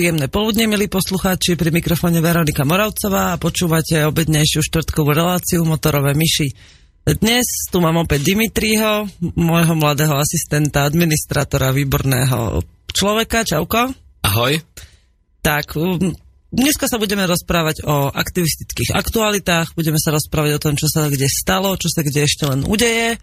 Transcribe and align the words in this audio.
Príjemné 0.00 0.32
poludne, 0.32 0.64
milí 0.64 0.88
poslucháči, 0.88 1.60
pri 1.60 1.76
mikrofóne 1.76 2.24
Veronika 2.24 2.64
Moravcová 2.64 3.36
a 3.36 3.40
počúvate 3.40 4.00
obednejšiu 4.08 4.64
štvrtkovú 4.64 5.12
reláciu 5.12 5.60
Motorové 5.68 6.16
myši. 6.16 6.56
Dnes 7.20 7.68
tu 7.68 7.84
mám 7.84 8.00
opäť 8.00 8.32
Dimitriho, 8.32 9.04
môjho 9.36 9.76
mladého 9.76 10.16
asistenta, 10.16 10.88
administrátora, 10.88 11.76
výborného 11.76 12.64
človeka. 12.88 13.44
Čauko. 13.44 13.92
Ahoj. 14.24 14.56
Tak, 15.44 15.76
dneska 16.48 16.88
sa 16.88 16.96
budeme 16.96 17.28
rozprávať 17.28 17.84
o 17.84 18.08
aktivistických 18.08 18.96
aktualitách, 18.96 19.76
budeme 19.76 20.00
sa 20.00 20.16
rozprávať 20.16 20.56
o 20.56 20.62
tom, 20.64 20.80
čo 20.80 20.88
sa 20.88 21.12
kde 21.12 21.28
stalo, 21.28 21.76
čo 21.76 21.92
sa 21.92 22.00
kde 22.00 22.24
ešte 22.24 22.48
len 22.48 22.64
udeje. 22.64 23.20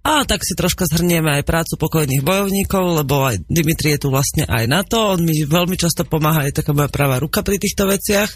A 0.00 0.24
tak 0.24 0.40
si 0.40 0.56
troška 0.56 0.88
zhrnieme 0.88 1.28
aj 1.40 1.44
prácu 1.44 1.76
pokojných 1.76 2.24
bojovníkov, 2.24 3.04
lebo 3.04 3.28
aj 3.28 3.44
Dimitri 3.52 3.92
je 3.92 4.00
tu 4.00 4.08
vlastne 4.08 4.48
aj 4.48 4.64
na 4.64 4.80
to. 4.80 5.12
On 5.12 5.20
mi 5.20 5.44
veľmi 5.44 5.76
často 5.76 6.08
pomáha, 6.08 6.48
je 6.48 6.56
taká 6.56 6.72
moja 6.72 6.88
pravá 6.88 7.20
ruka 7.20 7.44
pri 7.44 7.60
týchto 7.60 7.84
veciach. 7.84 8.32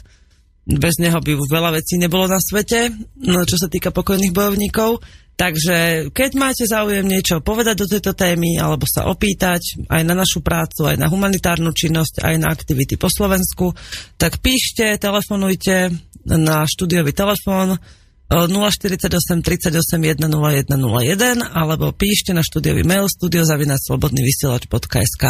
Bez 0.64 1.00
neho 1.00 1.16
by 1.20 1.32
veľa 1.40 1.76
vecí 1.76 1.96
nebolo 1.96 2.28
na 2.28 2.40
svete, 2.40 2.92
no, 3.20 3.44
čo 3.48 3.56
sa 3.56 3.68
týka 3.68 3.92
pokojných 3.92 4.32
bojovníkov. 4.32 5.00
Takže 5.34 6.08
keď 6.14 6.30
máte 6.38 6.64
záujem 6.68 7.02
niečo 7.02 7.42
povedať 7.42 7.74
do 7.80 7.90
tejto 7.90 8.12
témy, 8.14 8.60
alebo 8.60 8.86
sa 8.86 9.10
opýtať 9.10 9.88
aj 9.90 10.02
na 10.06 10.14
našu 10.14 10.44
prácu, 10.44 10.86
aj 10.86 11.00
na 11.00 11.10
humanitárnu 11.10 11.74
činnosť, 11.74 12.22
aj 12.22 12.34
na 12.38 12.52
aktivity 12.54 12.94
po 12.94 13.10
Slovensku, 13.10 13.74
tak 14.14 14.38
píšte, 14.38 14.94
telefonujte 15.00 15.90
na 16.28 16.62
štúdiový 16.68 17.10
telefón 17.10 17.76
048 18.30 19.42
38 19.44 19.84
101 19.84 20.16
0101 20.16 21.44
alebo 21.52 21.92
píšte 21.92 22.32
na 22.32 22.40
štúdiový 22.40 22.80
mail 22.82 23.04
studiozavinaclobodnyvysielač.sk 23.08 25.24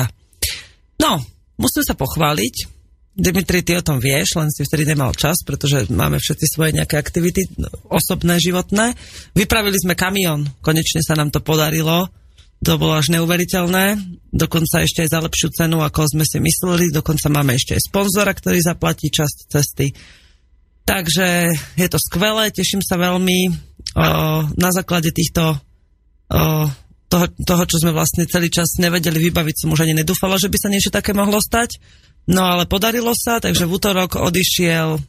No, 1.03 1.19
musím 1.59 1.83
sa 1.83 1.99
pochváliť. 1.99 2.71
Dimitri, 3.15 3.63
ty 3.63 3.79
o 3.79 3.83
tom 3.83 4.03
vieš, 4.03 4.43
len 4.43 4.51
si 4.51 4.67
vtedy 4.67 4.91
nemal 4.91 5.15
čas, 5.15 5.47
pretože 5.47 5.87
máme 5.87 6.19
všetci 6.19 6.51
svoje 6.51 6.75
nejaké 6.75 6.99
aktivity 6.99 7.47
osobné, 7.87 8.43
životné. 8.43 8.99
Vypravili 9.39 9.79
sme 9.79 9.95
kamión, 9.95 10.51
konečne 10.59 10.99
sa 10.99 11.15
nám 11.15 11.31
to 11.31 11.39
podarilo. 11.39 12.11
To 12.67 12.75
bolo 12.75 12.99
až 12.99 13.15
neuveriteľné, 13.15 14.03
dokonca 14.35 14.83
ešte 14.83 15.07
aj 15.07 15.15
za 15.15 15.21
lepšiu 15.21 15.49
cenu, 15.53 15.85
ako 15.85 16.11
sme 16.11 16.25
si 16.27 16.43
mysleli, 16.43 16.91
dokonca 16.91 17.31
máme 17.31 17.55
ešte 17.55 17.77
aj 17.77 17.87
sponzora, 17.87 18.35
ktorý 18.35 18.59
zaplatí 18.59 19.13
časť 19.13 19.37
cesty. 19.47 19.95
Takže 20.85 21.49
je 21.81 21.89
to 21.89 21.99
skvelé, 22.01 22.53
teším 22.53 22.85
sa 22.85 23.01
veľmi 23.01 23.39
o, 23.49 23.53
na 24.53 24.71
základe 24.71 25.11
týchto 25.17 25.57
o, 25.57 25.59
toho, 27.09 27.27
toho, 27.41 27.65
čo 27.65 27.81
sme 27.81 27.97
vlastne 27.97 28.29
celý 28.29 28.53
čas 28.53 28.77
nevedeli 28.77 29.17
vybaviť, 29.17 29.65
som 29.65 29.73
už 29.73 29.89
ani 29.89 29.97
nedúfala, 29.97 30.37
že 30.37 30.53
by 30.53 30.57
sa 30.61 30.69
niečo 30.69 30.93
také 30.93 31.17
mohlo 31.17 31.41
stať. 31.41 31.81
No 32.29 32.45
ale 32.45 32.69
podarilo 32.69 33.13
sa, 33.17 33.41
takže 33.41 33.69
v 33.69 33.75
útorok 33.77 34.17
odišiel 34.21 35.01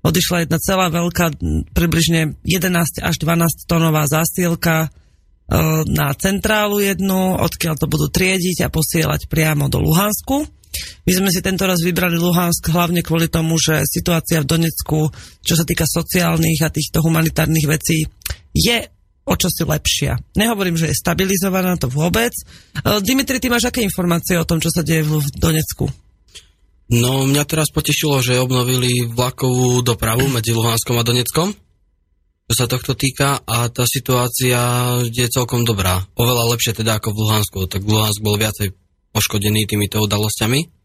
odišla 0.00 0.48
jedna 0.48 0.58
celá 0.60 0.88
veľká, 0.88 1.36
približne 1.76 2.40
11 2.44 3.04
až 3.04 3.14
12 3.20 3.68
tonová 3.68 4.08
zásielka 4.08 4.88
na 5.90 6.14
centrálu 6.14 6.78
jednu, 6.78 7.36
odkiaľ 7.42 7.74
to 7.74 7.90
budú 7.90 8.06
triediť 8.06 8.64
a 8.64 8.72
posielať 8.72 9.26
priamo 9.26 9.66
do 9.66 9.82
Luhansku. 9.82 10.46
My 11.06 11.12
sme 11.16 11.28
si 11.32 11.40
tento 11.42 11.66
raz 11.66 11.82
vybrali 11.82 12.14
Luhansk 12.20 12.70
hlavne 12.70 13.02
kvôli 13.02 13.26
tomu, 13.26 13.58
že 13.58 13.82
situácia 13.88 14.42
v 14.44 14.48
Donecku, 14.48 15.10
čo 15.42 15.54
sa 15.58 15.64
týka 15.66 15.88
sociálnych 15.88 16.60
a 16.62 16.70
týchto 16.70 17.02
humanitárnych 17.02 17.66
vecí, 17.66 18.06
je 18.54 18.78
o 19.26 19.34
čosi 19.38 19.62
lepšia. 19.62 20.18
Nehovorím, 20.34 20.74
že 20.74 20.90
je 20.90 21.00
stabilizovaná, 21.00 21.78
to 21.78 21.86
vôbec. 21.86 22.34
E, 22.34 22.42
Dimitri, 23.02 23.38
ty 23.38 23.46
máš 23.46 23.70
aké 23.70 23.82
informácie 23.84 24.34
o 24.34 24.48
tom, 24.48 24.58
čo 24.58 24.72
sa 24.74 24.82
deje 24.82 25.06
v 25.06 25.22
Donecku? 25.38 25.86
No, 26.90 27.22
mňa 27.22 27.46
teraz 27.46 27.70
potešilo, 27.70 28.18
že 28.18 28.42
obnovili 28.42 29.06
vlakovú 29.06 29.78
dopravu 29.86 30.26
medzi 30.26 30.50
Luhanskom 30.50 30.98
a 30.98 31.06
Doneckom, 31.06 31.54
čo 32.50 32.54
sa 32.58 32.66
tohto 32.66 32.98
týka, 32.98 33.46
a 33.46 33.70
tá 33.70 33.86
situácia 33.86 34.58
je 35.06 35.26
celkom 35.30 35.62
dobrá. 35.62 36.02
Oveľa 36.18 36.50
lepšie 36.50 36.82
teda 36.82 36.98
ako 36.98 37.14
v 37.14 37.20
Luhansku, 37.22 37.58
tak 37.70 37.86
Luhansk 37.86 38.18
bol 38.26 38.34
viacej 38.34 38.74
poškodený 39.10 39.66
týmito 39.66 40.02
udalosťami. 40.02 40.80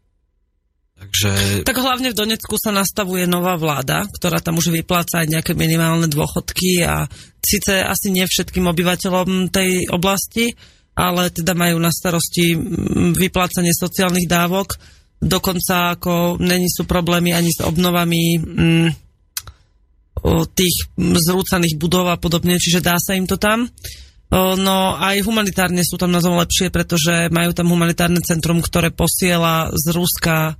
Takže... 0.96 1.62
Tak 1.68 1.76
hlavne 1.76 2.08
v 2.16 2.18
Donecku 2.24 2.56
sa 2.56 2.72
nastavuje 2.72 3.28
nová 3.28 3.60
vláda, 3.60 4.08
ktorá 4.08 4.40
tam 4.40 4.56
už 4.56 4.72
vypláca 4.72 5.20
aj 5.20 5.28
nejaké 5.28 5.52
minimálne 5.52 6.08
dôchodky 6.08 6.80
a 6.88 7.04
síce 7.44 7.84
asi 7.84 8.08
nie 8.08 8.24
všetkým 8.24 8.64
obyvateľom 8.64 9.52
tej 9.52 9.92
oblasti, 9.92 10.56
ale 10.96 11.28
teda 11.28 11.52
majú 11.52 11.76
na 11.76 11.92
starosti 11.92 12.56
vyplácanie 13.12 13.76
sociálnych 13.76 14.24
dávok. 14.24 14.80
Dokonca 15.20 16.00
ako 16.00 16.40
není 16.40 16.72
sú 16.72 16.88
problémy 16.88 17.36
ani 17.36 17.52
s 17.52 17.60
obnovami 17.60 18.40
mm, 18.40 18.88
tých 20.56 20.74
zrúcaných 20.96 21.76
budov 21.76 22.08
a 22.08 22.16
podobne, 22.16 22.56
čiže 22.56 22.80
dá 22.80 22.96
sa 22.96 23.12
im 23.12 23.28
to 23.28 23.36
tam. 23.36 23.68
No 24.32 24.98
aj 24.98 25.22
humanitárne 25.22 25.86
sú 25.86 25.94
tam 25.94 26.10
na 26.10 26.18
lepšie, 26.18 26.74
pretože 26.74 27.30
majú 27.30 27.54
tam 27.54 27.70
humanitárne 27.70 28.18
centrum, 28.26 28.58
ktoré 28.58 28.90
posiela 28.90 29.70
z 29.70 29.94
Ruska 29.94 30.36
e, 30.50 30.54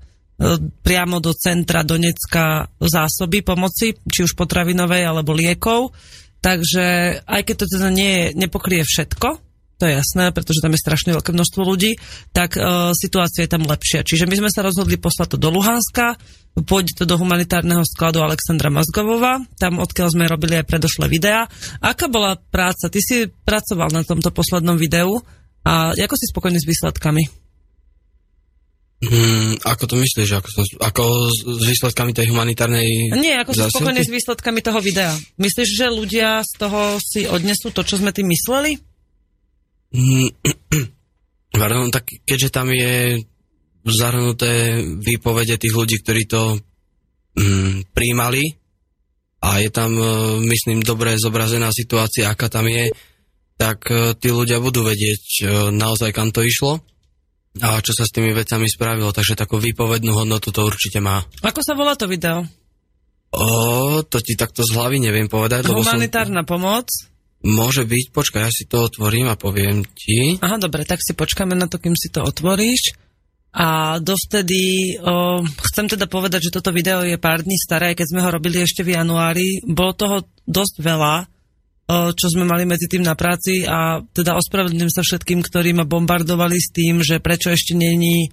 priamo 0.86 1.18
do 1.18 1.34
centra 1.34 1.82
Donecka 1.82 2.70
zásoby 2.78 3.42
pomoci, 3.42 3.98
či 4.06 4.22
už 4.22 4.38
potravinovej 4.38 5.02
alebo 5.02 5.34
liekov. 5.34 5.90
Takže 6.38 7.18
aj 7.26 7.42
keď 7.42 7.54
to 7.58 7.66
teda 7.66 7.88
nie, 7.90 8.30
nepokrie 8.38 8.86
všetko, 8.86 9.45
to 9.76 9.84
je 9.84 9.92
jasné, 9.92 10.32
pretože 10.32 10.64
tam 10.64 10.72
je 10.72 10.80
strašne 10.80 11.12
veľké 11.12 11.36
množstvo 11.36 11.60
ľudí, 11.60 12.00
tak 12.32 12.56
e, 12.56 12.92
situácia 12.96 13.44
je 13.44 13.52
tam 13.52 13.68
lepšia. 13.68 14.08
Čiže 14.08 14.24
my 14.24 14.40
sme 14.40 14.50
sa 14.50 14.64
rozhodli 14.64 14.96
poslať 14.96 15.36
to 15.36 15.38
do 15.38 15.52
Luhanska, 15.52 16.16
pôjde 16.64 16.96
to 16.96 17.04
do 17.04 17.20
humanitárneho 17.20 17.84
skladu 17.84 18.24
Alexandra 18.24 18.72
Mazgovova, 18.72 19.44
tam 19.60 19.76
odkiaľ 19.76 20.08
sme 20.08 20.32
robili 20.32 20.56
aj 20.56 20.64
predošlé 20.64 21.12
videá. 21.12 21.44
Aká 21.84 22.08
bola 22.08 22.40
práca? 22.40 22.88
Ty 22.88 23.00
si 23.04 23.28
pracoval 23.28 23.92
na 23.92 24.00
tomto 24.00 24.32
poslednom 24.32 24.80
videu 24.80 25.20
a 25.60 25.92
ako 25.92 26.14
si 26.16 26.24
spokojný 26.32 26.56
s 26.56 26.64
výsledkami? 26.64 27.46
Hmm, 28.96 29.60
ako 29.60 29.92
to 29.92 29.94
myslíš? 30.00 30.40
Ako, 30.40 30.48
som, 30.48 30.64
ako 30.80 31.28
s, 31.28 31.38
s 31.44 31.64
výsledkami 31.68 32.16
tej 32.16 32.32
humanitárnej 32.32 33.12
Nie, 33.20 33.44
ako 33.44 33.52
si 33.52 33.60
spokojný 33.68 34.00
s 34.00 34.08
výsledkami 34.08 34.64
toho 34.64 34.80
videa. 34.80 35.12
Myslíš, 35.36 35.68
že 35.68 35.92
ľudia 35.92 36.40
z 36.40 36.52
toho 36.56 36.96
si 37.04 37.28
odnesú 37.28 37.68
to, 37.76 37.84
čo 37.84 38.00
sme 38.00 38.16
tým 38.16 38.32
mysleli? 38.32 38.80
Mm, 39.94 40.28
pardon, 41.60 41.90
tak 41.92 42.08
keďže 42.26 42.50
tam 42.50 42.72
je 42.72 43.22
zahrnuté 43.86 44.82
výpovede 44.82 45.58
tých 45.62 45.74
ľudí, 45.74 46.02
ktorí 46.02 46.26
to 46.26 46.58
mm, 47.38 47.94
príjmali 47.94 48.58
a 49.46 49.62
je 49.62 49.70
tam, 49.70 49.94
e, 49.94 50.06
myslím, 50.42 50.82
dobre 50.82 51.14
zobrazená 51.20 51.70
situácia, 51.70 52.26
aká 52.26 52.50
tam 52.50 52.66
je, 52.66 52.90
tak 53.54 53.86
e, 53.88 54.18
tí 54.18 54.34
ľudia 54.34 54.58
budú 54.58 54.82
vedieť 54.82 55.22
e, 55.22 55.42
naozaj, 55.70 56.10
kam 56.10 56.34
to 56.34 56.42
išlo 56.42 56.82
a 57.62 57.80
čo 57.80 57.92
sa 57.96 58.04
s 58.04 58.12
tými 58.12 58.36
vecami 58.36 58.68
spravilo, 58.68 59.14
takže 59.14 59.38
takú 59.38 59.56
výpovednú 59.56 60.12
hodnotu 60.12 60.52
to 60.52 60.66
určite 60.66 61.00
má. 61.00 61.24
Ako 61.40 61.64
sa 61.64 61.72
volá 61.72 61.96
to 61.96 62.04
video? 62.04 62.44
O, 63.32 64.00
to 64.04 64.20
ti 64.20 64.36
takto 64.36 64.60
z 64.60 64.76
hlavy 64.76 65.00
neviem 65.00 65.28
povedať. 65.28 65.68
Humanitárna 65.68 66.44
som... 66.44 66.50
pomoc? 66.56 66.86
Môže 67.46 67.86
byť, 67.86 68.10
počkaj, 68.10 68.42
ja 68.42 68.50
si 68.50 68.66
to 68.66 68.82
otvorím 68.90 69.30
a 69.30 69.38
poviem 69.38 69.86
ti. 69.94 70.34
Aha, 70.42 70.58
dobre, 70.58 70.82
tak 70.82 70.98
si 70.98 71.14
počkáme 71.14 71.54
na 71.54 71.70
to, 71.70 71.78
kým 71.78 71.94
si 71.94 72.10
to 72.10 72.26
otvoríš. 72.26 72.98
A 73.56 73.96
dovtedy 74.02 74.98
o, 74.98 75.40
chcem 75.72 75.86
teda 75.88 76.10
povedať, 76.10 76.50
že 76.50 76.54
toto 76.58 76.74
video 76.74 77.06
je 77.06 77.16
pár 77.16 77.46
dní 77.46 77.56
staré, 77.56 77.94
keď 77.94 78.06
sme 78.10 78.20
ho 78.20 78.34
robili 78.34 78.60
ešte 78.60 78.84
v 78.84 78.98
januári. 78.98 79.62
Bolo 79.64 79.92
toho 79.96 80.16
dosť 80.44 80.76
veľa 80.82 81.14
čo 81.86 82.26
sme 82.26 82.42
mali 82.42 82.66
medzi 82.66 82.90
tým 82.90 83.06
na 83.06 83.14
práci 83.14 83.62
a 83.62 84.02
teda 84.02 84.34
ospravedlňujem 84.34 84.90
sa 84.90 85.06
všetkým, 85.06 85.38
ktorí 85.38 85.70
ma 85.70 85.86
bombardovali 85.86 86.58
s 86.58 86.74
tým, 86.74 86.98
že 86.98 87.22
prečo 87.22 87.54
ešte 87.54 87.78
není 87.78 88.26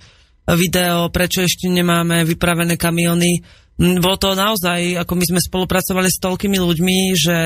video, 0.50 1.14
prečo 1.14 1.46
ešte 1.46 1.70
nemáme 1.70 2.26
vypravené 2.26 2.82
kamiony. 2.82 3.46
Bolo 3.78 4.18
to 4.18 4.34
naozaj, 4.34 4.98
ako 4.98 5.14
my 5.14 5.26
sme 5.30 5.40
spolupracovali 5.42 6.10
s 6.10 6.18
toľkými 6.18 6.58
ľuďmi, 6.58 6.98
že 7.14 7.38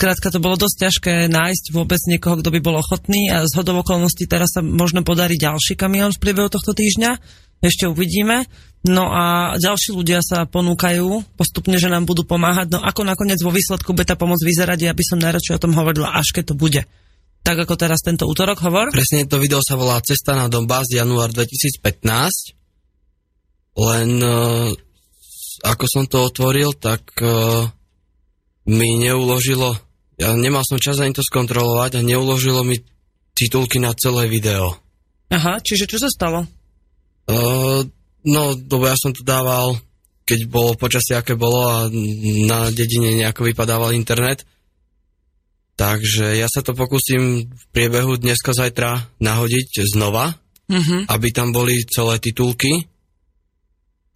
Skrátka 0.00 0.32
to 0.32 0.40
bolo 0.40 0.56
dosť 0.56 0.76
ťažké 0.80 1.14
nájsť 1.28 1.76
vôbec 1.76 2.00
niekoho, 2.08 2.40
kto 2.40 2.48
by 2.48 2.64
bol 2.64 2.80
ochotný 2.80 3.28
a 3.28 3.44
z 3.44 3.52
hodov 3.52 3.84
okolností 3.84 4.24
teraz 4.24 4.56
sa 4.56 4.64
možno 4.64 5.04
podarí 5.04 5.36
ďalší 5.36 5.76
kamión 5.76 6.08
v 6.16 6.24
priebehu 6.24 6.48
tohto 6.48 6.72
týždňa. 6.72 7.20
Ešte 7.60 7.84
uvidíme. 7.84 8.48
No 8.80 9.12
a 9.12 9.52
ďalší 9.60 9.92
ľudia 9.92 10.24
sa 10.24 10.48
ponúkajú 10.48 11.36
postupne, 11.36 11.76
že 11.76 11.92
nám 11.92 12.08
budú 12.08 12.24
pomáhať. 12.24 12.72
No 12.72 12.80
ako 12.80 13.04
nakoniec 13.04 13.44
vo 13.44 13.52
výsledku 13.52 13.92
bude 13.92 14.08
tá 14.08 14.16
pomoc 14.16 14.40
vyzerať, 14.40 14.88
ja 14.88 14.96
som 15.04 15.20
najradšej 15.20 15.60
o 15.60 15.62
tom 15.68 15.76
hovorila, 15.76 16.16
až 16.16 16.32
keď 16.32 16.44
to 16.48 16.54
bude. 16.56 16.80
Tak 17.44 17.68
ako 17.68 17.76
teraz 17.76 18.00
tento 18.00 18.24
útorok 18.24 18.56
hovor? 18.64 18.88
Presne 18.96 19.28
to 19.28 19.36
video 19.36 19.60
sa 19.60 19.76
volá 19.76 20.00
Cesta 20.00 20.32
na 20.32 20.48
Donbass 20.48 20.88
január 20.88 21.28
2015. 21.28 22.56
Len 23.76 24.10
uh, 24.16 24.72
ako 25.60 25.84
som 25.84 26.08
to 26.08 26.24
otvoril, 26.24 26.72
tak 26.72 27.04
uh, 27.20 27.68
mi 28.64 28.96
neuložilo, 28.96 29.89
ja 30.20 30.36
nemal 30.36 30.60
som 30.68 30.76
čas 30.76 31.00
ani 31.00 31.16
to 31.16 31.24
skontrolovať 31.24 31.96
a 31.96 32.04
neuložilo 32.04 32.60
mi 32.60 32.76
titulky 33.32 33.80
na 33.80 33.96
celé 33.96 34.28
video. 34.28 34.76
Aha, 35.32 35.64
čiže 35.64 35.88
čo 35.88 35.96
sa 35.96 36.12
stalo? 36.12 36.44
Uh, 37.24 37.80
no, 38.28 38.42
lebo 38.52 38.84
ja 38.84 38.98
som 39.00 39.16
to 39.16 39.24
dával, 39.24 39.80
keď 40.28 40.44
bolo 40.50 40.76
počasie, 40.76 41.16
aké 41.16 41.40
bolo 41.40 41.64
a 41.64 41.88
na 42.44 42.68
dedine 42.68 43.16
nejako 43.16 43.48
vypadával 43.48 43.96
internet. 43.96 44.44
Takže 45.80 46.36
ja 46.36 46.44
sa 46.52 46.60
to 46.60 46.76
pokúsim 46.76 47.48
v 47.48 47.62
priebehu 47.72 48.20
dneska, 48.20 48.52
zajtra 48.52 49.00
nahodiť 49.24 49.88
znova, 49.88 50.36
uh-huh. 50.68 51.08
aby 51.08 51.28
tam 51.32 51.56
boli 51.56 51.80
celé 51.88 52.20
titulky 52.20 52.84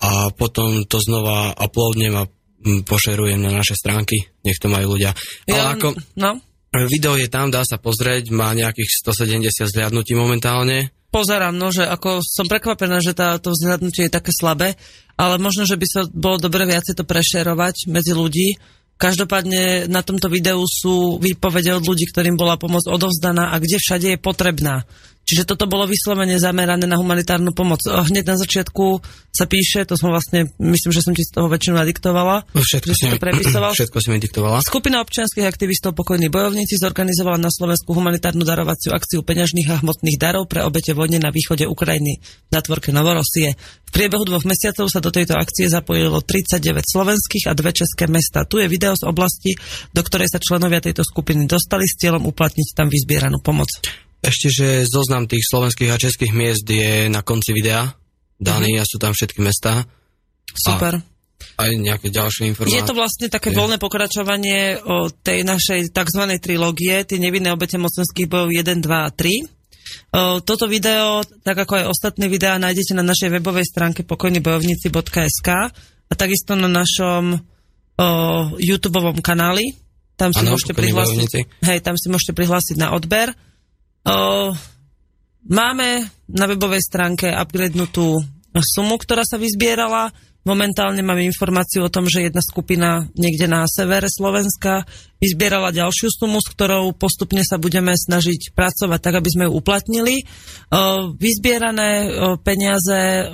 a 0.05 0.29
potom 0.37 0.85
to 0.85 1.01
znova 1.01 1.56
uploadnem 1.56 2.12
a 2.21 2.29
pošerujem 2.64 3.40
na 3.40 3.52
naše 3.52 3.76
stránky, 3.76 4.16
nech 4.40 4.56
to 4.56 4.72
majú 4.72 4.96
ľudia. 4.96 5.12
Ja, 5.44 5.69
Ale 5.69 5.78
ako 5.78 5.88
no? 6.16 6.40
video 6.88 7.14
je 7.14 7.28
tam, 7.28 7.52
dá 7.52 7.62
sa 7.62 7.76
pozrieť, 7.76 8.32
má 8.32 8.50
nejakých 8.56 9.05
170 9.05 9.52
zhľadnutí 9.52 10.16
momentálne. 10.16 10.90
Pozerám, 11.14 11.55
no, 11.55 11.70
že 11.70 11.87
ako 11.87 12.19
som 12.26 12.50
prekvapená, 12.50 12.99
že 12.99 13.14
tá, 13.14 13.38
to 13.38 13.55
vzhľadnutie 13.55 14.11
je 14.11 14.16
také 14.19 14.34
slabé, 14.34 14.75
ale 15.14 15.38
možno, 15.38 15.62
že 15.62 15.78
by 15.78 15.87
sa 15.87 16.00
bolo 16.11 16.43
dobre 16.43 16.66
viacej 16.66 16.99
to 16.99 17.06
prešerovať 17.06 17.87
medzi 17.87 18.11
ľudí. 18.11 18.58
Každopádne 18.99 19.87
na 19.87 20.02
tomto 20.02 20.26
videu 20.26 20.58
sú 20.67 21.22
výpovede 21.22 21.70
od 21.70 21.87
ľudí, 21.87 22.10
ktorým 22.10 22.34
bola 22.34 22.58
pomoc 22.58 22.82
odovzdaná 22.90 23.55
a 23.55 23.62
kde 23.62 23.78
všade 23.78 24.08
je 24.14 24.19
potrebná. 24.19 24.82
Čiže 25.25 25.49
toto 25.49 25.65
bolo 25.65 25.88
vyslovene 25.88 26.37
zamerané 26.37 26.85
na 26.85 27.00
humanitárnu 27.00 27.56
pomoc. 27.56 27.81
Hneď 27.85 28.25
na 28.29 28.37
začiatku 28.37 29.00
sa 29.35 29.49
píše, 29.49 29.82
to 29.88 29.97
som 29.97 30.12
vlastne, 30.12 30.53
myslím, 30.61 30.93
že 30.94 31.03
som 31.03 31.17
ti 31.17 31.25
z 31.25 31.32
toho 31.35 31.49
väčšinu 31.50 31.75
nadiktovala. 31.81 32.47
Všetko, 32.55 32.93
si, 32.93 33.09
to 33.09 33.19
prepisoval. 33.19 33.73
všetko 33.81 33.99
si 33.99 34.09
mi 34.12 34.21
diktovala. 34.21 34.61
Skupina 34.62 35.00
občianských 35.03 35.49
aktivistov 35.49 35.97
Pokojní 35.97 36.29
bojovníci 36.29 36.76
zorganizovala 36.79 37.41
na 37.41 37.50
Slovensku 37.50 37.97
humanitárnu 37.97 38.44
darovaciu 38.44 38.93
akciu 38.93 39.25
peňažných 39.25 39.69
a 39.73 39.81
hmotných 39.81 40.21
darov 40.21 40.47
pre 40.47 40.62
obete 40.62 40.93
vojny 40.93 41.19
na 41.19 41.32
východe 41.32 41.67
Ukrajiny 41.67 42.20
na 42.53 42.61
tvorke 42.62 42.93
Novorosie. 42.94 43.56
V 43.59 43.91
priebehu 43.91 44.23
dvoch 44.29 44.47
mesiacov 44.47 44.87
sa 44.93 45.03
do 45.03 45.11
tejto 45.11 45.35
akcie 45.35 45.67
zapojilo 45.67 46.20
39 46.20 46.85
slovenských 46.85 47.50
a 47.50 47.56
dve 47.56 47.73
české 47.73 48.06
mesta. 48.06 48.47
Tu 48.47 48.62
je 48.62 48.70
video 48.70 48.93
z 48.94 49.03
oblasti, 49.09 49.56
do 49.91 50.05
ktorej 50.05 50.31
sa 50.31 50.38
členovia 50.38 50.85
tejto 50.85 51.03
skupiny 51.03 51.49
dostali 51.49 51.88
s 51.88 51.97
cieľom 51.99 52.29
uplatniť 52.29 52.77
tam 52.77 52.87
vyzbieranú 52.87 53.43
pomoc. 53.43 53.70
Ešte, 54.25 54.49
že 54.49 54.69
zoznam 54.88 55.29
tých 55.29 55.44
slovenských 55.44 55.93
a 55.93 56.00
českých 56.00 56.32
miest 56.32 56.65
je 56.65 57.12
na 57.12 57.21
konci 57.21 57.53
videa 57.53 57.93
daný 58.41 58.76
uh-huh. 58.76 58.82
a 58.82 58.88
sú 58.88 58.97
tam 58.99 59.12
všetky 59.15 59.41
mestá. 59.44 59.85
Super. 60.55 61.00
A 61.55 61.61
aj 61.61 61.71
nejaké 61.79 62.09
ďalšie 62.11 62.50
informácie. 62.50 62.79
Je 62.82 62.88
to 62.88 62.97
vlastne 62.97 63.31
také 63.31 63.53
je. 63.53 63.56
voľné 63.59 63.76
pokračovanie 63.79 64.81
o 64.82 65.11
tej 65.11 65.47
našej 65.47 65.93
tzv. 65.94 66.23
trilógie, 66.43 67.05
tie 67.06 67.19
nevinné 67.21 67.55
obete 67.55 67.79
mocenských 67.79 68.26
bojov 68.26 68.50
1, 68.50 68.82
2 68.82 68.91
a 68.91 69.11
3. 69.12 69.15
O, 69.15 70.43
toto 70.43 70.67
video, 70.67 71.23
tak 71.44 71.62
ako 71.62 71.85
aj 71.85 71.85
ostatné 71.91 72.27
videá, 72.27 72.59
nájdete 72.59 72.97
na 72.97 73.05
našej 73.06 73.31
webovej 73.38 73.67
stránke 73.69 74.03
pokojnybojovníci.sk 74.03 75.49
a 76.11 76.15
takisto 76.17 76.59
na 76.59 76.67
našom 76.67 77.38
o, 77.38 77.41
YouTube 78.59 78.99
kanáli. 79.23 79.79
Tam 80.15 80.31
si 80.31 80.43
ano, 80.47 80.55
môžete 80.55 80.75
prihlásiť. 80.75 81.67
Hej, 81.67 81.79
tam 81.82 81.99
si 81.99 82.06
môžete 82.06 82.35
prihlásiť 82.38 82.77
na 82.79 82.94
odber. 82.94 83.35
O, 84.05 84.53
máme 85.49 86.05
na 86.29 86.45
webovej 86.45 86.85
stránke 86.85 87.33
upgradenutú 87.33 88.21
sumu, 88.61 89.01
ktorá 89.01 89.25
sa 89.25 89.41
vyzbierala. 89.41 90.12
Momentálne 90.45 91.01
máme 91.01 91.25
informáciu 91.25 91.89
o 91.89 91.93
tom, 91.93 92.05
že 92.05 92.29
jedna 92.29 92.45
skupina 92.45 93.09
niekde 93.17 93.49
na 93.49 93.65
severe 93.65 94.12
Slovenska 94.12 94.85
vyzbierala 95.17 95.73
ďalšiu 95.73 96.12
sumu, 96.12 96.37
s 96.37 96.53
ktorou 96.53 96.93
postupne 96.93 97.41
sa 97.41 97.56
budeme 97.56 97.97
snažiť 97.97 98.53
pracovať 98.53 99.01
tak, 99.01 99.15
aby 99.25 99.29
sme 99.33 99.45
ju 99.49 99.56
uplatnili. 99.56 100.29
Vyzbierané 101.17 102.12
peniaze 102.45 103.33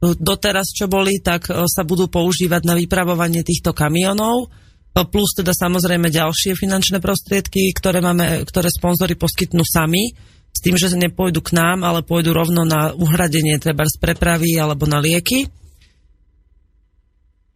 doteraz, 0.00 0.72
čo 0.72 0.88
boli, 0.88 1.20
tak 1.20 1.52
sa 1.52 1.84
budú 1.84 2.08
používať 2.08 2.64
na 2.64 2.80
vypravovanie 2.80 3.44
týchto 3.44 3.76
kamionov 3.76 4.48
plus 4.92 5.32
teda 5.32 5.56
samozrejme 5.56 6.12
ďalšie 6.12 6.52
finančné 6.52 7.00
prostriedky, 7.00 7.72
ktoré, 7.72 8.04
máme, 8.04 8.44
ktoré 8.44 8.68
sponzory 8.68 9.16
poskytnú 9.16 9.64
sami, 9.64 10.12
s 10.52 10.60
tým, 10.60 10.76
že 10.76 10.92
nepôjdu 10.92 11.40
k 11.40 11.56
nám, 11.56 11.80
ale 11.80 12.04
pôjdu 12.04 12.36
rovno 12.36 12.68
na 12.68 12.92
uhradenie 12.92 13.56
treba 13.56 13.88
z 13.88 13.96
prepravy 13.96 14.60
alebo 14.60 14.84
na 14.84 15.00
lieky. 15.00 15.48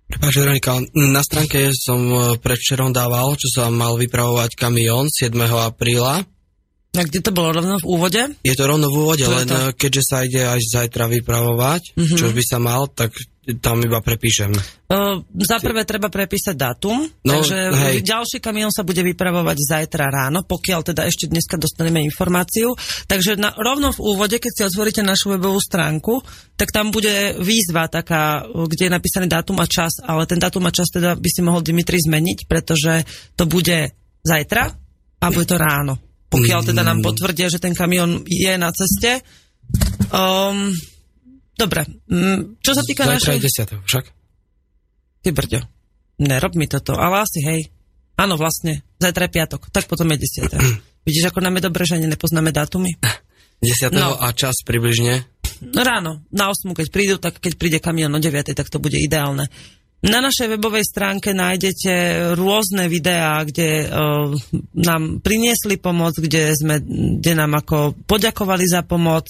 Prepáč, 0.06 0.35
Veronika, 0.38 0.81
na 0.94 1.21
stránke 1.21 1.75
som 1.75 1.99
e, 2.09 2.19
predvčerom 2.38 2.94
dával, 2.94 3.35
čo 3.35 3.50
sa 3.50 3.69
mal 3.75 3.99
vypravovať 3.99 4.55
kamión 4.55 5.11
7. 5.11 5.35
apríla. 5.67 6.23
A 6.96 7.04
kde 7.04 7.20
to 7.20 7.31
bolo 7.31 7.52
rovno 7.52 7.76
v 7.76 7.87
úvode? 7.87 8.20
Je 8.40 8.56
to 8.56 8.64
rovno 8.64 8.88
v 8.88 8.96
úvode, 8.96 9.25
len 9.28 9.46
to? 9.46 9.56
E, 9.56 9.76
keďže 9.76 10.02
sa 10.02 10.25
ide 10.25 10.43
až 10.48 10.64
zajtra 10.64 11.06
vypravovať, 11.12 11.93
uh-huh. 11.93 12.16
čo 12.16 12.32
by 12.32 12.43
sa 12.43 12.56
mal, 12.56 12.88
tak 12.88 13.12
tam 13.62 13.78
iba 13.78 14.02
prepíšem. 14.02 14.50
Uh, 14.90 15.22
za 15.38 15.62
prvé 15.62 15.87
treba 15.87 16.10
prepísať 16.10 16.54
dátum, 16.58 17.06
no, 17.06 17.31
takže 17.31 17.58
hej. 17.70 17.96
ďalší 18.02 18.42
kamión 18.42 18.75
sa 18.75 18.82
bude 18.82 19.06
vypravovať 19.06 19.56
zajtra 19.62 20.11
ráno, 20.11 20.42
pokiaľ 20.42 20.80
teda 20.82 21.06
ešte 21.06 21.30
dneska 21.30 21.54
dostaneme 21.54 22.02
informáciu. 22.02 22.75
Takže 23.06 23.38
na, 23.38 23.54
rovno 23.54 23.94
v 23.94 24.02
úvode, 24.02 24.42
keď 24.42 24.50
si 24.50 24.62
otvoríte 24.66 25.06
našu 25.06 25.38
webovú 25.38 25.62
stránku, 25.62 26.26
tak 26.59 26.75
tam 26.75 26.90
bude 26.90 27.38
výzva 27.38 27.87
taká, 27.87 28.42
kde 28.50 28.90
je 28.90 28.94
napísaný 28.94 29.30
dátum 29.30 29.62
a 29.62 29.66
čas, 29.71 30.02
ale 30.02 30.26
ten 30.26 30.42
dátum 30.42 30.66
a 30.66 30.75
čas 30.75 30.90
teda 30.90 31.14
by 31.14 31.28
si 31.30 31.40
mohol 31.47 31.62
Dimitri 31.62 32.02
zmeniť, 32.02 32.50
pretože 32.50 33.06
to 33.38 33.47
bude 33.47 33.94
zajtra 34.26 34.75
a 35.23 35.26
bude 35.30 35.47
to 35.47 35.54
ráno. 35.54 36.05
Pokiaľ 36.26 36.61
teda 36.75 36.83
nám 36.83 37.00
potvrdia, 37.00 37.47
že 37.47 37.62
ten 37.62 37.73
kamión 37.73 38.26
je 38.26 38.52
na 38.59 38.75
ceste. 38.75 39.23
Um, 40.11 40.75
Dobre, 41.56 41.88
mm, 41.88 42.61
čo 42.61 42.76
sa 42.76 42.85
týka 42.85 43.09
našej... 43.09 43.40
Zajtra 43.40 43.80
10. 43.80 43.88
však. 43.88 44.04
Ty 45.25 45.28
brďo, 45.33 45.61
nerob 46.21 46.52
mi 46.52 46.68
toto, 46.68 46.92
ale 47.00 47.25
asi 47.25 47.40
hej. 47.40 47.61
Áno, 48.21 48.37
vlastne, 48.37 48.85
zajtra 49.00 49.28
je 49.28 49.35
piatok, 49.40 49.73
tak 49.73 49.88
potom 49.88 50.04
je 50.12 50.21
10. 50.45 50.52
Vidíš, 51.09 51.33
ako 51.33 51.40
nám 51.40 51.56
je 51.56 51.62
dobre, 51.64 51.83
že 51.88 51.97
ani 51.97 52.12
nepoznáme 52.12 52.52
dátumy? 52.52 53.00
10. 53.64 53.88
No. 53.97 54.21
a 54.21 54.37
čas 54.37 54.61
približne? 54.68 55.25
No 55.73 55.80
ráno, 55.80 56.21
na 56.28 56.52
8, 56.52 56.76
keď 56.76 56.87
prídu, 56.92 57.16
tak 57.16 57.40
keď 57.40 57.56
príde 57.56 57.78
kamión 57.80 58.12
o 58.12 58.21
9, 58.21 58.52
tak 58.52 58.68
to 58.68 58.76
bude 58.76 59.00
ideálne. 59.00 59.49
Na 60.05 60.21
našej 60.21 60.53
webovej 60.53 60.85
stránke 60.85 61.33
nájdete 61.33 61.93
rôzne 62.37 62.85
videá, 62.93 63.41
kde 63.49 63.88
uh, 63.88 64.29
nám 64.76 65.25
priniesli 65.25 65.81
pomoc, 65.81 66.21
kde, 66.21 66.53
sme, 66.53 66.85
kde 67.17 67.33
nám 67.33 67.57
ako 67.57 67.97
poďakovali 68.05 68.69
za 68.69 68.85
pomoc, 68.85 69.25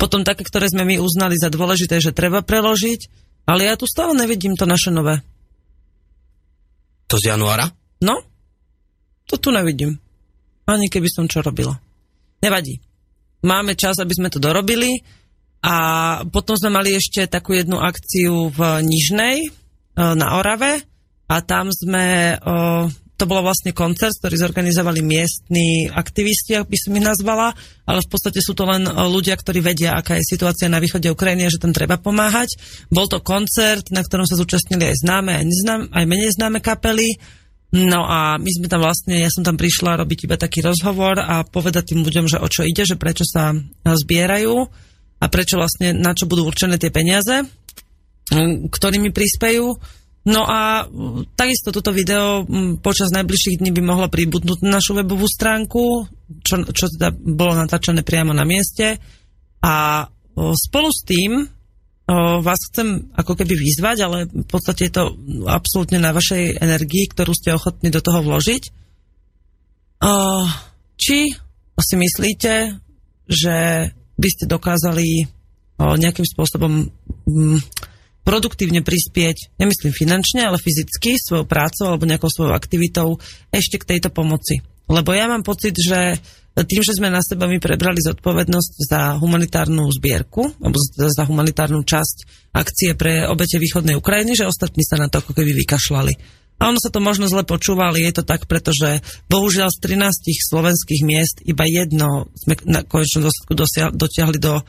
potom 0.00 0.24
také, 0.24 0.40
ktoré 0.40 0.72
sme 0.72 0.88
my 0.88 0.96
uznali 0.96 1.36
za 1.36 1.52
dôležité, 1.52 2.00
že 2.00 2.16
treba 2.16 2.40
preložiť, 2.40 3.00
ale 3.44 3.68
ja 3.68 3.76
tu 3.76 3.84
stále 3.84 4.16
nevidím 4.16 4.56
to 4.56 4.64
naše 4.64 4.88
nové. 4.88 5.20
To 7.12 7.20
z 7.20 7.36
januára? 7.36 7.68
No, 8.00 8.24
to 9.28 9.36
tu 9.36 9.52
nevidím. 9.52 10.00
Ani 10.66 10.90
keby 10.90 11.06
som 11.12 11.30
čo 11.30 11.44
robila. 11.44 11.78
Nevadí. 12.42 12.82
Máme 13.46 13.78
čas, 13.78 14.00
aby 14.02 14.16
sme 14.16 14.32
to 14.32 14.42
dorobili 14.42 15.04
a 15.62 15.76
potom 16.26 16.58
sme 16.58 16.74
mali 16.74 16.98
ešte 16.98 17.30
takú 17.30 17.54
jednu 17.54 17.78
akciu 17.78 18.50
v 18.50 18.82
Nižnej 18.82 19.65
na 19.96 20.36
Orave 20.36 20.84
a 21.26 21.36
tam 21.40 21.72
sme 21.72 22.36
to 23.16 23.24
bolo 23.24 23.48
vlastne 23.48 23.72
koncert, 23.72 24.12
ktorý 24.20 24.36
zorganizovali 24.36 25.00
miestni 25.00 25.88
aktivisti, 25.88 26.52
ak 26.52 26.68
by 26.68 26.76
som 26.76 26.92
ich 27.00 27.04
nazvala, 27.04 27.56
ale 27.88 28.04
v 28.04 28.08
podstate 28.12 28.44
sú 28.44 28.52
to 28.52 28.68
len 28.68 28.84
e, 28.84 28.92
ľudia, 28.92 29.40
ktorí 29.40 29.64
vedia, 29.64 29.96
aká 29.96 30.20
je 30.20 30.36
situácia 30.36 30.68
na 30.68 30.76
východe 30.76 31.08
Ukrajiny 31.08 31.48
a 31.48 31.52
že 31.52 31.56
tam 31.56 31.72
treba 31.72 31.96
pomáhať. 31.96 32.60
Bol 32.92 33.08
to 33.08 33.24
koncert, 33.24 33.88
na 33.88 34.04
ktorom 34.04 34.28
sa 34.28 34.36
zúčastnili 34.36 34.92
aj 34.92 35.00
známe, 35.00 35.32
aj, 35.32 35.44
neznám, 35.48 35.80
aj 35.96 36.04
menej 36.04 36.30
známe 36.36 36.60
kapely. 36.60 37.16
No 37.72 38.04
a 38.04 38.36
my 38.36 38.50
sme 38.52 38.68
tam 38.68 38.84
vlastne, 38.84 39.16
ja 39.24 39.32
som 39.32 39.42
tam 39.42 39.56
prišla 39.56 40.04
robiť 40.04 40.28
iba 40.28 40.36
taký 40.36 40.60
rozhovor 40.60 41.16
a 41.16 41.42
povedať 41.42 41.96
tým 41.96 42.04
ľuďom, 42.04 42.28
že 42.28 42.38
o 42.38 42.46
čo 42.46 42.68
ide, 42.68 42.84
že 42.84 43.00
prečo 43.00 43.24
sa 43.24 43.56
zbierajú 43.82 44.54
a 45.18 45.24
prečo 45.32 45.56
vlastne, 45.56 45.96
na 45.96 46.12
čo 46.12 46.28
budú 46.28 46.44
určené 46.44 46.76
tie 46.76 46.92
peniaze, 46.92 47.48
ktorými 48.70 49.14
prispejú. 49.14 49.78
No 50.26 50.42
a 50.42 50.82
takisto 51.38 51.70
toto 51.70 51.94
video 51.94 52.42
počas 52.82 53.14
najbližších 53.14 53.62
dní 53.62 53.70
by 53.70 53.82
mohlo 53.86 54.10
pribudnúť 54.10 54.58
na 54.66 54.82
našu 54.82 54.98
webovú 54.98 55.30
stránku, 55.30 56.10
čo, 56.42 56.66
čo 56.74 56.90
teda 56.90 57.14
bolo 57.14 57.54
natáčané 57.54 58.02
priamo 58.02 58.34
na 58.34 58.42
mieste. 58.42 58.98
A 59.62 60.06
spolu 60.34 60.90
s 60.90 61.06
tým 61.06 61.46
vás 62.42 62.58
chcem 62.70 63.10
ako 63.14 63.38
keby 63.38 63.54
vyzvať, 63.54 63.96
ale 64.02 64.18
v 64.26 64.46
podstate 64.46 64.90
je 64.90 64.94
to 64.98 65.14
absolútne 65.46 65.98
na 66.02 66.10
vašej 66.10 66.58
energii, 66.58 67.06
ktorú 67.10 67.30
ste 67.34 67.54
ochotní 67.54 67.94
do 67.94 68.02
toho 68.02 68.22
vložiť. 68.26 68.62
Či 70.98 71.18
si 71.76 71.94
myslíte, 71.94 72.78
že 73.26 73.56
by 74.18 74.28
ste 74.30 74.50
dokázali 74.50 75.26
nejakým 75.78 76.26
spôsobom 76.26 76.90
produktívne 78.26 78.82
prispieť, 78.82 79.54
nemyslím 79.62 79.94
finančne, 79.94 80.42
ale 80.42 80.58
fyzicky, 80.58 81.14
svojou 81.14 81.46
prácou 81.46 81.94
alebo 81.94 82.10
nejakou 82.10 82.26
svojou 82.26 82.58
aktivitou 82.58 83.22
ešte 83.54 83.78
k 83.78 83.88
tejto 83.94 84.10
pomoci. 84.10 84.66
Lebo 84.90 85.14
ja 85.14 85.30
mám 85.30 85.46
pocit, 85.46 85.78
že 85.78 86.18
tým, 86.56 86.82
že 86.82 86.96
sme 86.96 87.12
na 87.12 87.20
seba 87.20 87.46
my 87.46 87.60
prebrali 87.60 88.00
zodpovednosť 88.00 88.72
za 88.88 89.00
humanitárnu 89.20 89.86
zbierku, 89.92 90.56
alebo 90.58 90.78
za 90.96 91.22
humanitárnu 91.28 91.84
časť 91.84 92.50
akcie 92.56 92.96
pre 92.96 93.28
obete 93.28 93.60
východnej 93.60 93.94
Ukrajiny, 93.94 94.32
že 94.34 94.48
ostatní 94.48 94.80
sa 94.82 94.96
na 94.96 95.12
to 95.12 95.20
ako 95.20 95.36
keby 95.36 95.52
vykašľali. 95.52 96.16
A 96.56 96.72
ono 96.72 96.80
sa 96.80 96.88
to 96.88 97.04
možno 97.04 97.28
zle 97.28 97.44
počúva, 97.44 97.92
ale 97.92 98.00
je 98.00 98.16
to 98.16 98.24
tak, 98.24 98.48
pretože 98.48 99.04
bohužiaľ 99.28 99.68
z 99.68 100.00
13 100.00 100.48
slovenských 100.48 101.02
miest 101.04 101.44
iba 101.44 101.68
jedno 101.68 102.32
sme 102.32 102.56
na 102.64 102.80
konečnom 102.80 103.28
dôsledku 103.28 103.52
dotiahli 103.92 104.40
do, 104.40 104.64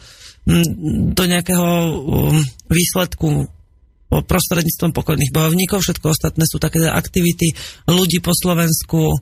do 1.11 1.23
nejakého 1.27 1.67
um, 1.67 2.39
výsledku 2.71 3.51
prostredníctvom 4.07 4.95
pokojných 4.95 5.35
bojovníkov. 5.35 5.83
Všetko 5.83 6.15
ostatné 6.15 6.47
sú 6.47 6.63
také 6.63 6.87
aktivity 6.87 7.51
ľudí 7.91 8.23
po 8.23 8.31
Slovensku, 8.31 9.19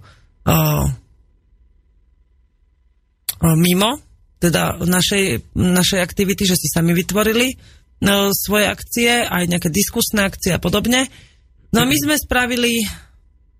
mimo 3.42 3.90
teda 4.38 4.78
našej, 4.78 5.58
našej 5.58 6.00
aktivity, 6.06 6.46
že 6.46 6.60
si 6.60 6.70
sami 6.70 6.94
vytvorili 6.94 7.58
no, 8.06 8.30
svoje 8.30 8.70
akcie, 8.70 9.26
aj 9.26 9.50
nejaké 9.50 9.74
diskusné 9.74 10.28
akcie 10.28 10.54
a 10.54 10.62
podobne. 10.62 11.10
No 11.74 11.82
my 11.88 11.96
sme 11.98 12.16
spravili, 12.20 12.86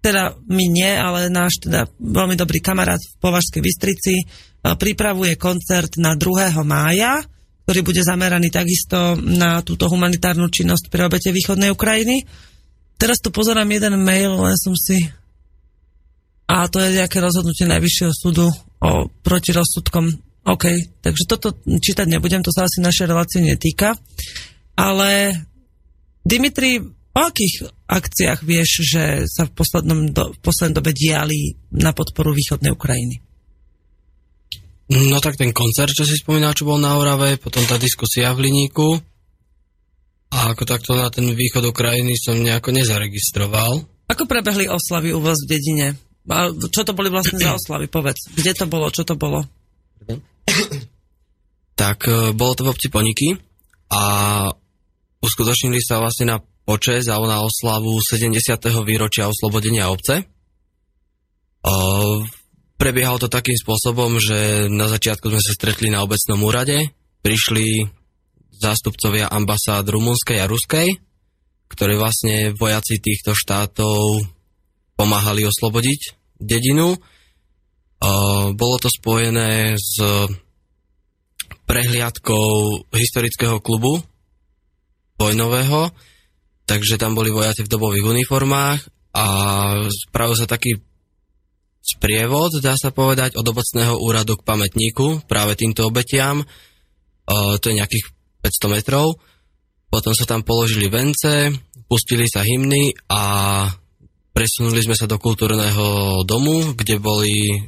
teda 0.06 0.38
my 0.46 0.66
nie, 0.70 0.94
ale 0.94 1.34
náš 1.34 1.58
teda 1.66 1.90
veľmi 1.98 2.38
dobrý 2.38 2.62
kamarát 2.62 3.02
v 3.02 3.18
Považskej 3.18 3.62
Bystrici 3.66 4.16
pripravuje 4.62 5.42
koncert 5.42 5.98
na 5.98 6.14
2. 6.14 6.54
mája, 6.62 7.26
ktorý 7.66 7.82
bude 7.82 8.06
zameraný 8.06 8.54
takisto 8.54 9.18
na 9.18 9.66
túto 9.66 9.90
humanitárnu 9.90 10.54
činnosť 10.54 10.94
pre 10.94 11.02
obete 11.10 11.34
východnej 11.34 11.74
Ukrajiny. 11.74 12.22
Teraz 13.02 13.18
tu 13.18 13.34
pozerám 13.34 13.66
jeden 13.66 14.06
mail, 14.06 14.38
len 14.38 14.54
som 14.54 14.78
si... 14.78 15.02
A 16.46 16.70
to 16.70 16.78
je 16.78 17.02
nejaké 17.02 17.18
rozhodnutie 17.18 17.66
Najvyššieho 17.66 18.14
súdu 18.14 18.54
o 18.86 19.10
protirozsudkom. 19.26 20.14
OK, 20.46 20.66
takže 21.02 21.26
toto 21.26 21.58
čítať 21.66 22.06
nebudem, 22.06 22.46
to 22.46 22.54
sa 22.54 22.70
asi 22.70 22.86
naše 22.86 23.10
relácie 23.10 23.42
netýka. 23.42 23.98
Ale 24.78 25.34
Dimitri, 26.22 26.78
o 26.86 27.18
akých 27.18 27.66
akciách 27.90 28.46
vieš, 28.46 28.86
že 28.86 29.04
sa 29.26 29.50
v, 29.50 29.58
poslednom 29.58 30.14
do, 30.14 30.38
v 30.38 30.40
poslednej 30.46 30.78
dobe 30.78 30.94
diali 30.94 31.58
na 31.74 31.98
podporu 31.98 32.30
východnej 32.30 32.78
Ukrajiny? 32.78 33.25
No 34.86 35.18
tak 35.18 35.34
ten 35.34 35.50
koncert, 35.50 35.98
čo 35.98 36.06
si 36.06 36.14
spomínal, 36.14 36.54
čo 36.54 36.70
bol 36.70 36.78
na 36.78 36.94
Orave, 37.02 37.42
potom 37.42 37.66
tá 37.66 37.82
diskusia 37.82 38.30
v 38.38 38.46
Liníku. 38.50 39.02
A 40.30 40.54
ako 40.54 40.64
takto 40.68 40.94
na 40.94 41.10
ten 41.10 41.26
východ 41.26 41.66
Ukrajiny 41.74 42.14
som 42.14 42.38
nejako 42.38 42.70
nezaregistroval. 42.70 43.82
Ako 44.06 44.30
prebehli 44.30 44.70
oslavy 44.70 45.10
u 45.16 45.24
vás 45.24 45.42
v 45.42 45.58
dedine? 45.58 45.88
A 46.30 46.54
čo 46.54 46.86
to 46.86 46.94
boli 46.94 47.10
vlastne 47.10 47.42
za 47.42 47.56
oslavy, 47.60 47.90
povedz. 47.90 48.30
Kde 48.34 48.52
to 48.54 48.66
bolo, 48.70 48.94
čo 48.94 49.02
to 49.02 49.18
bolo? 49.18 49.42
Tak 51.76 52.08
e, 52.08 52.32
bolo 52.32 52.56
to 52.56 52.64
v 52.64 52.72
obci 52.72 52.88
Poniky 52.88 53.36
a 53.92 54.04
uskutočnili 55.20 55.84
sa 55.84 56.00
vlastne 56.00 56.32
na 56.32 56.38
počes 56.40 57.12
a 57.12 57.20
na 57.20 57.44
oslavu 57.44 58.00
70. 58.00 58.32
výročia 58.88 59.28
oslobodenia 59.28 59.92
obce. 59.92 60.24
Prebiehalo 62.76 63.24
to 63.24 63.32
takým 63.32 63.56
spôsobom, 63.56 64.20
že 64.20 64.68
na 64.68 64.92
začiatku 64.92 65.32
sme 65.32 65.40
sa 65.40 65.56
stretli 65.56 65.88
na 65.88 66.04
obecnom 66.04 66.44
úrade, 66.44 66.92
prišli 67.24 67.88
zástupcovia 68.56 69.32
ambasád 69.32 69.88
rumunskej 69.88 70.44
a 70.44 70.50
ruskej, 70.52 70.88
ktoré 71.72 71.96
vlastne 71.96 72.52
vojaci 72.52 73.00
týchto 73.00 73.32
štátov 73.32 74.28
pomáhali 75.00 75.48
oslobodiť 75.48 76.16
dedinu. 76.40 77.00
Bolo 78.56 78.76
to 78.80 78.92
spojené 78.92 79.80
s 79.80 79.96
prehliadkou 81.66 82.86
historického 82.94 83.64
klubu 83.64 84.04
vojnového, 85.16 85.90
takže 86.68 87.00
tam 87.00 87.16
boli 87.16 87.32
vojaci 87.32 87.64
v 87.64 87.72
dobových 87.72 88.06
uniformách 88.06 88.80
a 89.16 89.26
spravil 89.90 90.36
sa 90.36 90.46
taký 90.46 90.76
sprievod, 91.86 92.58
dá 92.60 92.74
sa 92.74 92.90
povedať, 92.90 93.38
od 93.38 93.46
obecného 93.46 94.02
úradu 94.02 94.40
k 94.40 94.46
pamätníku 94.46 95.26
práve 95.30 95.54
týmto 95.54 95.86
obetiam. 95.86 96.42
To 97.30 97.62
je 97.62 97.78
nejakých 97.78 98.06
500 98.42 98.76
metrov. 98.76 99.18
Potom 99.90 100.12
sa 100.18 100.26
tam 100.28 100.42
položili 100.42 100.92
vence, 100.92 101.54
pustili 101.86 102.26
sa 102.28 102.42
hymny 102.44 102.92
a 103.10 103.22
presunuli 104.36 104.84
sme 104.84 104.98
sa 104.98 105.08
do 105.08 105.16
kultúrneho 105.16 106.22
domu, 106.28 106.76
kde 106.76 107.00
boli 107.00 107.64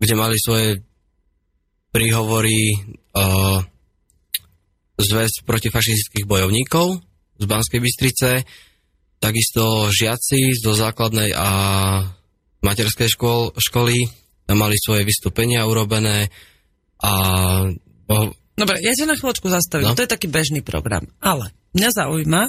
kde 0.00 0.14
mali 0.16 0.40
svoje 0.40 0.80
príhovory 1.92 2.72
uh, 3.12 3.60
zväz 4.96 5.44
protifašistických 5.44 6.24
bojovníkov 6.24 7.04
z 7.36 7.44
Banskej 7.44 7.80
Bystrice, 7.84 8.30
takisto 9.20 9.92
žiaci 9.92 10.56
zo 10.56 10.72
základnej 10.72 11.36
a 11.36 11.48
materskej 12.60 13.08
škôl, 13.08 13.56
školy 13.56 14.08
mali 14.50 14.76
svoje 14.80 15.06
vystúpenia 15.06 15.68
urobené 15.68 16.28
a... 17.00 17.12
Dobre, 18.58 18.76
ja 18.84 18.92
ťa 18.92 19.08
na 19.08 19.16
chvíľočku 19.16 19.48
zastavím. 19.48 19.88
No? 19.88 19.96
To 19.96 20.04
je 20.04 20.10
taký 20.10 20.28
bežný 20.28 20.60
program. 20.60 21.08
Ale 21.22 21.54
mňa 21.72 21.90
zaujíma, 21.96 22.42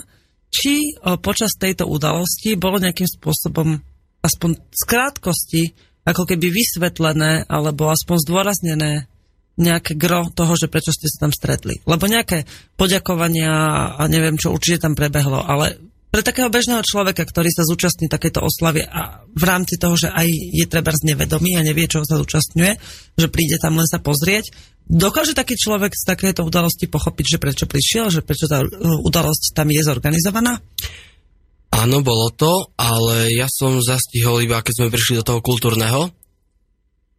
či 0.52 1.00
počas 1.24 1.56
tejto 1.56 1.88
udalosti 1.88 2.60
bolo 2.60 2.82
nejakým 2.84 3.08
spôsobom 3.08 3.80
aspoň 4.20 4.50
z 4.70 4.84
krátkosti 4.84 5.64
ako 6.04 6.28
keby 6.28 6.52
vysvetlené 6.52 7.46
alebo 7.48 7.88
aspoň 7.94 8.18
zdôraznené 8.28 9.06
nejaké 9.62 9.94
gro 9.94 10.28
toho, 10.34 10.58
že 10.58 10.68
prečo 10.68 10.90
ste 10.90 11.06
sa 11.08 11.30
tam 11.30 11.34
stretli. 11.36 11.80
Lebo 11.86 12.10
nejaké 12.10 12.50
poďakovania 12.76 13.94
a 13.96 14.04
neviem 14.10 14.36
čo 14.36 14.52
určite 14.52 14.90
tam 14.90 14.98
prebehlo, 14.98 15.40
ale 15.46 15.78
pre 16.12 16.22
takého 16.28 16.52
bežného 16.52 16.84
človeka, 16.84 17.24
ktorý 17.24 17.48
sa 17.48 17.64
zúčastní 17.64 18.12
takéto 18.12 18.44
oslavy 18.44 18.84
a 18.84 19.24
v 19.32 19.44
rámci 19.48 19.80
toho, 19.80 19.96
že 19.96 20.12
aj 20.12 20.28
je 20.28 20.66
treba 20.68 20.92
nevedomý 20.92 21.56
a 21.56 21.64
nevie, 21.64 21.88
čo 21.88 22.04
sa 22.04 22.20
zúčastňuje, 22.20 22.72
že 23.16 23.28
príde 23.32 23.56
tam 23.56 23.80
len 23.80 23.88
sa 23.88 24.04
pozrieť, 24.04 24.52
dokáže 24.92 25.32
taký 25.32 25.56
človek 25.56 25.96
z 25.96 26.04
takéto 26.04 26.44
udalosti 26.44 26.92
pochopiť, 26.92 27.26
že 27.26 27.38
prečo 27.40 27.66
prišiel, 27.66 28.12
že 28.12 28.22
prečo 28.28 28.52
tá 28.52 28.60
uh, 28.60 28.68
udalosť 29.08 29.56
tam 29.56 29.72
je 29.72 29.82
zorganizovaná? 29.88 30.60
Áno, 31.72 32.04
bolo 32.04 32.28
to, 32.36 32.76
ale 32.76 33.32
ja 33.32 33.48
som 33.48 33.80
zastihol 33.80 34.44
iba, 34.44 34.60
keď 34.60 34.84
sme 34.84 34.94
prišli 34.94 35.24
do 35.24 35.28
toho 35.28 35.40
kultúrneho, 35.40 36.12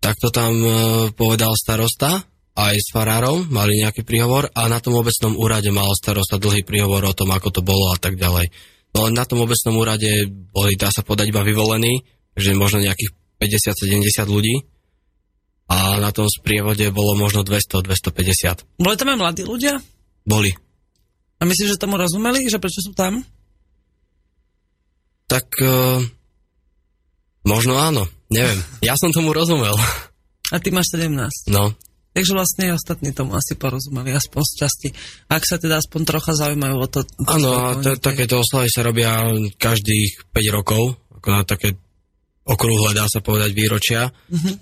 tak 0.04 0.20
to 0.20 0.28
tam 0.28 0.52
uh, 0.60 0.74
povedal 1.16 1.56
starosta, 1.56 2.20
aj 2.52 2.76
s 2.76 2.92
farárom, 2.92 3.48
mali 3.48 3.80
nejaký 3.80 4.04
príhovor 4.04 4.52
a 4.52 4.68
na 4.68 4.76
tom 4.76 5.00
obecnom 5.00 5.32
úrade 5.40 5.72
mal 5.72 5.88
starosta 5.96 6.36
dlhý 6.36 6.68
príhovor 6.68 7.00
o 7.08 7.16
tom, 7.16 7.32
ako 7.32 7.48
to 7.48 7.60
bolo 7.64 7.88
a 7.88 7.96
tak 7.96 8.20
ďalej. 8.20 8.52
No 8.92 9.08
na 9.08 9.24
tom 9.24 9.40
obecnom 9.40 9.80
úrade 9.80 10.28
boli, 10.28 10.76
dá 10.76 10.92
sa 10.92 11.00
podať, 11.00 11.32
iba 11.32 11.40
vyvolení, 11.40 12.04
že 12.36 12.52
možno 12.52 12.84
nejakých 12.84 13.12
50-70 13.40 14.28
ľudí 14.28 14.54
a 15.72 15.96
na 15.96 16.12
tom 16.12 16.28
sprievode 16.28 16.84
bolo 16.92 17.16
možno 17.16 17.40
200-250. 17.42 18.76
Boli 18.76 18.94
tam 19.00 19.16
aj 19.16 19.18
mladí 19.18 19.42
ľudia? 19.48 19.80
Boli. 20.28 20.52
A 21.40 21.48
myslíš, 21.48 21.74
že 21.74 21.82
tomu 21.82 21.96
rozumeli, 21.96 22.46
že 22.46 22.60
prečo 22.60 22.84
sú 22.84 22.92
tam? 22.92 23.24
Tak 25.26 25.46
uh, 25.64 26.04
možno 27.48 27.80
áno, 27.80 28.04
neviem. 28.28 28.60
Ja 28.84 28.94
som 29.00 29.10
tomu 29.10 29.32
rozumel. 29.32 29.72
A 30.52 30.60
ty 30.60 30.68
máš 30.68 30.92
17. 30.92 31.48
No. 31.48 31.72
Takže 32.12 32.36
vlastne 32.36 32.76
ostatní 32.76 33.16
tomu 33.16 33.32
asi 33.32 33.56
porozumeli, 33.56 34.12
aspoň 34.12 34.42
z 34.44 34.54
časti. 34.60 34.88
Ak 35.32 35.48
sa 35.48 35.56
teda 35.56 35.80
aspoň 35.80 36.00
trocha 36.04 36.36
zaujímajú 36.36 36.76
o 36.76 36.88
to. 36.88 37.00
Áno, 37.24 37.50
a 37.56 37.80
t- 37.80 37.96
takéto 37.96 38.36
oslavy 38.44 38.68
sa 38.68 38.84
robia 38.84 39.24
každých 39.56 40.28
5 40.28 40.56
rokov, 40.56 41.00
ako 41.16 41.28
na 41.32 41.42
také 41.48 41.72
okrúhle, 42.44 42.92
dá 42.92 43.08
sa 43.08 43.24
povedať, 43.24 43.56
výročia. 43.56 44.12
Mm-hmm. 44.28 44.54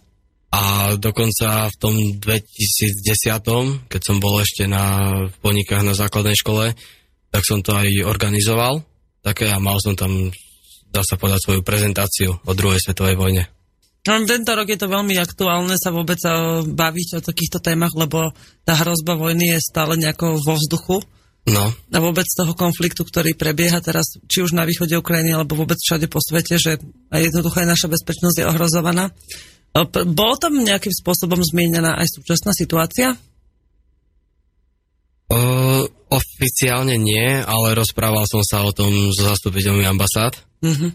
A 0.50 0.62
dokonca 0.98 1.70
v 1.70 1.76
tom 1.78 1.94
2010, 2.18 3.86
keď 3.86 4.00
som 4.02 4.16
bol 4.18 4.42
ešte 4.42 4.66
na 4.66 5.10
v 5.30 5.36
ponikách 5.42 5.82
na 5.86 5.94
základnej 5.94 6.34
škole, 6.34 6.74
tak 7.30 7.42
som 7.46 7.62
to 7.62 7.74
aj 7.74 7.86
organizoval. 8.06 8.82
Také 9.22 9.50
a 9.50 9.62
mal 9.62 9.78
som 9.78 9.94
tam, 9.94 10.30
dá 10.90 11.02
sa 11.06 11.14
povedať, 11.14 11.38
svoju 11.46 11.62
prezentáciu 11.62 12.34
o 12.42 12.52
druhej 12.54 12.82
svetovej 12.82 13.14
vojne. 13.14 13.46
No, 14.00 14.16
tento 14.24 14.56
rok 14.56 14.64
je 14.64 14.80
to 14.80 14.88
veľmi 14.88 15.12
aktuálne 15.20 15.76
sa 15.76 15.92
vôbec 15.92 16.16
eh, 16.24 16.64
baviť 16.64 17.08
o 17.20 17.24
takýchto 17.24 17.60
témach, 17.60 17.92
lebo 17.92 18.32
tá 18.64 18.72
hrozba 18.80 19.12
vojny 19.12 19.56
je 19.56 19.60
stále 19.60 20.00
nejako 20.00 20.40
vo 20.40 20.56
vzduchu. 20.56 20.96
No. 21.48 21.72
A 21.72 21.98
vôbec 22.00 22.24
toho 22.28 22.52
konfliktu, 22.52 23.00
ktorý 23.04 23.32
prebieha 23.32 23.80
teraz, 23.80 24.20
či 24.28 24.44
už 24.44 24.52
na 24.52 24.68
východe 24.68 24.92
Ukrajiny, 24.96 25.32
alebo 25.32 25.56
vôbec 25.56 25.80
všade 25.80 26.08
po 26.08 26.20
svete, 26.20 26.60
že 26.60 26.76
jednoducho 27.12 27.64
aj 27.64 27.68
naša 27.68 27.88
bezpečnosť 27.92 28.36
je 28.40 28.48
ohrozovaná. 28.48 29.12
Eh, 29.76 29.84
bolo 30.08 30.34
tam 30.40 30.56
nejakým 30.56 30.92
spôsobom 30.96 31.44
zmienená 31.44 32.00
aj 32.00 32.08
súčasná 32.08 32.56
situácia? 32.56 33.20
Uh, 35.30 35.86
oficiálne 36.10 36.98
nie, 36.98 37.38
ale 37.38 37.78
rozprával 37.78 38.26
som 38.26 38.42
sa 38.42 38.66
o 38.66 38.74
tom 38.74 38.90
so 39.14 39.30
zastupiteľmi 39.30 39.86
ambasád. 39.86 40.34
Uh-huh. 40.58 40.90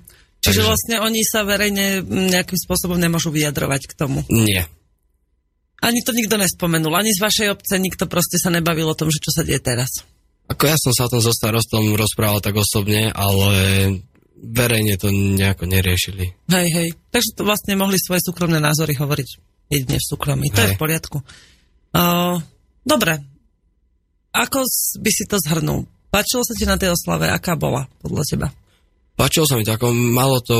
Čiže 0.46 0.62
Takže... 0.62 0.70
vlastne 0.70 0.96
oni 1.02 1.22
sa 1.26 1.42
verejne 1.42 2.06
nejakým 2.06 2.60
spôsobom 2.62 3.02
nemôžu 3.02 3.34
vyjadrovať 3.34 3.90
k 3.90 3.94
tomu. 3.98 4.22
Nie. 4.30 4.70
Ani 5.82 6.06
to 6.06 6.14
nikto 6.14 6.38
nespomenul, 6.38 6.94
ani 6.94 7.10
z 7.14 7.22
vašej 7.22 7.48
obce 7.58 7.82
nikto 7.82 8.06
proste 8.06 8.38
sa 8.38 8.54
nebavil 8.54 8.86
o 8.86 8.98
tom, 8.98 9.10
že 9.10 9.18
čo 9.18 9.34
sa 9.34 9.42
deje 9.42 9.60
teraz. 9.60 10.06
Ako 10.46 10.70
ja 10.70 10.78
som 10.78 10.94
sa 10.94 11.10
o 11.10 11.12
tom 11.18 11.22
so 11.26 11.34
starostom 11.34 11.98
rozprával 11.98 12.38
tak 12.38 12.54
osobne, 12.54 13.10
ale 13.10 13.54
verejne 14.38 15.02
to 15.02 15.10
nejako 15.10 15.66
neriešili. 15.66 16.38
Hej, 16.54 16.68
hej. 16.70 16.88
Takže 17.10 17.34
to 17.34 17.42
vlastne 17.42 17.74
mohli 17.74 17.98
svoje 17.98 18.22
súkromné 18.22 18.62
názory 18.62 18.94
hovoriť 18.94 19.30
jedine 19.74 19.98
v 19.98 20.06
súkromí. 20.06 20.54
To 20.54 20.62
hej. 20.62 20.66
je 20.70 20.76
v 20.78 20.82
poriadku. 20.82 21.18
Uh, 21.96 22.38
dobre. 22.86 23.26
Ako 24.36 24.62
by 25.02 25.10
si 25.10 25.26
to 25.26 25.42
zhrnul? 25.42 25.90
Páčilo 26.14 26.46
sa 26.46 26.54
ti 26.54 26.68
na 26.70 26.78
tej 26.78 26.94
oslave? 26.94 27.32
Aká 27.32 27.58
bola 27.58 27.90
podľa 28.04 28.24
teba? 28.28 28.48
Páčilo 29.16 29.48
sa 29.48 29.56
mi 29.56 29.64
to, 29.64 29.76
ako 29.76 29.96
malo 29.96 30.44
to 30.44 30.58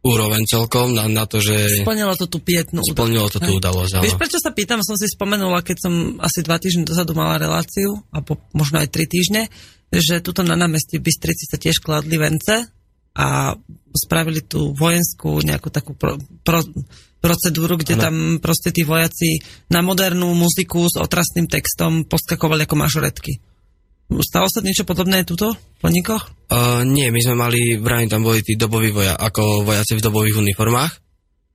úroveň 0.00 0.42
celkom 0.48 0.96
na, 0.96 1.04
na 1.10 1.28
to, 1.28 1.42
že... 1.42 1.84
Splnilo 1.84 2.16
to 2.16 2.30
tú 2.30 2.40
pietnú 2.40 2.80
udalosť. 2.80 2.96
Splnilo 2.96 3.28
to 3.28 3.38
tú 3.42 3.52
udalosť, 3.60 3.92
Vieš, 4.00 4.16
prečo 4.16 4.38
sa 4.40 4.50
pýtam? 4.54 4.80
Som 4.80 4.96
si 4.96 5.10
spomenula, 5.10 5.60
keď 5.60 5.76
som 5.76 5.92
asi 6.22 6.40
dva 6.40 6.56
týždne 6.56 6.88
dozadu 6.88 7.12
mala 7.12 7.36
reláciu, 7.36 8.00
alebo 8.14 8.40
možno 8.56 8.80
aj 8.80 8.88
tri 8.88 9.04
týždne, 9.04 9.52
že 9.92 10.24
tuto 10.24 10.40
na 10.46 10.56
námestí 10.56 10.96
v 10.96 11.06
Bystrici 11.08 11.44
sa 11.48 11.60
tiež 11.60 11.84
kladli 11.84 12.16
vence 12.16 12.70
a 13.18 13.56
spravili 13.90 14.46
tú 14.46 14.70
vojenskú 14.72 15.42
nejakú 15.42 15.68
takú 15.74 15.98
pro, 15.98 16.14
pro, 16.46 16.62
procedúru, 17.18 17.74
kde 17.74 17.98
ano. 17.98 18.02
tam 18.06 18.14
proste 18.38 18.70
tí 18.70 18.86
vojaci 18.86 19.42
na 19.74 19.82
modernú 19.82 20.30
muziku 20.38 20.86
s 20.86 20.94
otrasným 20.94 21.50
textom 21.50 22.06
poskakovali 22.06 22.64
ako 22.64 22.76
mažoretky. 22.78 23.42
Stalo 24.08 24.48
sa 24.48 24.64
niečo 24.64 24.88
podobné 24.88 25.20
tuto 25.28 25.52
v? 25.84 26.16
Uh, 26.48 26.80
nie, 26.88 27.12
my 27.12 27.20
sme 27.20 27.36
mali, 27.36 27.76
vrajím, 27.76 28.08
tam 28.08 28.24
boli 28.24 28.40
tí 28.40 28.56
doboví 28.56 28.88
voja, 28.88 29.12
ako 29.12 29.68
vojaci 29.68 30.00
v 30.00 30.04
dobových 30.04 30.40
uniformách 30.40 30.92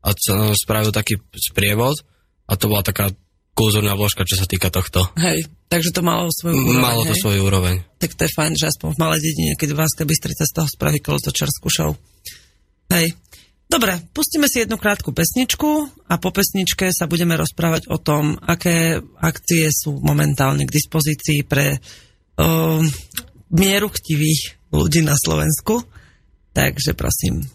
a 0.05 0.09
no, 0.37 0.53
spravil 0.53 0.93
taký 0.93 1.17
sprievod 1.33 1.97
a 2.45 2.53
to 2.53 2.69
bola 2.69 2.85
taká 2.85 3.09
kulzorná 3.57 3.97
vložka, 3.97 4.21
čo 4.27 4.37
sa 4.37 4.45
týka 4.45 4.69
tohto. 4.69 5.01
Hej, 5.17 5.49
takže 5.69 5.93
to 5.93 6.05
malo 6.05 6.29
svoju 6.29 6.57
úroveň. 6.57 6.81
Malo 6.81 7.01
to 7.05 7.15
hej? 7.17 7.21
svoju 7.21 7.41
úroveň. 7.41 7.75
Tak 7.97 8.17
to 8.17 8.21
je 8.25 8.35
fajn, 8.37 8.53
že 8.57 8.69
aspoň 8.69 8.87
v 8.93 9.01
malej 9.01 9.21
dedine, 9.25 9.51
keď 9.57 9.69
Vánska 9.73 10.03
Bystrica 10.05 10.43
z 10.45 10.53
toho 10.53 10.67
spraví 10.69 10.99
kolotočarskú 11.01 11.67
show. 11.73 11.97
Hej. 12.93 13.17
Dobre, 13.65 13.97
pustíme 14.13 14.45
si 14.45 14.61
jednu 14.61 14.77
krátku 14.77 15.09
pesničku 15.15 15.89
a 16.05 16.21
po 16.21 16.29
pesničke 16.29 16.93
sa 16.93 17.09
budeme 17.09 17.33
rozprávať 17.33 17.89
o 17.89 17.97
tom, 17.97 18.37
aké 18.37 19.01
akcie 19.17 19.65
sú 19.73 19.97
momentálne 19.97 20.69
k 20.69 20.75
dispozícii 20.77 21.41
pre 21.41 21.81
uh, 22.41 22.81
mieru 23.53 23.87
chtivých 23.93 24.57
ľudí 24.73 25.05
na 25.05 25.13
Slovensku. 25.13 25.85
Takže 26.53 26.93
prosím. 26.97 27.52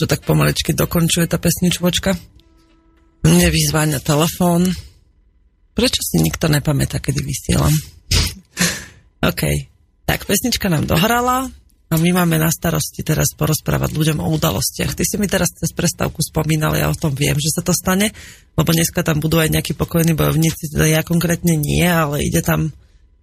To 0.00 0.08
tak 0.08 0.24
pomalečky 0.24 0.72
dokončuje 0.72 1.28
tá 1.28 1.36
pesničvočka. 1.36 2.16
Mne 3.20 3.48
vyzváňa 3.52 4.00
telefón. 4.00 4.72
Prečo 5.76 6.00
si 6.00 6.24
nikto 6.24 6.48
nepamätá, 6.48 6.98
kedy 6.98 7.20
vysielam? 7.20 7.72
OK. 9.30 9.42
Tak, 10.08 10.24
pesnička 10.24 10.72
nám 10.72 10.88
dohrala 10.88 11.52
a 11.90 11.94
my 11.98 12.10
máme 12.14 12.38
na 12.38 12.48
starosti 12.54 13.02
teraz 13.02 13.34
porozprávať 13.34 13.90
ľuďom 13.92 14.22
o 14.22 14.30
udalostiach. 14.38 14.94
Ty 14.94 15.02
si 15.02 15.18
mi 15.18 15.26
teraz 15.26 15.50
cez 15.52 15.74
prestávku 15.74 16.22
spomínal, 16.22 16.78
ja 16.78 16.86
o 16.86 16.94
tom 16.94 17.10
viem, 17.12 17.34
že 17.34 17.50
sa 17.50 17.66
to 17.66 17.74
stane, 17.74 18.14
lebo 18.54 18.70
dneska 18.70 19.02
tam 19.02 19.18
budú 19.18 19.42
aj 19.42 19.50
nejakí 19.50 19.74
pokojní 19.74 20.14
bojovníci, 20.14 20.70
teda 20.70 20.86
ja 20.86 21.00
konkrétne 21.02 21.58
nie, 21.58 21.82
ale 21.82 22.22
ide 22.22 22.46
tam 22.46 22.70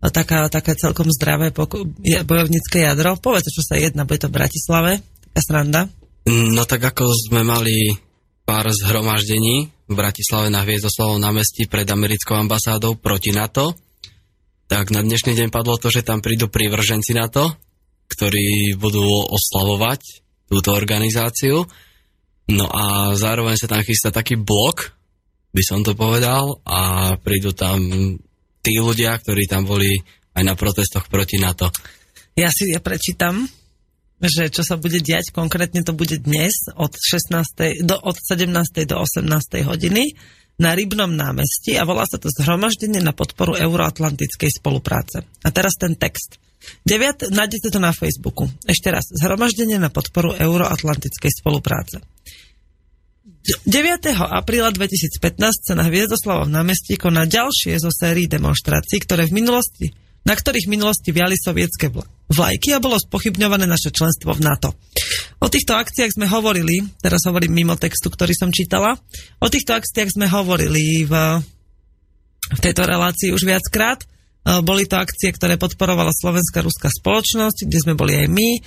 taká, 0.04 0.52
také 0.52 0.76
celkom 0.76 1.08
zdravé 1.10 1.56
poko- 1.56 1.88
bojovnícke 2.28 2.84
jadro. 2.84 3.16
Povedz, 3.18 3.50
čo 3.50 3.64
sa 3.64 3.80
jedná, 3.80 4.04
bude 4.04 4.22
to 4.22 4.30
v 4.30 4.38
Bratislave, 4.38 4.92
taká 5.32 5.42
sranda. 5.42 5.82
No 6.28 6.68
tak 6.68 6.84
ako 6.84 7.08
sme 7.16 7.48
mali 7.48 7.96
pár 8.44 8.68
zhromaždení 8.68 9.72
v 9.88 9.94
Bratislave 9.96 10.52
na 10.52 10.68
Hviezdoslavovom 10.68 11.24
námestí 11.24 11.72
pred 11.72 11.88
americkou 11.88 12.36
ambasádou 12.36 13.00
proti 13.00 13.32
NATO, 13.32 13.72
tak 14.68 14.92
na 14.92 15.00
dnešný 15.00 15.40
deň 15.40 15.48
padlo 15.48 15.80
to, 15.80 15.88
že 15.88 16.04
tam 16.04 16.20
prídu 16.20 16.52
prívrženci 16.52 17.16
NATO, 17.16 17.56
ktorí 18.12 18.76
budú 18.76 19.08
oslavovať 19.08 20.02
túto 20.52 20.76
organizáciu. 20.76 21.64
No 22.52 22.68
a 22.76 23.16
zároveň 23.16 23.56
sa 23.56 23.72
tam 23.72 23.88
chystá 23.88 24.12
taký 24.12 24.36
blok, 24.36 25.00
by 25.56 25.64
som 25.64 25.80
to 25.80 25.96
povedal, 25.96 26.60
a 26.68 27.16
prídu 27.24 27.56
tam 27.56 27.80
tí 28.60 28.76
ľudia, 28.76 29.16
ktorí 29.16 29.48
tam 29.48 29.64
boli 29.64 29.96
aj 30.36 30.44
na 30.44 30.60
protestoch 30.60 31.08
proti 31.08 31.40
NATO. 31.40 31.72
Ja 32.36 32.52
si 32.52 32.68
ja 32.76 32.84
prečítam, 32.84 33.48
že 34.18 34.50
čo 34.50 34.66
sa 34.66 34.82
bude 34.82 34.98
diať, 34.98 35.30
konkrétne 35.30 35.86
to 35.86 35.94
bude 35.94 36.18
dnes 36.26 36.74
od, 36.74 36.94
16. 36.98 37.86
Do, 37.86 37.96
od 38.02 38.18
17. 38.18 38.50
do 38.90 38.96
18. 38.98 39.30
hodiny 39.62 40.18
na 40.58 40.74
Rybnom 40.74 41.14
námestí 41.14 41.78
a 41.78 41.86
volá 41.86 42.10
sa 42.10 42.18
to 42.18 42.34
Zhromaždenie 42.34 42.98
na 42.98 43.14
podporu 43.14 43.54
euroatlantickej 43.54 44.58
spolupráce. 44.58 45.22
A 45.46 45.50
teraz 45.54 45.78
ten 45.78 45.94
text. 45.94 46.42
9, 46.90 47.30
nájdete 47.30 47.70
to 47.70 47.78
na 47.78 47.94
Facebooku. 47.94 48.50
Ešte 48.66 48.90
raz, 48.90 49.06
zhromaždenie 49.14 49.78
na 49.78 49.94
podporu 49.94 50.34
euroatlantickej 50.34 51.32
spolupráce. 51.38 52.02
9. 53.48 54.12
apríla 54.18 54.74
2015 54.76 55.72
sa 55.72 55.74
na 55.78 55.88
Hviezdoslavovom 55.88 56.52
námestí 56.52 57.00
koná 57.00 57.24
ďalšie 57.24 57.80
zo 57.80 57.94
sérií 57.94 58.28
demonstrácií, 58.28 59.00
ktoré 59.00 59.30
v 59.30 59.40
minulosti, 59.40 59.96
na 60.28 60.36
ktorých 60.36 60.68
minulosti 60.68 61.16
viali 61.16 61.40
sovietské 61.40 61.88
vlajky 62.28 62.76
a 62.76 62.84
bolo 62.84 63.00
spochybňované 63.00 63.64
naše 63.64 63.96
členstvo 63.96 64.36
v 64.36 64.44
NATO. 64.44 64.76
O 65.40 65.48
týchto 65.48 65.80
akciách 65.80 66.20
sme 66.20 66.28
hovorili, 66.28 66.84
teraz 67.00 67.24
hovorím 67.24 67.64
mimo 67.64 67.80
textu, 67.80 68.12
ktorý 68.12 68.36
som 68.36 68.52
čítala, 68.52 69.00
o 69.40 69.48
týchto 69.48 69.72
akciách 69.72 70.20
sme 70.20 70.28
hovorili 70.28 71.08
v, 71.08 71.14
v 72.52 72.60
tejto 72.60 72.84
relácii 72.84 73.32
už 73.32 73.48
viackrát. 73.48 74.04
E, 74.04 74.06
boli 74.60 74.84
to 74.84 75.00
akcie, 75.00 75.32
ktoré 75.32 75.56
podporovala 75.56 76.12
Slovenská 76.12 76.60
ruská 76.60 76.92
spoločnosť, 76.92 77.64
kde 77.64 77.80
sme 77.80 77.94
boli 77.96 78.20
aj 78.20 78.28
my. 78.28 78.50
E, 78.58 78.62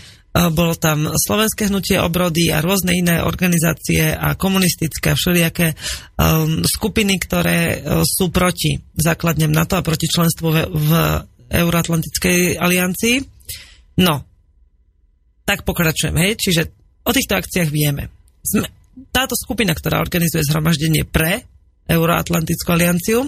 bolo 0.57 0.73
tam 0.81 1.13
Slovenské 1.13 1.69
hnutie 1.69 2.01
obrody 2.01 2.49
a 2.49 2.65
rôzne 2.65 2.97
iné 2.97 3.21
organizácie 3.21 4.17
a 4.17 4.33
komunistické 4.39 5.13
a 5.13 5.19
všelijaké 5.19 5.75
um, 5.75 6.65
skupiny, 6.65 7.21
ktoré 7.21 7.85
sú 8.07 8.33
proti 8.33 8.81
základnem 8.97 9.53
NATO 9.53 9.77
a 9.77 9.85
proti 9.85 10.09
členstvu 10.09 10.49
v 10.71 10.91
Euroatlantickej 11.51 12.57
aliancii. 12.57 13.17
No, 14.01 14.23
tak 15.43 15.67
pokračujem, 15.67 16.15
hej, 16.15 16.39
čiže 16.39 16.63
o 17.03 17.11
týchto 17.11 17.37
akciách 17.37 17.69
vieme. 17.75 18.09
Sme, 18.41 18.71
táto 19.11 19.35
skupina, 19.35 19.75
ktorá 19.75 19.99
organizuje 19.99 20.47
zhromaždenie 20.47 21.03
pre 21.05 21.45
Euroatlantickú 21.91 22.71
alianciu, 22.71 23.27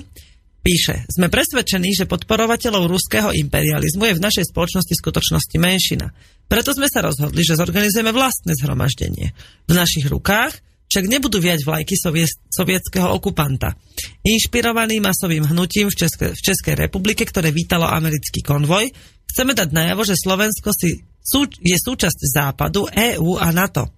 Píše, 0.63 1.11
sme 1.11 1.27
presvedčení, 1.27 1.91
že 1.91 2.07
podporovateľov 2.07 2.87
ruského 2.87 3.35
imperializmu 3.35 4.07
je 4.07 4.15
v 4.15 4.23
našej 4.23 4.55
spoločnosti 4.55 4.95
v 4.95 5.03
skutočnosti 5.03 5.57
menšina. 5.59 6.15
Preto 6.47 6.71
sme 6.71 6.87
sa 6.87 7.03
rozhodli, 7.03 7.43
že 7.43 7.59
zorganizujeme 7.59 8.15
vlastné 8.15 8.55
zhromaždenie. 8.55 9.35
V 9.67 9.73
našich 9.75 10.07
rukách 10.07 10.55
však 10.93 11.09
nebudú 11.09 11.41
viať 11.41 11.65
vlajky 11.65 11.97
sovie- 11.97 12.29
sovietského 12.53 13.09
okupanta. 13.17 13.73
Inšpirovaný 14.21 15.01
masovým 15.01 15.49
hnutím 15.49 15.89
v, 15.89 15.97
Českej, 15.97 16.37
v 16.37 16.41
Českej 16.45 16.75
republike, 16.77 17.25
ktoré 17.25 17.49
vítalo 17.49 17.89
americký 17.89 18.45
konvoj, 18.45 18.93
chceme 19.33 19.57
dať 19.57 19.73
najavo, 19.73 20.05
že 20.05 20.21
Slovensko 20.21 20.69
si, 20.77 21.01
sú, 21.25 21.49
je 21.49 21.77
súčasť 21.81 22.19
Západu, 22.29 22.93
EÚ 22.93 23.41
a 23.41 23.49
NATO. 23.57 23.89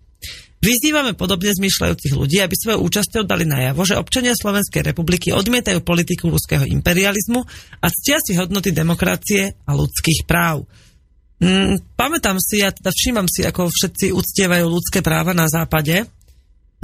Vyzývame 0.64 1.12
podobne 1.12 1.52
zmyšľajúcich 1.52 2.16
ľudí, 2.16 2.40
aby 2.40 2.56
svojou 2.56 2.88
účasťou 2.88 3.28
dali 3.28 3.44
najavo, 3.44 3.84
že 3.84 4.00
občania 4.00 4.32
Slovenskej 4.32 4.80
republiky 4.80 5.28
odmietajú 5.28 5.84
politiku 5.84 6.32
ruského 6.32 6.64
imperializmu 6.64 7.44
a 7.84 7.86
ctia 7.92 8.16
si 8.24 8.32
hodnoty 8.32 8.72
demokracie 8.72 9.60
a 9.68 9.70
ľudských 9.76 10.24
práv. 10.24 10.64
Mm, 11.44 11.84
pamätám 11.98 12.40
si, 12.40 12.64
ja 12.64 12.72
teda 12.72 12.88
všímam 12.88 13.28
si, 13.28 13.44
ako 13.44 13.68
všetci 13.68 14.16
uctievajú 14.16 14.64
ľudské 14.64 15.04
práva 15.04 15.36
na 15.36 15.44
západe, 15.52 16.08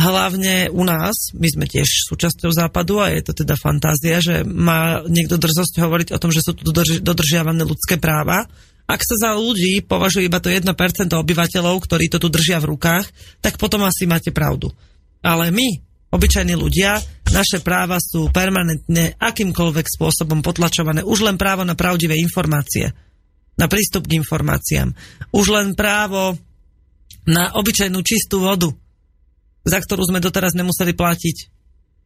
hlavne 0.00 0.72
u 0.72 0.82
nás, 0.82 1.36
my 1.36 1.44
sme 1.44 1.68
tiež 1.68 2.08
súčasťou 2.08 2.48
západu 2.48 3.04
a 3.04 3.12
je 3.12 3.20
to 3.20 3.44
teda 3.44 3.54
fantázia, 3.60 4.24
že 4.24 4.42
má 4.48 5.04
niekto 5.04 5.36
drzosť 5.36 5.76
hovoriť 5.76 6.08
o 6.16 6.20
tom, 6.20 6.32
že 6.32 6.40
sú 6.40 6.56
tu 6.56 6.72
dodržiavané 7.04 7.62
ľudské 7.68 8.00
práva, 8.00 8.48
ak 8.90 9.06
sa 9.06 9.14
za 9.14 9.30
ľudí 9.38 9.86
považuje 9.86 10.26
iba 10.26 10.42
to 10.42 10.50
1% 10.50 10.66
obyvateľov, 11.14 11.78
ktorí 11.78 12.10
to 12.10 12.18
tu 12.18 12.26
držia 12.26 12.58
v 12.58 12.74
rukách, 12.74 13.06
tak 13.38 13.54
potom 13.54 13.86
asi 13.86 14.02
máte 14.10 14.34
pravdu. 14.34 14.74
Ale 15.22 15.54
my, 15.54 15.78
obyčajní 16.10 16.58
ľudia, 16.58 16.98
naše 17.30 17.62
práva 17.62 18.02
sú 18.02 18.34
permanentne 18.34 19.14
akýmkoľvek 19.14 19.86
spôsobom 19.86 20.42
potlačované. 20.42 21.06
Už 21.06 21.22
len 21.22 21.38
právo 21.38 21.62
na 21.62 21.78
pravdivé 21.78 22.18
informácie, 22.18 22.90
na 23.54 23.70
prístup 23.70 24.10
k 24.10 24.18
informáciám. 24.18 24.90
Už 25.30 25.54
len 25.54 25.78
právo 25.78 26.34
na 27.30 27.54
obyčajnú 27.54 28.02
čistú 28.02 28.42
vodu, 28.42 28.74
za 29.64 29.78
ktorú 29.80 30.08
sme 30.08 30.22
doteraz 30.22 30.56
nemuseli 30.56 30.92
platiť. 30.96 31.36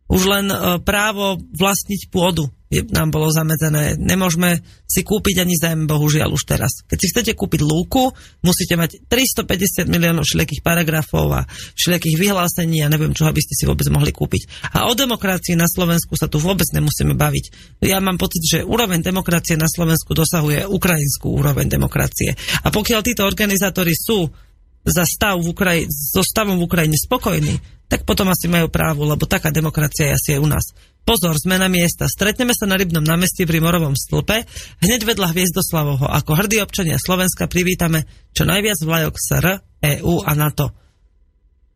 Už 0.05 0.23
len 0.29 0.47
e, 0.53 0.57
právo 0.85 1.41
vlastniť 1.41 2.13
pôdu 2.13 2.53
nám 2.91 3.15
bolo 3.15 3.31
zamedzené. 3.31 3.95
Nemôžeme 4.01 4.59
si 4.83 5.07
kúpiť 5.07 5.47
ani 5.47 5.55
zem, 5.55 5.87
bohužiaľ 5.87 6.35
už 6.35 6.43
teraz. 6.43 6.83
Keď 6.91 6.99
si 6.99 7.11
chcete 7.15 7.33
kúpiť 7.39 7.63
lúku, 7.63 8.11
musíte 8.43 8.75
mať 8.75 9.07
350 9.07 9.87
miliónov 9.87 10.27
všelijakých 10.27 10.65
paragrafov 10.65 11.31
a 11.31 11.47
všelijakých 11.79 12.17
vyhlásení 12.19 12.83
a 12.83 12.91
neviem 12.91 13.15
čo, 13.15 13.31
aby 13.31 13.39
ste 13.39 13.55
si 13.55 13.69
vôbec 13.69 13.87
mohli 13.93 14.11
kúpiť. 14.11 14.75
A 14.75 14.91
o 14.91 14.93
demokracii 14.97 15.55
na 15.55 15.71
Slovensku 15.71 16.19
sa 16.19 16.27
tu 16.27 16.43
vôbec 16.43 16.67
nemusíme 16.75 17.15
baviť. 17.15 17.45
Ja 17.87 18.03
mám 18.03 18.19
pocit, 18.19 18.43
že 18.43 18.67
úroveň 18.67 19.05
demokracie 19.05 19.55
na 19.55 19.71
Slovensku 19.71 20.17
dosahuje 20.17 20.67
ukrajinskú 20.67 21.31
úroveň 21.31 21.71
demokracie. 21.71 22.35
A 22.65 22.75
pokiaľ 22.75 23.01
títo 23.07 23.23
organizátori 23.23 23.95
sú 23.95 24.27
za 24.85 25.09
stav 25.09 25.41
v 25.41 25.49
Ukraji- 25.49 25.89
so 25.89 26.21
stavom 26.21 26.61
v 26.61 26.69
Ukrajine 26.69 26.97
spokojní, 27.01 27.57
tak 27.89 28.05
potom 28.05 28.29
asi 28.29 28.49
majú 28.49 28.69
právo, 28.69 29.09
lebo 29.09 29.25
taká 29.25 29.49
demokracia 29.49 30.13
je 30.13 30.17
asi 30.17 30.29
aj 30.37 30.41
u 30.41 30.49
nás. 30.49 30.65
Pozor, 31.05 31.37
zmena 31.37 31.69
miesta. 31.69 32.09
Stretneme 32.09 32.57
sa 32.57 32.65
na 32.65 32.81
Rybnom 32.81 33.05
námestí 33.05 33.45
pri 33.45 33.61
Morovom 33.61 33.93
stĺpe. 33.93 34.49
Hneď 34.81 35.05
vedľa 35.05 35.37
Hviezdoslavovho. 35.37 36.09
Ako 36.09 36.33
hrdí 36.33 36.65
občania 36.65 36.97
Slovenska 36.97 37.45
privítame 37.45 38.09
čo 38.33 38.49
najviac 38.49 38.81
vlajok 38.81 39.15
SR, 39.21 39.47
EU 40.01 40.25
a 40.25 40.33
NATO. 40.33 40.73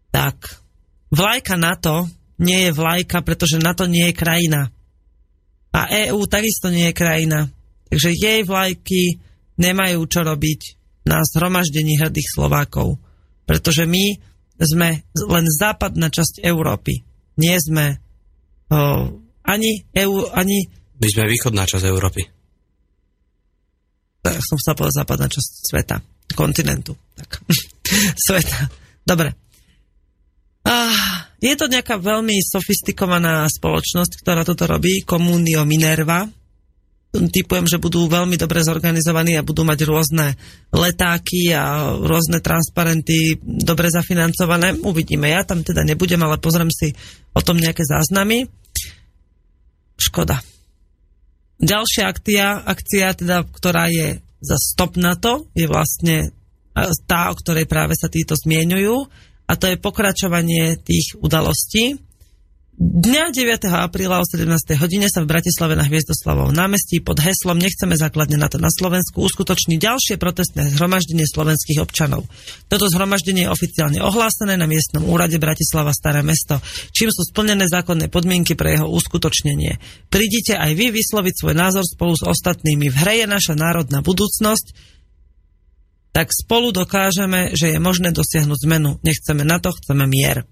Tak, 0.08 0.48
vlajka 1.12 1.60
NATO 1.60 2.08
nie 2.40 2.68
je 2.68 2.72
vlajka, 2.72 3.20
pretože 3.20 3.60
NATO 3.60 3.84
nie 3.84 4.08
je 4.08 4.14
krajina. 4.16 4.72
A 5.76 5.80
EU 6.08 6.24
takisto 6.24 6.72
nie 6.72 6.88
je 6.88 6.96
krajina. 6.96 7.52
Takže 7.92 8.16
jej 8.16 8.40
vlajky 8.48 9.20
nemajú 9.60 10.00
čo 10.08 10.24
robiť 10.24 10.77
na 11.08 11.24
zhromaždení 11.24 11.96
hrdých 11.96 12.36
Slovákov. 12.36 13.00
Pretože 13.48 13.88
my 13.88 14.20
sme 14.60 15.08
len 15.08 15.46
západná 15.48 16.12
časť 16.12 16.44
Európy. 16.44 17.00
Nie 17.40 17.56
sme 17.56 17.96
o, 18.68 18.76
ani 19.46 19.88
EU, 19.96 20.28
ani... 20.36 20.68
My 21.00 21.08
sme 21.08 21.24
východná 21.30 21.64
časť 21.64 21.88
Európy. 21.88 22.22
Tak 24.20 24.36
som 24.44 24.60
chcel 24.60 24.74
povedať 24.76 24.96
západná 25.00 25.26
časť 25.32 25.50
sveta. 25.72 25.96
Kontinentu. 26.36 26.92
Tak. 27.16 27.40
sveta. 28.28 28.68
Dobre. 29.06 29.32
Ah, 30.68 31.32
je 31.40 31.54
to 31.56 31.70
nejaká 31.70 31.96
veľmi 31.96 32.36
sofistikovaná 32.44 33.48
spoločnosť, 33.48 34.12
ktorá 34.20 34.44
toto 34.44 34.68
robí, 34.68 35.00
Communio 35.06 35.64
Minerva, 35.64 36.28
typujem, 37.08 37.64
že 37.64 37.80
budú 37.80 38.04
veľmi 38.04 38.36
dobre 38.36 38.60
zorganizovaní 38.60 39.40
a 39.40 39.46
budú 39.46 39.64
mať 39.64 39.78
rôzne 39.88 40.36
letáky 40.68 41.56
a 41.56 41.96
rôzne 41.96 42.44
transparenty 42.44 43.40
dobre 43.40 43.88
zafinancované. 43.88 44.76
Uvidíme. 44.84 45.32
Ja 45.32 45.40
tam 45.42 45.64
teda 45.64 45.88
nebudem, 45.88 46.20
ale 46.20 46.36
pozriem 46.36 46.68
si 46.68 46.92
o 47.32 47.40
tom 47.40 47.56
nejaké 47.56 47.80
záznamy. 47.88 48.44
Škoda. 49.96 50.44
Ďalšia 51.58 52.04
akcia, 52.06 52.46
akcia 52.62 53.06
teda, 53.18 53.42
ktorá 53.50 53.90
je 53.90 54.22
za 54.38 54.54
stop 54.54 54.94
na 54.94 55.18
to, 55.18 55.50
je 55.58 55.66
vlastne 55.66 56.30
tá, 57.10 57.32
o 57.32 57.34
ktorej 57.34 57.66
práve 57.66 57.98
sa 57.98 58.06
títo 58.06 58.38
zmieňujú 58.38 58.96
a 59.48 59.52
to 59.58 59.66
je 59.66 59.82
pokračovanie 59.82 60.78
tých 60.78 61.18
udalostí. 61.18 61.98
Dňa 62.78 63.34
9. 63.34 63.74
apríla 63.74 64.22
o 64.22 64.24
17. 64.24 64.46
hodine 64.78 65.10
sa 65.10 65.26
v 65.26 65.34
Bratislave 65.34 65.74
na 65.74 65.82
Hviezdoslavovom 65.82 66.54
námestí 66.54 67.02
pod 67.02 67.18
heslom 67.18 67.58
Nechceme 67.58 67.98
základne 67.98 68.38
na 68.38 68.46
to 68.46 68.62
na 68.62 68.70
Slovensku 68.70 69.18
uskutoční 69.18 69.82
ďalšie 69.82 70.14
protestné 70.14 70.70
zhromaždenie 70.70 71.26
slovenských 71.26 71.82
občanov. 71.82 72.30
Toto 72.70 72.86
zhromaždenie 72.86 73.50
je 73.50 73.54
oficiálne 73.54 73.98
ohlásené 73.98 74.54
na 74.54 74.70
miestnom 74.70 75.10
úrade 75.10 75.42
Bratislava 75.42 75.90
Staré 75.90 76.22
mesto, 76.22 76.62
čím 76.94 77.10
sú 77.10 77.26
splnené 77.26 77.66
zákonné 77.66 78.14
podmienky 78.14 78.54
pre 78.54 78.78
jeho 78.78 78.86
uskutočnenie. 78.86 79.82
Prídite 80.06 80.54
aj 80.54 80.78
vy 80.78 80.94
vysloviť 80.94 81.34
svoj 81.34 81.58
názor 81.58 81.82
spolu 81.82 82.14
s 82.14 82.22
ostatnými. 82.22 82.94
V 82.94 82.96
hre 83.02 83.14
je 83.18 83.26
naša 83.26 83.58
národná 83.58 84.06
budúcnosť, 84.06 84.66
tak 86.14 86.30
spolu 86.30 86.70
dokážeme, 86.70 87.58
že 87.58 87.74
je 87.74 87.82
možné 87.82 88.14
dosiahnuť 88.14 88.58
zmenu. 88.70 89.02
Nechceme 89.02 89.42
na 89.42 89.58
to, 89.58 89.74
chceme 89.74 90.06
mier. 90.06 90.46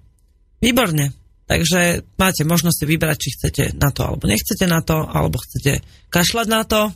Výborne. 0.59 1.26
Takže 1.47 2.03
máte 2.19 2.43
možnosť 2.43 2.77
si 2.83 2.85
vybrať, 2.91 3.17
či 3.23 3.29
chcete 3.39 3.65
na 3.79 3.95
to 3.95 4.03
alebo 4.03 4.27
nechcete 4.27 4.67
na 4.67 4.83
to, 4.83 5.07
alebo 5.07 5.39
chcete 5.39 5.79
kašľať 6.11 6.47
na 6.51 6.63
to 6.67 6.91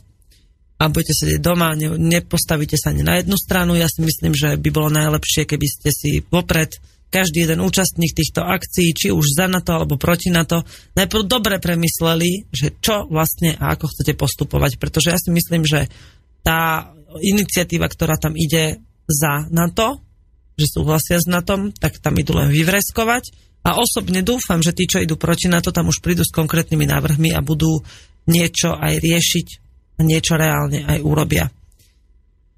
a 0.81 0.83
budete 0.91 1.13
sedieť 1.15 1.39
doma, 1.39 1.71
ne, 1.77 1.95
nepostavíte 1.95 2.75
sa 2.75 2.91
ani 2.91 3.05
na 3.05 3.21
jednu 3.23 3.39
stranu. 3.39 3.79
Ja 3.79 3.87
si 3.87 4.03
myslím, 4.03 4.35
že 4.35 4.59
by 4.59 4.69
bolo 4.73 4.91
najlepšie, 4.91 5.47
keby 5.47 5.67
ste 5.71 5.89
si 5.95 6.19
vopred 6.27 6.83
každý 7.11 7.47
jeden 7.47 7.63
účastník 7.63 8.11
týchto 8.15 8.43
akcií, 8.43 8.95
či 8.95 9.07
už 9.11 9.35
za 9.35 9.47
NATO 9.47 9.75
alebo 9.75 9.99
proti 9.99 10.31
NATO, 10.31 10.63
najprv 10.95 11.27
dobre 11.27 11.55
premysleli, 11.59 12.51
že 12.51 12.75
čo 12.79 13.07
vlastne 13.07 13.55
a 13.55 13.75
ako 13.75 13.91
chcete 13.91 14.15
postupovať, 14.15 14.79
pretože 14.79 15.11
ja 15.11 15.19
si 15.19 15.31
myslím, 15.31 15.67
že 15.67 15.91
tá 16.41 16.91
iniciatíva, 17.19 17.91
ktorá 17.91 18.15
tam 18.15 18.35
ide 18.39 18.79
za 19.07 19.47
NATO, 19.51 19.99
že 20.55 20.71
súhlasia 20.71 21.19
s 21.19 21.27
NATO, 21.27 21.71
tak 21.79 21.99
tam 21.99 22.15
idú 22.15 22.35
len 22.35 22.47
vyvreskovať 22.47 23.50
a 23.61 23.77
osobne 23.77 24.25
dúfam, 24.25 24.57
že 24.57 24.73
tí, 24.73 24.89
čo 24.89 24.97
idú 24.97 25.17
proti 25.21 25.45
na 25.45 25.61
to, 25.61 25.69
tam 25.69 25.89
už 25.93 26.01
prídu 26.01 26.25
s 26.25 26.33
konkrétnymi 26.33 26.89
návrhmi 26.89 27.29
a 27.33 27.45
budú 27.45 27.81
niečo 28.25 28.73
aj 28.73 28.97
riešiť 28.97 29.47
a 29.97 30.01
niečo 30.01 30.33
reálne 30.33 30.81
aj 30.85 30.97
urobia. 31.05 31.45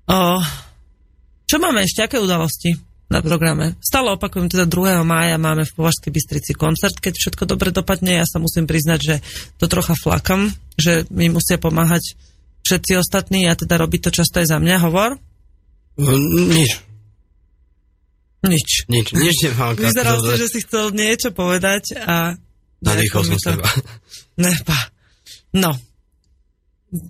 O, 0.07 0.39
čo 1.47 1.55
máme 1.59 1.83
ešte? 1.83 2.03
Aké 2.03 2.19
udalosti 2.19 2.75
na 3.11 3.19
programe? 3.19 3.75
Stále 3.83 4.15
opakujem, 4.15 4.47
teda 4.51 4.67
2. 4.67 5.03
mája 5.03 5.35
máme 5.39 5.67
v 5.67 5.75
Považskej 5.75 6.11
Bystrici 6.11 6.51
koncert, 6.55 6.99
keď 6.99 7.13
všetko 7.15 7.43
dobre 7.47 7.71
dopadne. 7.71 8.19
Ja 8.19 8.27
sa 8.27 8.39
musím 8.39 8.67
priznať, 8.67 8.99
že 8.99 9.15
to 9.59 9.67
trocha 9.71 9.95
flakam, 9.95 10.51
že 10.75 11.07
mi 11.11 11.31
musia 11.31 11.59
pomáhať 11.59 12.15
všetci 12.63 12.91
ostatní 12.99 13.47
a 13.47 13.55
teda 13.59 13.75
robiť 13.79 14.07
to 14.07 14.23
často 14.23 14.39
aj 14.39 14.47
za 14.51 14.57
mňa. 14.59 14.75
Hovor? 14.87 15.19
Nič. 15.99 16.82
Nič. 18.43 18.91
Nič, 18.91 19.15
nič 19.15 19.35
nemám. 19.47 19.79
Vyzeral 19.79 20.19
si, 20.19 20.33
že 20.35 20.47
si 20.51 20.59
chcel 20.67 20.91
niečo 20.91 21.31
povedať 21.31 21.95
a... 21.95 22.35
Nadýchol 22.83 23.23
som 23.23 23.39
to... 23.39 23.55
Nepa. 24.35 24.75
No. 25.55 25.71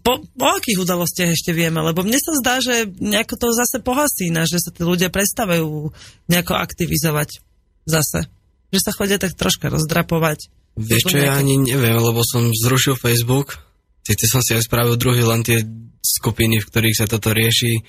Po, 0.06 0.22
po 0.22 0.48
akých 0.54 0.86
udalostiach 0.86 1.34
ešte 1.34 1.52
vieme? 1.52 1.82
Lebo 1.82 2.06
mne 2.06 2.22
sa 2.22 2.38
zdá, 2.38 2.62
že 2.62 2.86
nejako 2.86 3.36
to 3.36 3.48
zase 3.50 3.82
pohasína, 3.82 4.46
že 4.46 4.62
sa 4.62 4.70
tí 4.70 4.86
ľudia 4.86 5.10
prestávajú 5.10 5.90
nejako 6.30 6.54
aktivizovať 6.54 7.42
zase. 7.90 8.30
Že 8.70 8.80
sa 8.80 8.92
chodia 8.94 9.18
tak 9.18 9.34
troška 9.34 9.74
rozdrapovať. 9.74 10.54
Vieš 10.78 11.04
čo, 11.10 11.18
nejaké... 11.18 11.28
ja 11.28 11.34
ani 11.42 11.56
neviem, 11.66 11.98
lebo 11.98 12.22
som 12.22 12.54
zrušil 12.54 12.94
Facebook. 12.94 13.58
Sice 14.06 14.30
som 14.30 14.46
si 14.46 14.54
aj 14.54 14.70
spravil 14.70 15.02
druhý 15.02 15.26
len 15.26 15.42
tie 15.42 15.66
skupiny, 16.04 16.62
v 16.62 16.70
ktorých 16.70 17.00
sa 17.02 17.10
toto 17.10 17.34
rieši. 17.34 17.82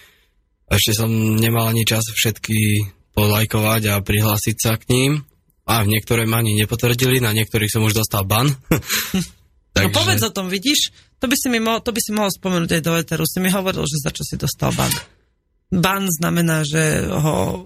Ešte 0.65 0.97
som 0.97 1.11
nemal 1.37 1.69
ani 1.69 1.85
čas 1.85 2.09
všetky 2.09 2.89
polajkovať 3.15 3.83
a 3.95 4.03
prihlásiť 4.03 4.57
sa 4.59 4.75
k 4.77 4.91
ním. 4.91 5.11
A 5.65 5.81
v 5.81 5.97
niektoré 5.97 6.29
ma 6.29 6.45
ani 6.45 6.53
nepotvrdili, 6.61 7.25
na 7.25 7.33
niektorých 7.33 7.73
som 7.73 7.87
už 7.87 7.97
dostal 7.97 8.29
ban. 8.29 8.53
Takže... 9.75 9.91
No 9.91 9.97
povedz 9.97 10.23
o 10.23 10.35
tom, 10.35 10.53
vidíš? 10.53 10.93
To 11.19 11.27
by, 11.27 11.37
si 11.41 11.49
mi 11.49 11.59
mohol, 11.59 11.81
to 11.81 11.91
by 11.91 12.01
si 12.05 12.13
mohol 12.13 12.29
spomenúť 12.29 12.71
aj 12.79 12.83
do 12.85 12.93
Eteru. 13.01 13.25
Si 13.25 13.41
mi 13.41 13.49
hovoril, 13.49 13.81
že 13.89 13.97
za 14.05 14.13
čo 14.13 14.23
si 14.23 14.37
dostal 14.37 14.77
ban. 14.77 14.93
Ban 15.73 16.05
znamená, 16.05 16.69
že 16.69 17.09
ho... 17.09 17.65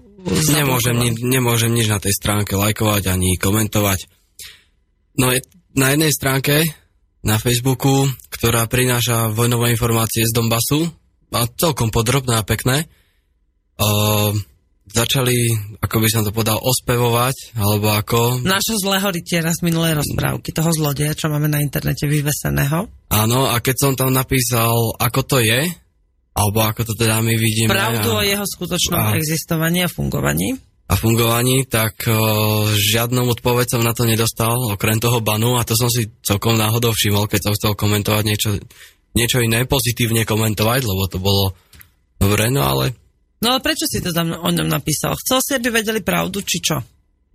Nemôžem, 0.55 0.95
ni, 0.95 1.09
nemôžem 1.19 1.69
nič 1.75 1.91
na 1.91 1.99
tej 1.99 2.15
stránke 2.15 2.55
lajkovať 2.55 3.11
ani 3.11 3.35
komentovať. 3.35 4.07
No 5.19 5.35
je 5.35 5.43
na 5.75 5.91
jednej 5.91 6.11
stránke 6.15 6.63
na 7.19 7.35
Facebooku, 7.35 8.07
ktorá 8.31 8.63
prináša 8.71 9.27
vojnové 9.35 9.75
informácie 9.75 10.23
z 10.23 10.31
Donbasu, 10.31 10.87
a 11.29 11.45
celkom 11.45 11.93
podrobné 11.93 12.41
a 12.41 12.47
pekné, 12.47 12.89
uh, 13.77 14.33
začali, 14.89 15.53
ako 15.79 15.95
by 16.01 16.07
som 16.09 16.21
to 16.25 16.33
podal, 16.33 16.57
ospevovať, 16.59 17.55
alebo 17.57 17.93
ako... 17.93 18.41
Našho 18.41 18.77
zlého 18.81 19.07
rytiera 19.13 19.53
z 19.53 19.61
minulej 19.61 20.01
rozprávky, 20.01 20.49
toho 20.49 20.69
zlodeja, 20.73 21.13
čo 21.13 21.29
máme 21.29 21.47
na 21.47 21.61
internete 21.61 22.09
vyveseného. 22.09 22.89
Áno, 23.13 23.39
a 23.49 23.57
keď 23.61 23.75
som 23.77 23.93
tam 23.93 24.09
napísal, 24.13 24.73
ako 24.97 25.21
to 25.25 25.37
je, 25.41 25.61
alebo 26.33 26.59
ako 26.65 26.81
to 26.89 26.93
teda 26.97 27.21
my 27.21 27.33
vidíme... 27.37 27.69
Pravdu 27.69 28.09
a, 28.15 28.21
o 28.21 28.23
jeho 28.25 28.45
skutočnom 28.45 29.13
a, 29.13 29.17
existovaní 29.17 29.85
a 29.85 29.89
fungovaní. 29.89 30.57
A 30.89 30.93
fungovaní, 30.97 31.69
tak 31.69 32.09
o, 32.09 32.17
žiadnom 32.73 33.29
odpoveď 33.29 33.77
som 33.77 33.81
na 33.85 33.93
to 33.93 34.09
nedostal, 34.09 34.73
okrem 34.73 34.97
toho 34.97 35.21
banu, 35.21 35.59
a 35.59 35.65
to 35.67 35.77
som 35.77 35.91
si 35.91 36.09
celkom 36.25 36.57
náhodou 36.57 36.95
všimol, 36.95 37.29
keď 37.29 37.41
som 37.49 37.53
chcel 37.53 37.71
komentovať 37.77 38.23
niečo, 38.25 38.49
niečo 39.13 39.37
iné, 39.43 39.69
pozitívne 39.69 40.25
komentovať, 40.25 40.81
lebo 40.85 41.03
to 41.05 41.21
bolo 41.21 41.53
dobre, 42.17 42.49
no 42.49 42.65
ale 42.65 42.97
No 43.39 43.55
ale 43.55 43.63
prečo 43.63 43.87
si 43.87 44.03
to 44.03 44.11
tam 44.11 44.35
o 44.35 44.49
ňom 44.51 44.67
napísal? 44.67 45.15
Chcel 45.15 45.39
si, 45.39 45.51
aby 45.55 45.71
vedeli 45.71 46.03
pravdu, 46.03 46.43
či 46.43 46.59
čo? 46.59 46.83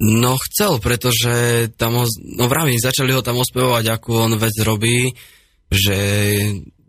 No 0.05 0.37
chcel, 0.37 0.83
pretože 0.83 1.67
tam 1.79 2.03
ho, 2.03 2.07
no 2.37 2.45
vravím, 2.51 2.77
začali 2.77 3.15
ho 3.15 3.23
tam 3.23 3.41
ospevovať, 3.41 3.85
akú 3.89 4.13
on 4.19 4.35
vec 4.37 4.53
robí, 4.67 5.15
že 5.71 5.97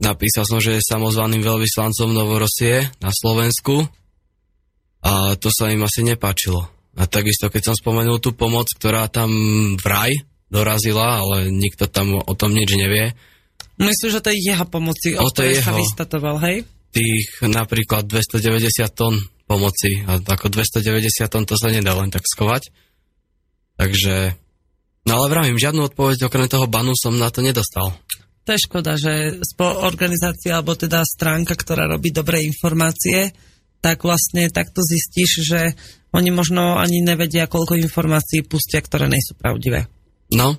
napísal 0.01 0.43
som, 0.43 0.59
že 0.59 0.81
je 0.81 0.89
samozvaným 0.89 1.39
veľvyslancom 1.39 2.11
Novorosie 2.11 2.91
na 2.99 3.13
Slovensku 3.13 3.87
a 5.05 5.37
to 5.37 5.53
sa 5.53 5.69
im 5.69 5.85
asi 5.85 6.01
nepáčilo. 6.01 6.65
A 6.95 7.05
takisto, 7.05 7.47
keď 7.47 7.71
som 7.71 7.75
spomenul 7.77 8.17
tú 8.17 8.33
pomoc, 8.33 8.65
ktorá 8.73 9.05
tam 9.11 9.29
vraj 9.79 10.11
dorazila, 10.49 11.21
ale 11.21 11.53
nikto 11.53 11.85
tam 11.85 12.19
o 12.19 12.33
tom 12.33 12.55
nič 12.55 12.73
nevie. 12.73 13.13
Myslím, 13.75 14.09
že 14.11 14.23
to 14.23 14.31
je 14.31 14.39
jeho 14.39 14.65
pomoci, 14.65 15.13
o, 15.13 15.23
o 15.23 15.29
ktorej 15.29 15.61
sa 15.61 15.75
vystatoval, 15.75 16.39
hej? 16.41 16.63
Tých 16.95 17.43
napríklad 17.43 18.07
290 18.07 18.71
tón 18.95 19.19
pomoci 19.45 20.01
a 20.07 20.17
ako 20.23 20.47
290 20.47 21.27
tón 21.27 21.43
to 21.43 21.59
sa 21.59 21.67
nedá 21.67 21.91
len 21.91 22.07
tak 22.07 22.23
skovať. 22.23 22.71
Takže, 23.75 24.39
no 25.03 25.11
ale 25.19 25.27
vravím, 25.27 25.59
žiadnu 25.59 25.91
odpoveď 25.91 26.31
okrem 26.31 26.47
toho 26.47 26.71
banu 26.71 26.95
som 26.95 27.19
na 27.19 27.27
to 27.27 27.43
nedostal. 27.43 27.91
To 28.47 28.49
je 28.53 28.65
škoda, 28.69 28.95
že 28.95 29.41
organizácia 29.59 30.55
alebo 30.55 30.77
teda 30.77 31.01
stránka, 31.03 31.57
ktorá 31.57 31.89
robí 31.89 32.13
dobré 32.15 32.45
informácie, 32.45 33.33
tak 33.81 34.05
vlastne 34.05 34.47
takto 34.53 34.85
zistíš, 34.85 35.45
že 35.45 35.61
oni 36.15 36.31
možno 36.31 36.79
ani 36.79 37.03
nevedia, 37.03 37.49
koľko 37.49 37.75
informácií 37.75 38.45
pustia, 38.45 38.79
ktoré 38.79 39.11
nie 39.11 39.19
sú 39.19 39.35
pravdivé. 39.35 39.89
No, 40.31 40.57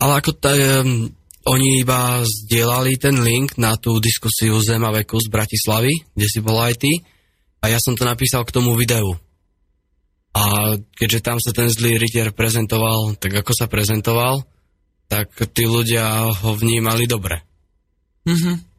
ale 0.00 0.12
ako 0.20 0.30
t- 0.34 1.14
oni 1.46 1.86
iba 1.86 2.26
zdieľali 2.26 2.98
ten 2.98 3.22
link 3.22 3.54
na 3.54 3.78
tú 3.78 4.02
diskusiu 4.02 4.58
Zema 4.58 4.90
veku 4.90 5.22
z 5.22 5.30
Bratislavy, 5.30 5.94
kde 6.10 6.26
si 6.26 6.42
bol 6.42 6.58
aj 6.58 6.74
ty, 6.74 6.92
a 7.62 7.70
ja 7.70 7.78
som 7.78 7.94
to 7.94 8.02
napísal 8.02 8.42
k 8.42 8.54
tomu 8.54 8.74
videu. 8.74 9.14
A 10.36 10.76
keďže 10.98 11.24
tam 11.24 11.38
sa 11.40 11.54
ten 11.54 11.70
zlý 11.70 11.96
rytier 11.96 12.34
prezentoval, 12.34 13.16
tak 13.16 13.40
ako 13.40 13.52
sa 13.56 13.66
prezentoval, 13.70 14.44
tak 15.06 15.32
tí 15.54 15.64
ľudia 15.64 16.28
ho 16.30 16.50
vnímali 16.58 17.06
dobre. 17.08 17.40
Mhm. 18.26 18.74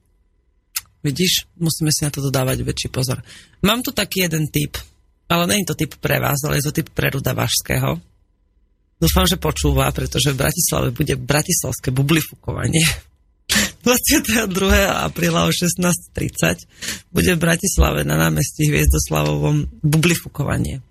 Vidíš, 1.08 1.48
musíme 1.56 1.88
si 1.94 2.04
na 2.04 2.12
to 2.12 2.28
dávať 2.28 2.68
väčší 2.68 2.92
pozor. 2.92 3.24
Mám 3.64 3.80
tu 3.80 3.96
taký 3.96 4.28
jeden 4.28 4.52
typ, 4.52 4.76
ale 5.32 5.48
je 5.56 5.72
to 5.72 5.80
typ 5.80 5.96
pre 6.04 6.20
vás, 6.20 6.36
ale 6.44 6.60
je 6.60 6.68
to 6.68 6.84
typ 6.84 6.92
pre 6.92 7.08
Ruda 7.16 7.32
Vašského 7.32 7.96
Dúfam, 8.98 9.30
že 9.30 9.38
počúva, 9.38 9.94
pretože 9.94 10.34
v 10.34 10.42
Bratislave 10.42 10.90
bude 10.90 11.14
bratislavské 11.14 11.94
bublifukovanie. 11.94 12.82
22. 13.88 14.52
apríla 15.08 15.48
o 15.48 15.52
16.30 15.54 16.68
bude 17.16 17.32
v 17.32 17.40
Bratislave 17.40 18.04
na 18.04 18.20
námestí 18.20 18.68
Hviezdoslavovom 18.68 19.80
bublifukovanie. 19.80 20.84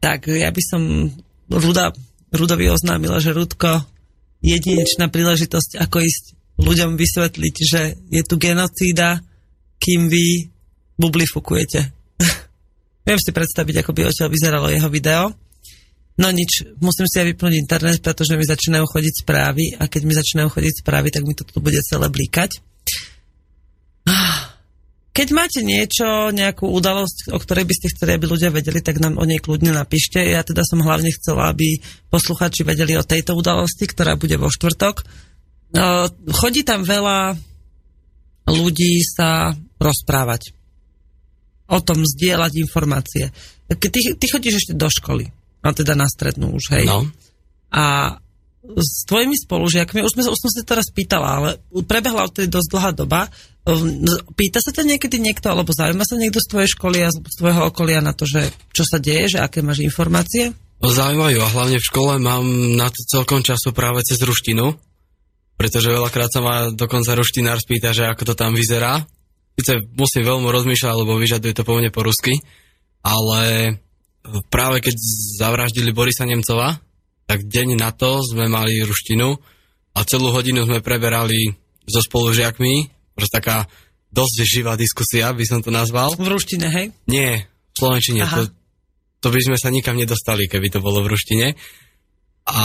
Tak 0.00 0.32
ja 0.32 0.48
by 0.48 0.62
som 0.64 1.12
Ruda, 1.52 1.92
Rudovi 2.32 2.72
oznámila, 2.72 3.20
že 3.20 3.36
Rudko 3.36 3.84
jedinečná 4.40 5.12
príležitosť, 5.12 5.76
ako 5.76 5.96
ísť 6.00 6.24
ľuďom 6.56 6.96
vysvetliť, 6.96 7.54
že 7.60 7.80
je 8.08 8.22
tu 8.24 8.40
genocída, 8.40 9.20
kým 9.76 10.08
vy 10.08 10.48
bublifukujete. 10.96 11.80
Viem 13.06 13.20
si 13.20 13.30
predstaviť, 13.30 13.84
ako 13.84 13.90
by 13.92 14.00
odtiaľ 14.08 14.28
vyzeralo 14.32 14.72
jeho 14.72 14.88
video. 14.88 15.22
No 16.16 16.32
nič, 16.32 16.64
musím 16.80 17.04
si 17.04 17.20
aj 17.20 17.36
vypnúť 17.36 17.54
internet, 17.60 18.00
pretože 18.00 18.40
mi 18.40 18.48
začínajú 18.48 18.88
chodiť 18.88 19.14
správy 19.20 19.76
a 19.76 19.84
keď 19.84 20.02
mi 20.08 20.16
začínajú 20.16 20.48
chodiť 20.48 20.74
správy, 20.80 21.12
tak 21.12 21.28
mi 21.28 21.36
to 21.36 21.44
tu 21.44 21.60
bude 21.60 21.76
celé 21.84 22.08
blíkať. 22.08 22.56
keď 25.16 25.28
máte 25.36 25.60
niečo, 25.60 26.32
nejakú 26.32 26.72
udalosť, 26.72 27.36
o 27.36 27.38
ktorej 27.40 27.68
by 27.68 27.74
ste 27.76 27.92
chceli, 27.92 28.16
aby 28.16 28.32
ľudia 28.32 28.48
vedeli, 28.48 28.80
tak 28.80 28.96
nám 28.96 29.20
o 29.20 29.28
nej 29.28 29.44
kľudne 29.44 29.76
napíšte. 29.76 30.16
Ja 30.24 30.40
teda 30.40 30.64
som 30.64 30.80
hlavne 30.80 31.12
chcela, 31.12 31.52
aby 31.52 31.84
posluchači 32.08 32.64
vedeli 32.64 32.96
o 32.96 33.04
tejto 33.04 33.36
udalosti, 33.36 33.84
ktorá 33.84 34.16
bude 34.16 34.40
vo 34.40 34.48
štvrtok. 34.48 35.04
Uh, 35.76 36.08
chodí 36.32 36.64
tam 36.64 36.80
veľa 36.80 37.36
ľudí 38.48 39.04
sa 39.04 39.52
rozprávať. 39.76 40.54
O 41.66 41.82
tom 41.82 42.06
zdieľať 42.06 42.52
informácie. 42.62 43.34
Ty, 43.66 43.88
ty 43.90 44.26
chodíš 44.30 44.64
ešte 44.64 44.78
do 44.78 44.86
školy, 44.86 45.28
a 45.62 45.68
teda 45.72 45.94
na 45.96 46.08
strednú 46.08 46.56
už, 46.56 46.64
hej. 46.76 46.86
No. 46.88 47.06
A 47.72 48.16
s 48.66 49.06
tvojimi 49.06 49.38
spolužiakmi, 49.38 50.02
už, 50.02 50.12
sme, 50.18 50.22
už 50.26 50.38
som 50.38 50.50
sa 50.50 50.66
teraz 50.66 50.90
pýtala, 50.90 51.28
ale 51.38 51.50
prebehla 51.86 52.26
odtedy 52.26 52.50
dosť 52.50 52.68
dlhá 52.74 52.90
doba. 52.98 53.30
Um, 53.62 54.02
pýta 54.34 54.58
sa 54.58 54.74
ťa 54.74 54.82
niekedy 54.82 55.22
niekto, 55.22 55.50
alebo 55.50 55.70
zaujíma 55.70 56.02
sa 56.02 56.18
niekto 56.18 56.42
z 56.42 56.50
tvojej 56.50 56.70
školy 56.74 56.98
a 57.06 57.10
z 57.14 57.36
tvojho 57.38 57.70
okolia 57.70 58.02
na 58.02 58.10
to, 58.10 58.26
že 58.26 58.50
čo 58.74 58.82
sa 58.82 58.98
deje, 58.98 59.38
že 59.38 59.42
aké 59.42 59.62
máš 59.62 59.86
informácie? 59.86 60.50
Zaujímajú 60.82 61.38
a 61.40 61.52
hlavne 61.54 61.78
v 61.78 61.88
škole 61.88 62.12
mám 62.18 62.44
na 62.76 62.90
to 62.90 63.00
celkom 63.06 63.40
času 63.40 63.70
práve 63.72 64.02
cez 64.02 64.20
ruštinu, 64.20 64.76
pretože 65.56 65.88
veľakrát 65.88 66.30
sa 66.30 66.40
ma 66.44 66.56
dokonca 66.68 67.16
ruštinár 67.16 67.58
spýta, 67.62 67.96
že 67.96 68.06
ako 68.06 68.22
to 68.28 68.34
tam 68.36 68.52
vyzerá. 68.52 69.02
Sice 69.56 69.80
musím 69.96 70.28
veľmi 70.28 70.46
rozmýšľať, 70.52 70.94
lebo 71.00 71.16
vyžaduje 71.16 71.56
to 71.56 71.64
po 71.64 71.80
mne 71.80 71.88
po 71.88 72.04
rusky, 72.04 72.36
ale 73.00 73.72
práve 74.50 74.82
keď 74.84 74.94
zavraždili 75.40 75.90
Borisa 75.94 76.26
Nemcova, 76.26 76.78
tak 77.26 77.46
deň 77.46 77.78
na 77.78 77.90
to 77.90 78.22
sme 78.22 78.46
mali 78.46 78.82
ruštinu 78.86 79.34
a 79.96 80.00
celú 80.06 80.30
hodinu 80.30 80.62
sme 80.68 80.84
preberali 80.84 81.56
so 81.86 81.98
spolužiakmi, 82.02 82.90
proste 83.14 83.34
taká 83.38 83.56
dosť 84.10 84.36
živá 84.46 84.74
diskusia, 84.78 85.34
by 85.34 85.44
som 85.46 85.60
to 85.62 85.74
nazval. 85.74 86.14
V 86.14 86.30
ruštine, 86.30 86.66
hej? 86.70 86.86
Nie, 87.10 87.50
v 87.74 87.76
slovenčine. 87.76 88.22
To, 88.24 88.48
to 89.20 89.28
by 89.28 89.40
sme 89.42 89.56
sa 89.58 89.68
nikam 89.68 89.98
nedostali, 89.98 90.46
keby 90.46 90.70
to 90.70 90.80
bolo 90.80 91.02
v 91.02 91.10
ruštine. 91.12 91.58
A 92.46 92.64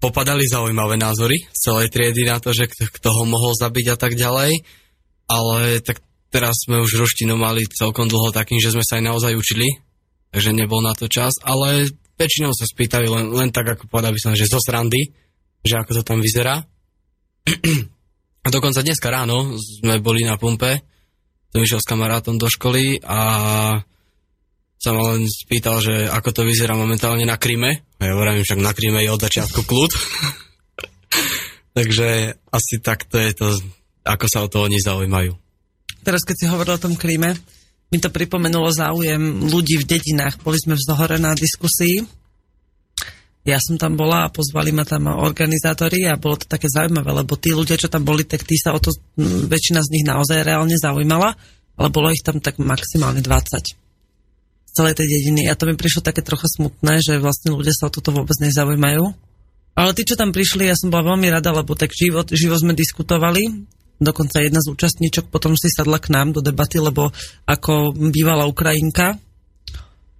popadali 0.00 0.48
zaujímavé 0.48 0.96
názory 0.96 1.44
z 1.52 1.58
celej 1.60 1.92
triedy 1.92 2.24
na 2.24 2.40
to, 2.40 2.56
že 2.56 2.72
kto 2.72 3.08
ho 3.12 3.24
mohol 3.28 3.52
zabiť 3.52 3.86
a 3.92 3.96
tak 4.00 4.16
ďalej. 4.16 4.64
Ale 5.30 5.84
tak 5.84 6.00
teraz 6.30 6.64
sme 6.64 6.78
už 6.80 6.96
ruštinu 6.96 7.34
mali 7.34 7.66
celkom 7.66 8.06
dlho 8.06 8.30
takým, 8.30 8.62
že 8.62 8.72
sme 8.72 8.86
sa 8.86 9.02
aj 9.02 9.04
naozaj 9.04 9.32
učili, 9.34 9.68
takže 10.30 10.54
nebol 10.54 10.80
na 10.80 10.94
to 10.94 11.10
čas, 11.10 11.34
ale 11.42 11.90
väčšinou 12.16 12.54
sa 12.54 12.64
spýtajú 12.64 13.06
len, 13.10 13.26
len 13.34 13.50
tak, 13.50 13.76
ako 13.76 13.90
povedal 13.90 14.14
by 14.14 14.20
som, 14.22 14.32
že 14.38 14.48
zo 14.48 14.62
srandy, 14.62 15.10
že 15.66 15.74
ako 15.76 16.00
to 16.00 16.02
tam 16.06 16.22
vyzerá. 16.22 16.62
a 18.46 18.48
dokonca 18.48 18.80
dneska 18.80 19.10
ráno 19.10 19.58
sme 19.58 19.98
boli 19.98 20.22
na 20.22 20.38
pumpe, 20.38 20.86
som 21.50 21.60
išiel 21.60 21.82
s 21.82 21.90
kamarátom 21.90 22.38
do 22.38 22.46
školy 22.46 23.02
a 23.02 23.20
sa 24.80 24.90
ma 24.96 25.12
len 25.12 25.28
spýtal, 25.28 25.82
že 25.84 26.08
ako 26.08 26.30
to 26.32 26.42
vyzerá 26.48 26.72
momentálne 26.72 27.28
na 27.28 27.36
Kryme. 27.36 27.84
A 28.00 28.02
ja 28.08 28.16
hovorím, 28.16 28.40
však 28.40 28.64
na 28.64 28.72
Kryme 28.72 29.04
je 29.04 29.12
od 29.12 29.20
začiatku 29.20 29.60
kľud. 29.68 29.92
Takže 31.76 32.08
asi 32.48 32.74
takto 32.80 33.20
je 33.20 33.30
to, 33.36 33.46
ako 34.08 34.24
sa 34.24 34.40
o 34.40 34.48
to 34.48 34.64
oni 34.64 34.80
zaujímajú. 34.80 35.36
Teraz, 36.00 36.24
keď 36.24 36.36
si 36.36 36.46
hovoril 36.48 36.76
o 36.76 36.84
tom 36.84 36.96
Kryme, 36.96 37.36
mi 37.90 37.98
to 37.98 38.08
pripomenulo 38.08 38.70
záujem 38.70 39.50
ľudí 39.50 39.82
v 39.82 39.88
dedinách. 39.88 40.38
Boli 40.40 40.56
sme 40.62 40.78
v 40.78 40.84
Zohore 40.86 41.18
na 41.18 41.34
diskusii. 41.34 42.06
Ja 43.42 43.56
som 43.58 43.80
tam 43.80 43.96
bola 43.96 44.28
a 44.28 44.32
pozvali 44.32 44.70
ma 44.70 44.84
tam 44.84 45.10
organizátori 45.10 46.04
a 46.06 46.20
bolo 46.20 46.38
to 46.38 46.46
také 46.46 46.68
zaujímavé, 46.68 47.24
lebo 47.24 47.40
tí 47.40 47.56
ľudia, 47.56 47.80
čo 47.80 47.88
tam 47.88 48.04
boli, 48.04 48.22
tak 48.28 48.44
tí 48.44 48.54
sa 48.60 48.76
o 48.76 48.78
to, 48.78 48.92
väčšina 49.48 49.80
z 49.80 49.92
nich 49.96 50.04
naozaj 50.04 50.44
reálne 50.44 50.76
zaujímala, 50.76 51.34
ale 51.80 51.88
bolo 51.88 52.12
ich 52.12 52.20
tam 52.20 52.38
tak 52.38 52.60
maximálne 52.60 53.24
20 53.24 53.80
z 54.70 54.72
celej 54.76 54.94
tej 54.94 55.08
dediny. 55.08 55.48
A 55.50 55.56
to 55.56 55.66
mi 55.66 55.74
prišlo 55.74 56.04
také 56.04 56.22
trocha 56.22 56.46
smutné, 56.46 57.02
že 57.02 57.18
vlastne 57.18 57.56
ľudia 57.56 57.74
sa 57.74 57.88
o 57.88 57.94
toto 57.94 58.12
vôbec 58.14 58.36
nezaujímajú. 58.38 59.08
Ale 59.74 59.90
tí, 59.96 60.04
čo 60.04 60.14
tam 60.20 60.30
prišli, 60.30 60.68
ja 60.68 60.76
som 60.76 60.92
bola 60.92 61.16
veľmi 61.16 61.32
rada, 61.32 61.50
lebo 61.50 61.74
tak 61.74 61.90
život, 61.96 62.28
život 62.30 62.60
sme 62.60 62.76
diskutovali 62.76 63.66
Dokonca 64.00 64.40
jedna 64.40 64.64
z 64.64 64.72
účastníčok 64.72 65.28
potom 65.28 65.52
si 65.60 65.68
sadla 65.68 66.00
k 66.00 66.08
nám 66.16 66.32
do 66.32 66.40
debaty, 66.40 66.80
lebo 66.80 67.12
ako 67.44 67.92
bývala 67.92 68.48
Ukrajinka, 68.48 69.20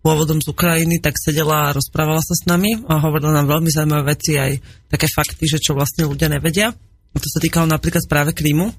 pôvodom 0.01 0.41
z 0.41 0.53
Ukrajiny, 0.53 1.01
tak 1.01 1.17
sedela 1.21 1.69
a 1.69 1.75
rozprávala 1.77 2.21
sa 2.25 2.33
s 2.33 2.49
nami 2.49 2.77
a 2.89 3.01
hovorila 3.01 3.41
nám 3.41 3.49
veľmi 3.49 3.69
zaujímavé 3.73 4.17
veci, 4.17 4.37
aj 4.37 4.61
také 4.89 5.09
fakty, 5.09 5.45
že 5.45 5.61
čo 5.61 5.77
vlastne 5.77 6.09
ľudia 6.09 6.29
nevedia. 6.29 6.73
A 7.11 7.17
to 7.17 7.29
sa 7.29 7.41
týkalo 7.41 7.69
napríklad 7.69 8.05
práve 8.09 8.33
Krímu. 8.33 8.73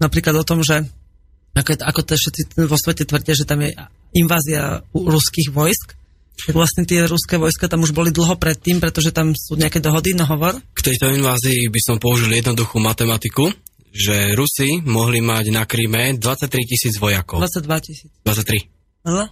Napríklad 0.00 0.34
o 0.40 0.44
tom, 0.44 0.64
že 0.64 0.84
ako, 1.52 1.84
ako 1.84 2.00
to 2.04 2.12
všetci 2.16 2.42
vo 2.64 2.76
svete 2.80 3.04
tvrdia, 3.04 3.36
že 3.36 3.44
tam 3.44 3.60
je 3.60 3.76
invázia 4.16 4.80
ruských 4.92 5.52
vojsk, 5.52 6.00
tak 6.32 6.56
vlastne 6.56 6.88
tie 6.88 7.04
ruské 7.04 7.36
vojska 7.36 7.68
tam 7.68 7.84
už 7.84 7.92
boli 7.92 8.08
dlho 8.08 8.40
predtým, 8.40 8.80
pretože 8.80 9.12
tam 9.12 9.36
sú 9.36 9.54
nejaké 9.60 9.84
dohody, 9.84 10.16
no 10.16 10.24
hovor. 10.24 10.56
K 10.72 10.80
tejto 10.80 11.12
invázii 11.12 11.68
by 11.68 11.80
som 11.84 11.96
použil 12.00 12.32
jednoduchú 12.32 12.80
matematiku 12.80 13.52
že 13.92 14.32
Rusi 14.32 14.80
mohli 14.80 15.20
mať 15.20 15.52
na 15.52 15.68
Kríme 15.68 16.16
23 16.16 16.48
tisíc 16.64 16.96
vojakov. 16.96 17.44
22 17.44 17.84
tisíc. 17.84 18.10
23. 18.24 19.04
Aha. 19.04 19.24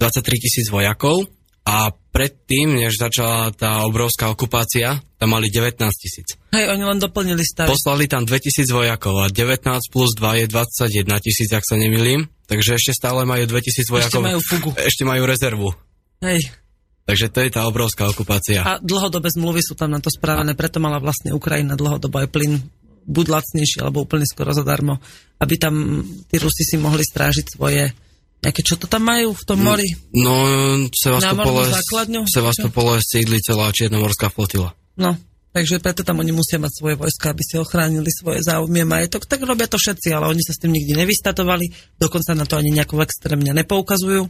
23 0.00 0.40
tisíc 0.40 0.66
vojakov 0.72 1.28
a 1.68 1.92
predtým, 1.92 2.80
než 2.80 2.96
začala 2.96 3.52
tá 3.52 3.84
obrovská 3.84 4.32
okupácia, 4.32 4.98
tam 5.20 5.36
mali 5.36 5.52
19 5.52 5.76
tisíc. 6.00 6.40
Hej, 6.56 6.72
oni 6.72 6.84
len 6.88 6.96
doplnili 6.96 7.44
stav. 7.44 7.68
Poslali 7.68 8.08
tam 8.08 8.24
2000 8.24 8.64
vojakov 8.72 9.20
a 9.20 9.26
19 9.28 9.68
plus 9.92 10.10
2 10.16 10.40
je 10.40 10.46
21 10.48 11.20
tisíc, 11.20 11.52
ak 11.52 11.62
sa 11.62 11.76
nemýlim. 11.76 12.26
Takže 12.48 12.80
ešte 12.80 12.96
stále 12.96 13.28
majú 13.28 13.44
2000 13.44 13.92
vojakov. 13.92 14.24
Ešte 14.24 14.26
majú 14.26 14.38
fugu. 14.40 14.70
Ešte 14.80 15.04
majú 15.04 15.22
rezervu. 15.28 15.68
Hej. 16.24 16.48
Takže 17.04 17.26
to 17.28 17.38
je 17.44 17.50
tá 17.52 17.68
obrovská 17.68 18.08
okupácia. 18.08 18.64
A 18.64 18.78
dlhodobé 18.80 19.28
zmluvy 19.30 19.60
sú 19.60 19.76
tam 19.76 19.92
na 19.92 20.00
to 20.00 20.08
spravené, 20.08 20.56
preto 20.56 20.78
mala 20.78 21.02
vlastne 21.02 21.34
Ukrajina 21.34 21.76
dlhodobo 21.76 22.22
aj 22.22 22.28
plyn 22.30 22.62
buď 23.06 23.26
lacnejšie, 23.30 23.80
alebo 23.84 24.04
úplne 24.04 24.26
skoro 24.28 24.52
zadarmo, 24.52 25.00
aby 25.40 25.54
tam 25.56 26.04
tí 26.28 26.36
Rusi 26.36 26.64
si 26.64 26.76
mohli 26.76 27.04
strážiť 27.04 27.46
svoje 27.56 27.92
nejaké, 28.40 28.64
čo 28.64 28.80
to 28.80 28.88
tam 28.88 29.04
majú 29.04 29.36
v 29.36 29.44
tom 29.44 29.60
mori? 29.60 29.88
No, 30.16 30.32
Sevastopole, 30.88 31.68
Sevastopole 32.24 32.96
sídli 33.04 33.36
celá 33.44 33.68
Čiernomorská 33.68 34.32
flotila. 34.32 34.72
No, 34.96 35.12
takže 35.52 35.76
preto 35.76 36.00
tam 36.00 36.24
oni 36.24 36.32
musia 36.32 36.56
mať 36.56 36.72
svoje 36.72 36.96
vojska, 36.96 37.36
aby 37.36 37.42
si 37.44 37.60
ochránili 37.60 38.08
svoje 38.08 38.40
záujmy 38.40 38.80
a 38.80 38.88
majetok. 38.88 39.28
Tak 39.28 39.44
robia 39.44 39.68
to 39.68 39.76
všetci, 39.76 40.08
ale 40.16 40.32
oni 40.32 40.40
sa 40.40 40.56
s 40.56 40.60
tým 40.64 40.72
nikdy 40.72 40.96
nevystatovali, 40.96 41.68
dokonca 42.00 42.32
na 42.32 42.48
to 42.48 42.56
ani 42.56 42.72
nejako 42.72 43.04
extrémne 43.04 43.52
nepoukazujú 43.52 44.24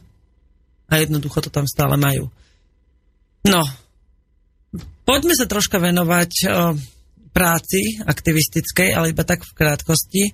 a 0.90 0.92
jednoducho 0.98 1.38
to 1.46 1.50
tam 1.54 1.70
stále 1.70 1.94
majú. 1.94 2.34
No, 3.46 3.62
poďme 5.06 5.38
sa 5.38 5.46
troška 5.46 5.78
venovať 5.78 6.50
práci 7.30 8.02
aktivistickej, 8.02 8.94
ale 8.94 9.14
iba 9.14 9.22
tak 9.22 9.46
v 9.46 9.52
krátkosti. 9.54 10.24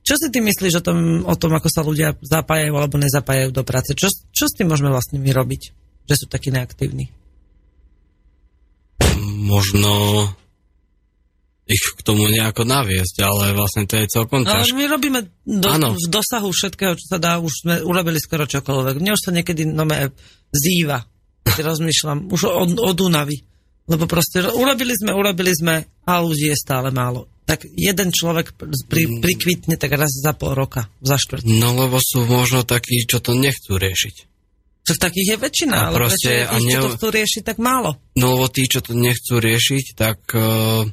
Čo 0.00 0.14
si 0.16 0.26
ty 0.32 0.38
myslíš 0.42 0.80
o 0.80 0.82
tom, 0.82 0.98
o 1.26 1.34
tom, 1.36 1.52
ako 1.54 1.68
sa 1.70 1.82
ľudia 1.84 2.16
zapájajú 2.18 2.72
alebo 2.74 2.96
nezapájajú 2.98 3.50
do 3.52 3.62
práce? 3.62 3.94
Čo, 3.94 4.10
čo 4.30 4.44
s 4.48 4.56
tým 4.56 4.70
môžeme 4.70 4.90
vlastne 4.90 5.20
my 5.20 5.30
robiť, 5.30 5.62
že 6.08 6.14
sú 6.14 6.26
takí 6.26 6.50
neaktívni? 6.50 7.12
Možno 9.20 10.26
ich 11.70 11.86
k 11.94 12.02
tomu 12.02 12.26
nejako 12.26 12.66
naviesť, 12.66 13.16
ale 13.22 13.54
vlastne 13.54 13.86
to 13.86 13.94
je 13.94 14.10
celkom 14.10 14.42
ťažké. 14.42 14.74
Ale 14.74 14.78
my 14.82 14.86
robíme 14.90 15.20
do, 15.46 15.68
v 15.94 16.08
dosahu 16.10 16.50
všetkého, 16.50 16.98
čo 16.98 17.06
sa 17.06 17.18
dá, 17.22 17.38
už 17.38 17.62
sme 17.62 17.74
urobili 17.86 18.18
skoro 18.18 18.42
čokoľvek. 18.42 18.98
Mne 18.98 19.14
už 19.14 19.22
sa 19.22 19.30
niekedy 19.30 19.70
nome 19.70 20.10
zýva, 20.50 21.06
keď 21.46 21.62
rozmýšľam, 21.70 22.26
už 22.34 22.50
od, 22.50 22.70
od 22.74 22.94
Dunavy. 22.98 23.49
Lebo 23.90 24.06
proste 24.06 24.46
urobili 24.46 24.94
sme, 24.94 25.10
urobili 25.10 25.50
sme 25.50 25.82
a 26.06 26.22
ľudí 26.22 26.54
je 26.54 26.56
stále 26.56 26.94
málo. 26.94 27.26
Tak 27.42 27.66
jeden 27.66 28.14
človek 28.14 28.54
pri, 28.86 29.10
mm. 29.10 29.18
prikvitne 29.18 29.74
tak 29.74 29.98
raz 29.98 30.14
za 30.14 30.30
pol 30.30 30.54
roka, 30.54 30.86
za 31.02 31.18
štvrť. 31.18 31.42
No 31.42 31.74
lebo 31.74 31.98
sú 31.98 32.22
možno 32.22 32.62
takí, 32.62 33.02
čo 33.02 33.18
to 33.18 33.34
nechcú 33.34 33.74
riešiť. 33.74 34.30
Tak 34.86 35.10
takých 35.10 35.34
je 35.34 35.36
väčšina, 35.42 35.76
a 35.76 35.84
ale 35.90 35.96
proste, 35.98 36.46
prečo 36.46 36.54
a 36.54 36.56
ne... 36.62 36.74
to 36.78 36.88
chcú 36.94 37.08
riešiť 37.10 37.42
tak 37.42 37.58
málo? 37.58 37.98
No 38.14 38.38
lebo 38.38 38.46
tí, 38.46 38.70
čo 38.70 38.78
to 38.78 38.94
nechcú 38.94 39.42
riešiť, 39.42 39.86
tak 39.98 40.18
uh, 40.38 40.86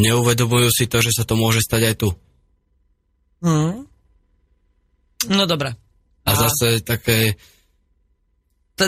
neuvedomujú 0.00 0.68
si 0.72 0.88
to, 0.88 1.04
že 1.04 1.12
sa 1.12 1.28
to 1.28 1.36
môže 1.36 1.60
stať 1.60 1.82
aj 1.92 1.94
tu. 2.00 2.08
Hmm. 3.44 3.84
No 5.28 5.44
dobre. 5.44 5.76
A, 6.24 6.32
a 6.32 6.48
zase 6.48 6.80
také 6.80 7.36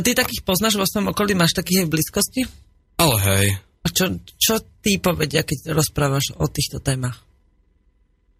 Ty 0.01 0.17
takých 0.17 0.47
poznáš 0.47 0.81
vo 0.81 0.89
svojom 0.89 1.13
okolí? 1.13 1.37
Máš 1.37 1.53
takých 1.53 1.85
aj 1.85 1.87
v 1.91 1.93
blízkosti? 1.93 2.41
Ale 2.97 3.17
hej. 3.21 3.47
A 3.83 3.87
čo, 3.91 4.15
čo 4.39 4.63
ty 4.81 4.97
povedia, 5.03 5.43
keď 5.43 5.75
rozprávaš 5.75 6.33
o 6.39 6.47
týchto 6.47 6.79
témach? 6.79 7.21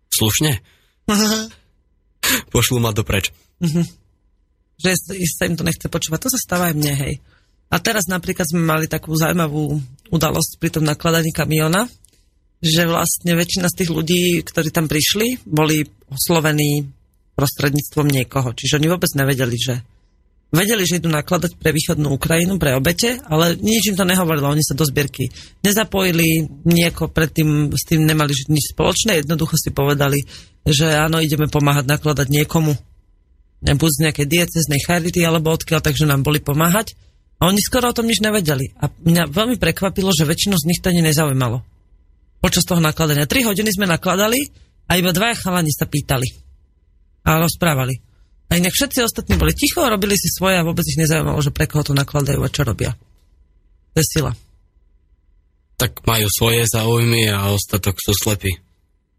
Slušne? 0.09 0.63
Pošlu 2.55 2.79
ma 2.79 2.95
dopreč. 2.95 3.35
Uh-huh. 3.59 3.85
Že 4.79 4.91
sa 5.27 5.45
im 5.51 5.59
to 5.59 5.67
nechce 5.67 5.83
počúvať. 5.83 6.21
To 6.25 6.33
sa 6.33 6.39
stáva 6.39 6.71
aj 6.71 6.79
mne, 6.79 6.95
hej. 6.95 7.15
A 7.73 7.81
teraz 7.81 8.07
napríklad 8.07 8.47
sme 8.47 8.63
mali 8.63 8.87
takú 8.87 9.17
zaujímavú 9.17 9.81
udalosť 10.13 10.61
pri 10.61 10.71
tom 10.71 10.85
nakladaní 10.85 11.33
kamiona, 11.33 11.89
že 12.63 12.87
vlastne 12.87 13.35
väčšina 13.35 13.67
z 13.67 13.79
tých 13.83 13.91
ľudí, 13.91 14.23
ktorí 14.45 14.71
tam 14.71 14.87
prišli, 14.87 15.43
boli 15.43 15.83
oslovení 16.07 16.87
prostredníctvom 17.35 18.07
niekoho. 18.07 18.53
Čiže 18.53 18.79
oni 18.79 18.87
vôbec 18.93 19.11
nevedeli, 19.17 19.57
že 19.57 19.81
vedeli, 20.53 20.85
že 20.85 21.01
idú 21.01 21.09
nakladať 21.09 21.57
pre 21.57 21.73
východnú 21.73 22.13
Ukrajinu, 22.13 22.61
pre 22.61 22.77
obete, 22.77 23.17
ale 23.27 23.57
nič 23.57 23.91
im 23.91 23.97
to 23.97 24.05
nehovorilo, 24.05 24.53
oni 24.53 24.61
sa 24.61 24.77
do 24.77 24.85
zbierky 24.85 25.33
nezapojili, 25.65 26.47
nieko 26.69 27.09
predtým 27.09 27.73
s 27.73 27.83
tým 27.89 28.05
nemali 28.05 28.37
nič 28.53 28.77
spoločné, 28.77 29.25
jednoducho 29.25 29.57
si 29.57 29.73
povedali, 29.73 30.23
že 30.63 30.93
áno, 30.93 31.19
ideme 31.19 31.49
pomáhať 31.49 31.89
nakladať 31.89 32.29
niekomu, 32.29 32.77
buď 33.65 33.91
z 33.91 34.03
nejakej 34.07 34.27
dieceznej 34.29 34.81
charity, 34.85 35.25
alebo 35.25 35.57
odkiaľ, 35.57 35.81
takže 35.81 36.07
nám 36.07 36.23
boli 36.23 36.39
pomáhať. 36.39 36.95
A 37.43 37.51
oni 37.51 37.59
skoro 37.59 37.91
o 37.91 37.97
tom 37.97 38.07
nič 38.07 38.23
nevedeli. 38.23 38.71
A 38.79 38.87
mňa 38.87 39.27
veľmi 39.27 39.59
prekvapilo, 39.59 40.15
že 40.15 40.23
väčšinu 40.23 40.55
z 40.55 40.67
nich 40.71 40.79
to 40.79 40.95
ani 40.95 41.03
nezaujímalo. 41.03 41.59
Počas 42.39 42.63
toho 42.63 42.79
nakladania. 42.79 43.27
Tri 43.27 43.43
hodiny 43.43 43.67
sme 43.75 43.91
nakladali 43.91 44.47
a 44.87 44.95
iba 44.95 45.11
dvaja 45.11 45.35
chalani 45.35 45.75
sa 45.75 45.91
pýtali. 45.91 46.27
A 47.27 47.43
rozprávali. 47.43 48.12
A 48.53 48.61
inak 48.61 48.77
všetci 48.77 49.01
ostatní 49.01 49.41
boli 49.41 49.57
ticho, 49.57 49.81
robili 49.81 50.13
si 50.13 50.29
svoje 50.29 50.61
a 50.61 50.67
vôbec 50.67 50.85
ich 50.85 51.01
nezaujímalo, 51.01 51.41
že 51.41 51.57
pre 51.57 51.65
koho 51.65 51.81
to 51.81 51.97
nakladajú 51.97 52.45
a 52.45 52.53
čo 52.53 52.69
robia. 52.69 52.93
To 53.93 53.97
je 53.97 54.05
sila. 54.05 54.37
Tak 55.81 56.05
majú 56.05 56.29
svoje 56.29 56.69
záujmy 56.69 57.33
a 57.33 57.49
ostatok 57.49 57.97
sú 57.97 58.13
slepí. 58.13 58.53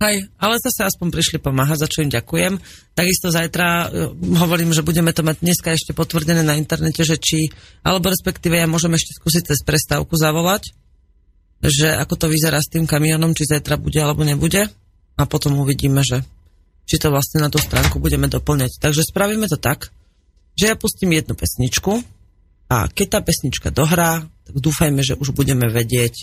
Hej, 0.05 0.29
ale 0.37 0.61
zase 0.61 0.85
aspoň 0.85 1.07
prišli 1.09 1.37
pomáhať, 1.41 1.81
za 1.81 1.89
čo 1.89 2.05
im 2.05 2.13
ďakujem. 2.13 2.61
Takisto 2.93 3.33
zajtra 3.33 3.89
uh, 3.89 4.13
hovorím, 4.37 4.69
že 4.69 4.85
budeme 4.85 5.09
to 5.09 5.25
mať 5.25 5.41
dneska 5.41 5.73
ešte 5.73 5.97
potvrdené 5.97 6.45
na 6.45 6.53
internete, 6.53 7.01
že 7.01 7.17
či, 7.17 7.49
alebo 7.81 8.13
respektíve 8.13 8.53
ja 8.53 8.69
môžem 8.69 8.93
ešte 8.93 9.17
skúsiť 9.17 9.49
cez 9.49 9.59
prestávku 9.65 10.13
zavolať, 10.13 10.77
že 11.63 11.89
ako 11.89 12.21
to 12.21 12.25
vyzerá 12.29 12.61
s 12.61 12.69
tým 12.69 12.85
kamionom, 12.85 13.33
či 13.33 13.49
zajtra 13.49 13.81
bude 13.81 13.97
alebo 13.97 14.21
nebude 14.21 14.69
a 15.17 15.23
potom 15.25 15.57
uvidíme, 15.57 16.05
že 16.05 16.21
či 16.83 16.95
to 16.99 17.11
vlastne 17.11 17.43
na 17.43 17.49
tú 17.49 17.59
stránku 17.59 17.99
budeme 17.99 18.27
doplňať. 18.27 18.79
Takže 18.79 19.07
spravíme 19.07 19.47
to 19.47 19.57
tak, 19.57 19.89
že 20.53 20.73
ja 20.73 20.75
pustím 20.77 21.15
jednu 21.15 21.33
pesničku 21.33 22.03
a 22.69 22.89
keď 22.91 23.07
tá 23.07 23.19
pesnička 23.23 23.69
dohrá, 23.73 24.25
tak 24.43 24.55
dúfajme, 24.59 25.01
že 25.01 25.17
už 25.17 25.33
budeme 25.33 25.71
vedieť, 25.71 26.13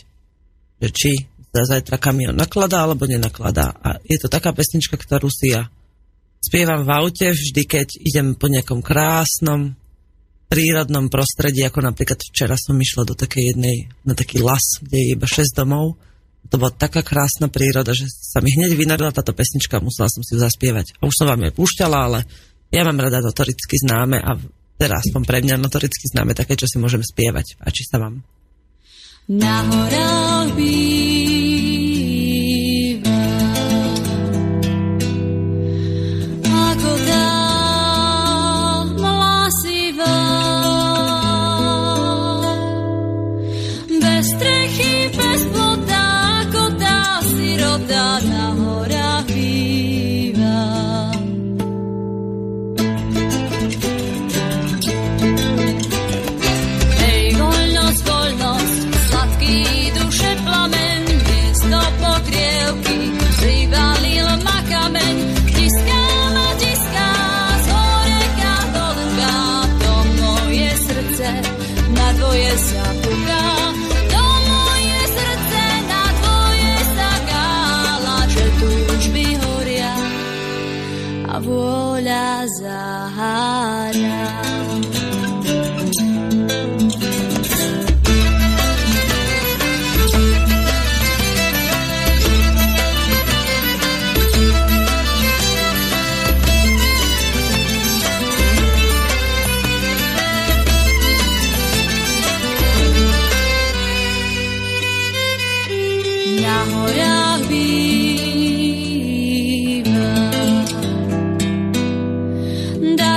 že 0.81 0.89
či 0.93 1.13
za 1.51 1.67
zajtra 1.67 1.99
kamion 1.99 2.37
nakladá 2.37 2.87
alebo 2.87 3.11
nenakladá. 3.11 3.75
A 3.83 3.99
je 4.07 4.19
to 4.23 4.31
taká 4.31 4.55
pesnička, 4.55 4.95
ktorú 4.95 5.27
si 5.27 5.51
ja 5.51 5.67
spievam 6.41 6.87
v 6.87 6.91
aute 6.95 7.35
vždy, 7.35 7.63
keď 7.69 7.89
idem 8.01 8.39
po 8.39 8.49
nejakom 8.49 8.81
krásnom 8.81 9.77
prírodnom 10.51 11.07
prostredí, 11.07 11.63
ako 11.63 11.95
napríklad 11.95 12.19
včera 12.19 12.59
som 12.59 12.75
išla 12.75 13.07
do 13.07 13.15
takej 13.15 13.55
jednej, 13.55 13.87
na 14.03 14.19
taký 14.19 14.43
las, 14.43 14.83
kde 14.83 14.99
je 14.99 15.07
iba 15.15 15.27
6 15.27 15.55
domov 15.55 15.95
to 16.51 16.59
bola 16.59 16.75
taká 16.75 17.07
krásna 17.07 17.47
príroda, 17.47 17.95
že 17.95 18.11
sa 18.11 18.43
mi 18.43 18.51
hneď 18.51 18.75
vynorila 18.75 19.15
táto 19.15 19.31
pesnička 19.31 19.79
musela 19.79 20.11
som 20.11 20.27
si 20.27 20.35
ju 20.35 20.43
zaspievať. 20.43 20.99
Už 20.99 21.15
som 21.15 21.31
vám 21.31 21.47
ju 21.47 21.55
púšťala, 21.55 21.99
ale 22.11 22.27
ja 22.75 22.83
mám 22.83 22.99
rada 22.99 23.23
notoricky 23.23 23.79
známe 23.79 24.19
a 24.19 24.35
teraz 24.75 25.07
aspoň 25.07 25.23
pre 25.23 25.39
mňa 25.47 25.63
notoricky 25.63 26.11
známe 26.11 26.35
také, 26.35 26.59
čo 26.59 26.67
si 26.67 26.83
môžem 26.83 27.07
spievať. 27.07 27.63
Páči 27.63 27.87
sa 27.87 28.03
vám. 28.03 28.27
Na 29.31 29.63
horách 29.63 30.59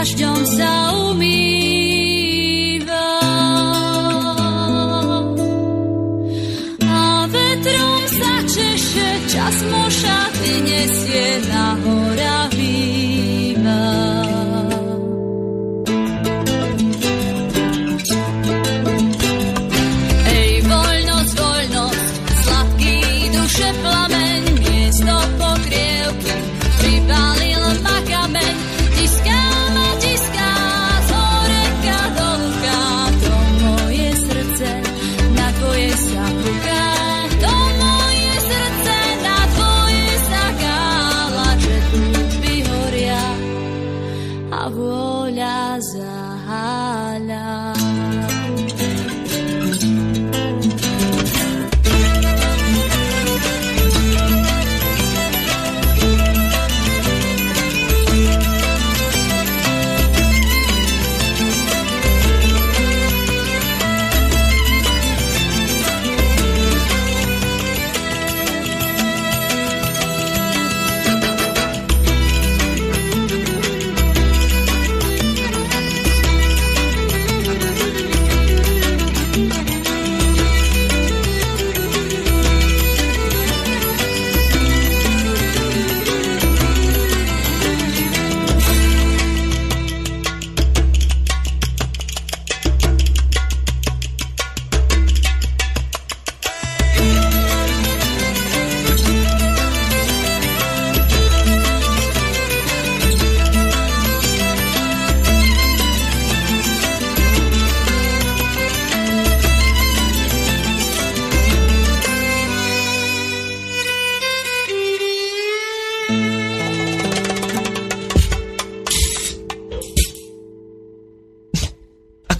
každom 0.03 0.43
sa 0.43 0.91
me. 1.15 1.62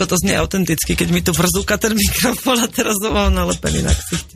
Ako 0.03 0.19
to 0.19 0.27
znie 0.27 0.35
autenticky, 0.35 0.99
keď 0.99 1.15
mi 1.15 1.23
tu 1.23 1.31
vrzúka 1.31 1.79
ten 1.79 1.95
mikrofón 1.95 2.59
a 2.59 2.67
teraz 2.67 2.99
som 2.99 3.15
mám 3.15 3.31
nalepený 3.31 3.87
na 3.87 3.95
ksichte. 3.95 4.35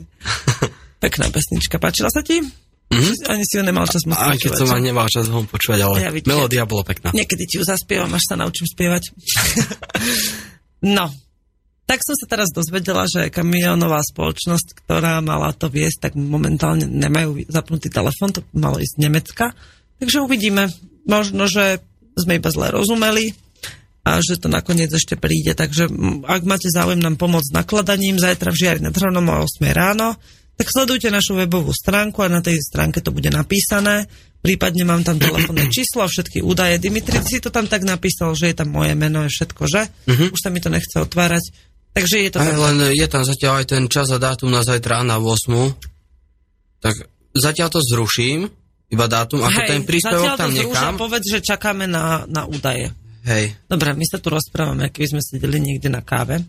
Pekná 1.04 1.28
pesnička. 1.28 1.76
Páčila 1.76 2.08
sa 2.08 2.24
ti? 2.24 2.40
Mm-hmm. 2.40 3.28
Ani 3.28 3.44
si 3.44 3.60
ju 3.60 3.62
nemal 3.68 3.84
čas 3.84 4.08
moc 4.08 4.16
A 4.16 4.32
keď 4.32 4.64
som 4.64 4.72
ani 4.72 4.96
nemal 4.96 5.12
čas 5.12 5.28
ho 5.28 5.44
počúvať, 5.44 5.80
ale 5.84 5.96
Ja 6.00 6.08
vidím. 6.08 6.32
melódia 6.32 6.64
bola 6.64 6.88
pekná. 6.88 7.12
Niekedy 7.12 7.44
ti 7.44 7.60
ju 7.60 7.68
zaspievam, 7.68 8.08
až 8.16 8.24
sa 8.32 8.40
naučím 8.40 8.64
spievať. 8.64 9.12
no, 10.96 11.12
tak 11.84 12.00
som 12.00 12.16
sa 12.16 12.24
teraz 12.24 12.48
dozvedela, 12.48 13.04
že 13.04 13.28
kamionová 13.28 14.00
spoločnosť, 14.00 14.88
ktorá 14.88 15.20
mala 15.20 15.52
to 15.52 15.68
viesť, 15.68 16.08
tak 16.08 16.12
momentálne 16.16 16.88
nemajú 16.88 17.44
zapnutý 17.52 17.92
telefon, 17.92 18.32
to 18.32 18.40
malo 18.56 18.80
ísť 18.80 18.96
z 18.96 19.02
Nemecka. 19.04 19.52
Takže 20.00 20.24
uvidíme. 20.24 20.72
Možno, 21.04 21.44
že 21.44 21.84
sme 22.16 22.40
iba 22.40 22.48
zle 22.48 22.72
rozumeli 22.72 23.36
a 24.08 24.24
že 24.24 24.40
to 24.40 24.48
nakoniec 24.48 24.88
ešte 24.88 25.20
príde. 25.20 25.52
Takže 25.52 25.92
ak 26.24 26.42
máte 26.48 26.72
záujem 26.72 27.02
nám 27.02 27.20
pomôcť 27.20 27.52
nakladaním, 27.52 28.16
zajtra 28.16 28.48
v 28.48 28.60
Žiari 28.64 28.80
nad 28.80 28.96
Hronom 28.96 29.28
o 29.28 29.44
8 29.44 29.68
ráno, 29.74 30.16
tak 30.58 30.66
sledujte 30.74 31.12
našu 31.12 31.38
webovú 31.38 31.70
stránku 31.70 32.24
a 32.24 32.32
na 32.32 32.42
tej 32.42 32.58
stránke 32.58 32.98
to 32.98 33.14
bude 33.14 33.30
napísané. 33.30 34.10
Prípadne 34.42 34.82
mám 34.82 35.06
tam 35.06 35.18
telefónne 35.18 35.70
číslo 35.74 36.02
a 36.02 36.10
všetky 36.10 36.42
údaje. 36.42 36.82
Dimitri 36.82 37.22
si 37.22 37.38
to 37.38 37.54
tam 37.54 37.70
tak 37.70 37.86
napísal, 37.86 38.34
že 38.34 38.50
je 38.50 38.56
tam 38.58 38.74
moje 38.74 38.98
meno, 38.98 39.22
je 39.26 39.30
všetko, 39.30 39.62
že? 39.70 39.86
Uh-huh. 39.86 40.34
Už 40.34 40.40
sa 40.42 40.50
mi 40.50 40.58
to 40.58 40.70
nechce 40.72 40.94
otvárať. 40.98 41.54
Takže 41.94 42.16
je 42.26 42.30
to 42.30 42.38
Aj, 42.42 42.50
tak. 42.50 42.58
len 42.58 42.76
je 42.94 43.06
tam 43.06 43.22
zatiaľ 43.26 43.52
aj 43.62 43.66
ten 43.70 43.84
čas 43.86 44.10
a 44.14 44.18
dátum 44.18 44.50
na 44.50 44.62
zajtra 44.62 45.06
na 45.06 45.18
8. 45.22 46.82
Tak 46.82 46.94
zatiaľ 47.34 47.68
to 47.74 47.80
zruším, 47.82 48.50
iba 48.88 49.06
dátum, 49.06 49.44
ako 49.44 49.60
ten 49.62 49.82
príspevok 49.84 50.38
tam 50.38 50.50
nechám. 50.54 50.96
povedz, 50.96 51.26
že 51.28 51.38
čakáme 51.44 51.84
na, 51.84 52.24
na 52.24 52.48
údaje. 52.48 52.94
Hej, 53.26 53.56
Dobre, 53.66 53.96
my 53.98 54.06
sa 54.06 54.22
tu 54.22 54.30
rozprávame, 54.30 54.92
keby 54.94 55.18
sme 55.18 55.20
sedeli 55.24 55.58
niekde 55.58 55.90
na 55.90 56.04
káve. 56.04 56.44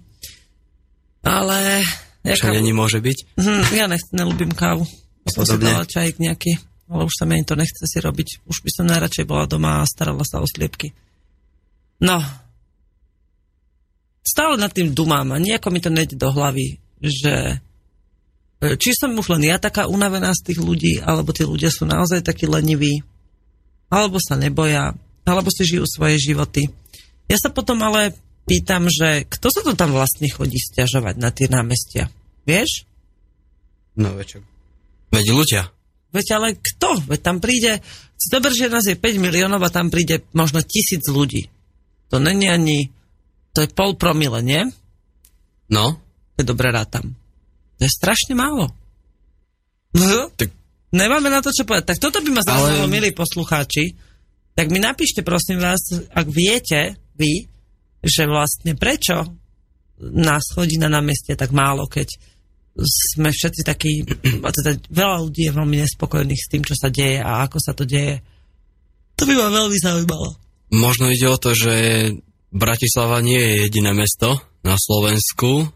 Ale... 1.26 1.84
Ja, 2.20 2.36
čo 2.36 2.52
není 2.52 2.76
môže 2.76 3.00
byť. 3.00 3.18
hm, 3.40 3.64
ja 3.80 3.88
nechcem, 3.88 4.14
nelúbim 4.14 4.52
kávu. 4.52 4.84
Ja 5.24 5.30
som 5.32 5.44
si 5.48 5.56
dala 5.56 5.88
čajík 5.88 6.20
nejaký, 6.20 6.60
ale 6.92 7.08
už 7.08 7.16
sa 7.16 7.24
mi 7.24 7.40
ani 7.40 7.48
to 7.48 7.56
nechce 7.56 7.80
si 7.80 7.98
robiť. 8.04 8.44
Už 8.44 8.60
by 8.60 8.70
som 8.76 8.92
najradšej 8.92 9.26
bola 9.28 9.48
doma 9.48 9.80
a 9.80 9.90
starala 9.90 10.24
sa 10.28 10.44
o 10.44 10.48
sliepky. 10.48 10.92
No. 12.04 12.20
Stále 14.24 14.60
nad 14.60 14.72
tým 14.72 14.92
dumám 14.92 15.32
a 15.36 15.42
nejako 15.42 15.72
mi 15.72 15.80
to 15.80 15.92
nejde 15.92 16.20
do 16.20 16.28
hlavy, 16.32 16.80
že 17.00 17.64
e, 18.60 18.68
či 18.76 18.92
som 18.96 19.16
už 19.16 19.40
len 19.40 19.48
ja 19.48 19.58
taká 19.58 19.88
unavená 19.88 20.36
z 20.36 20.52
tých 20.52 20.60
ľudí, 20.60 21.00
alebo 21.00 21.32
tí 21.32 21.48
ľudia 21.48 21.72
sú 21.72 21.88
naozaj 21.88 22.24
takí 22.24 22.46
leniví, 22.46 23.00
alebo 23.90 24.20
sa 24.22 24.36
neboja, 24.36 24.94
alebo 25.30 25.54
si 25.54 25.64
žijú 25.66 25.86
svoje 25.86 26.18
životy. 26.18 26.74
Ja 27.30 27.38
sa 27.38 27.54
potom 27.54 27.78
ale 27.86 28.18
pýtam, 28.50 28.90
že 28.90 29.30
kto 29.30 29.54
sa 29.54 29.62
to 29.62 29.78
tam 29.78 29.94
vlastne 29.94 30.26
chodí 30.28 30.58
stiažovať 30.58 31.16
na 31.22 31.30
tie 31.30 31.46
námestia? 31.46 32.10
Vieš? 32.50 32.90
No 33.94 34.18
veď. 34.18 34.42
Veď 35.14 35.26
ľudia. 35.30 35.64
Veď 36.10 36.28
ale 36.42 36.48
kto? 36.58 37.06
Veď 37.06 37.20
tam 37.22 37.38
príde, 37.38 37.86
dober, 38.34 38.50
že 38.50 38.74
nás 38.74 38.86
je 38.90 38.98
5 38.98 39.22
miliónov 39.22 39.62
a 39.62 39.70
tam 39.70 39.94
príde 39.94 40.26
možno 40.34 40.66
tisíc 40.66 41.06
ľudí. 41.06 41.54
To 42.10 42.18
není 42.18 42.50
ani, 42.50 42.90
to 43.54 43.62
je 43.62 43.70
pol 43.70 43.94
promile, 43.94 44.42
nie? 44.42 44.66
No, 45.70 46.02
Keď 46.34 46.46
dobre 46.50 46.74
rátam. 46.74 47.14
To 47.78 47.86
je 47.86 47.92
strašne 47.94 48.34
málo. 48.34 48.74
Tak 50.34 50.50
Nemáme 50.90 51.30
na 51.30 51.42
to, 51.46 51.54
čo 51.54 51.70
povedať. 51.70 51.94
Tak 51.96 52.02
toto 52.02 52.18
by 52.26 52.30
ma 52.34 52.42
zaujímalo, 52.42 52.90
Ale- 52.90 52.94
milí 52.94 53.10
poslucháči. 53.14 53.94
Tak 54.60 54.76
mi 54.76 54.84
napíšte, 54.84 55.24
prosím 55.24 55.64
vás, 55.64 55.80
ak 56.12 56.28
viete, 56.28 57.00
vy, 57.16 57.48
že 58.04 58.28
vlastne 58.28 58.76
prečo 58.76 59.24
nás 60.04 60.52
chodí 60.52 60.76
na 60.76 60.92
námestie 60.92 61.40
tak 61.40 61.56
málo, 61.56 61.88
keď 61.88 62.12
sme 63.16 63.32
všetci 63.32 63.62
takí, 63.64 64.04
a 64.44 64.52
teda 64.52 64.76
veľa 64.92 65.24
ľudí 65.24 65.48
je 65.48 65.56
veľmi 65.56 65.80
nespokojných 65.80 66.44
s 66.44 66.52
tým, 66.52 66.68
čo 66.68 66.76
sa 66.76 66.92
deje 66.92 67.24
a 67.24 67.48
ako 67.48 67.56
sa 67.56 67.72
to 67.72 67.88
deje. 67.88 68.20
To 69.16 69.24
by 69.24 69.34
ma 69.40 69.48
veľmi 69.48 69.78
zaujímalo. 69.80 70.36
možno 70.76 71.08
ide 71.08 71.32
o 71.32 71.40
to, 71.40 71.56
že 71.56 71.76
Bratislava 72.52 73.24
nie 73.24 73.40
je 73.40 73.56
jediné 73.64 73.96
mesto 73.96 74.44
na 74.60 74.76
Slovensku, 74.76 75.72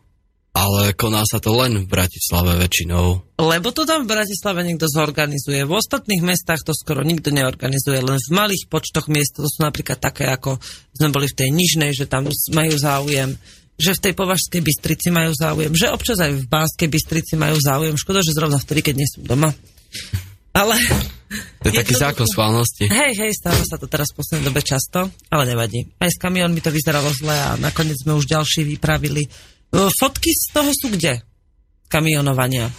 ale 0.53 0.93
koná 0.93 1.25
sa 1.25 1.41
to 1.41 1.49
len 1.57 1.81
v 1.81 1.89
Bratislave 1.89 2.53
väčšinou. 2.61 3.35
Lebo 3.41 3.73
to 3.73 3.89
tam 3.89 4.05
v 4.05 4.13
Bratislave 4.13 4.61
niekto 4.61 4.85
zorganizuje. 4.85 5.65
V 5.65 5.73
ostatných 5.73 6.21
mestách 6.21 6.61
to 6.61 6.77
skoro 6.77 7.01
nikto 7.01 7.33
neorganizuje, 7.33 7.97
len 7.99 8.21
v 8.21 8.29
malých 8.29 8.69
počtoch 8.69 9.09
miest, 9.09 9.41
to 9.41 9.49
sú 9.49 9.65
napríklad 9.65 9.97
také, 9.97 10.29
ako 10.29 10.61
sme 10.93 11.09
boli 11.09 11.25
v 11.25 11.37
tej 11.41 11.49
Nižnej, 11.49 11.97
že 11.97 12.05
tam 12.05 12.29
majú 12.53 12.73
záujem, 12.77 13.33
že 13.81 13.97
v 13.97 14.03
tej 14.05 14.13
Považskej 14.13 14.61
Bystrici 14.61 15.09
majú 15.09 15.33
záujem, 15.33 15.73
že 15.73 15.89
občas 15.89 16.21
aj 16.21 16.31
v 16.37 16.45
Banskej 16.45 16.89
Bystrici 16.89 17.33
majú 17.33 17.57
záujem. 17.57 17.97
Škoda, 17.97 18.21
že 18.21 18.37
zrovna 18.37 18.61
vtedy, 18.61 18.85
keď 18.85 18.95
nie 18.95 19.09
som 19.09 19.25
doma. 19.25 19.49
Ale... 20.53 20.77
To 21.65 21.73
je 21.73 21.81
taký 21.81 21.97
Jednoducho- 21.97 22.03
zákon 22.05 22.27
schválnosti. 22.29 22.85
Hej, 22.93 23.17
hej, 23.17 23.31
stáva 23.33 23.65
sa 23.65 23.81
to 23.81 23.89
teraz 23.89 24.13
v 24.13 24.21
poslednej 24.21 24.45
dobe 24.53 24.61
často, 24.61 25.09
ale 25.33 25.49
nevadí. 25.49 25.89
Aj 25.97 26.05
s 26.05 26.21
kamionmi 26.21 26.61
to 26.61 26.69
vyzeralo 26.69 27.09
zle 27.09 27.33
a 27.33 27.57
nakoniec 27.57 27.97
sme 27.97 28.13
už 28.13 28.29
ďalší 28.29 28.61
vypravili. 28.69 29.25
Fotky 29.73 30.29
z 30.29 30.43
toho 30.53 30.69
sú 30.69 30.93
kde? 30.93 31.25
Kamionovania. 31.89 32.69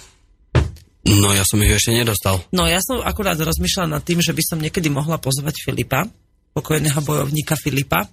No 1.05 1.35
ja 1.35 1.45
som 1.45 1.61
ich 1.61 1.75
ešte 1.75 1.93
nedostal. 1.93 2.41
No 2.55 2.65
ja 2.65 2.81
som 2.81 3.03
akurát 3.03 3.37
rozmýšľala 3.37 4.01
nad 4.01 4.03
tým, 4.07 4.25
že 4.25 4.33
by 4.33 4.43
som 4.47 4.59
niekedy 4.63 4.89
mohla 4.89 5.21
pozvať 5.21 5.61
Filipa, 5.61 6.09
pokojného 6.57 6.97
bojovníka 7.05 7.59
Filipa, 7.61 8.09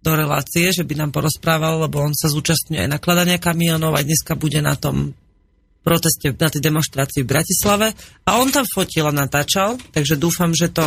do 0.00 0.16
relácie, 0.16 0.72
že 0.72 0.84
by 0.84 0.96
nám 0.96 1.10
porozprával, 1.12 1.84
lebo 1.84 2.00
on 2.00 2.16
sa 2.16 2.32
zúčastňuje 2.32 2.88
aj 2.88 2.92
nakladania 2.92 3.36
kamionov, 3.36 3.92
aj 3.92 4.08
dneska 4.08 4.32
bude 4.32 4.64
na 4.64 4.72
tom 4.72 5.12
proteste, 5.84 6.32
na 6.36 6.48
tej 6.48 6.60
demonstrácii 6.64 7.24
v 7.24 7.30
Bratislave 7.30 7.92
a 8.24 8.30
on 8.40 8.48
tam 8.48 8.64
fotil 8.68 9.08
a 9.08 9.12
natáčal, 9.12 9.76
takže 9.92 10.16
dúfam, 10.20 10.52
že 10.56 10.72
to 10.72 10.84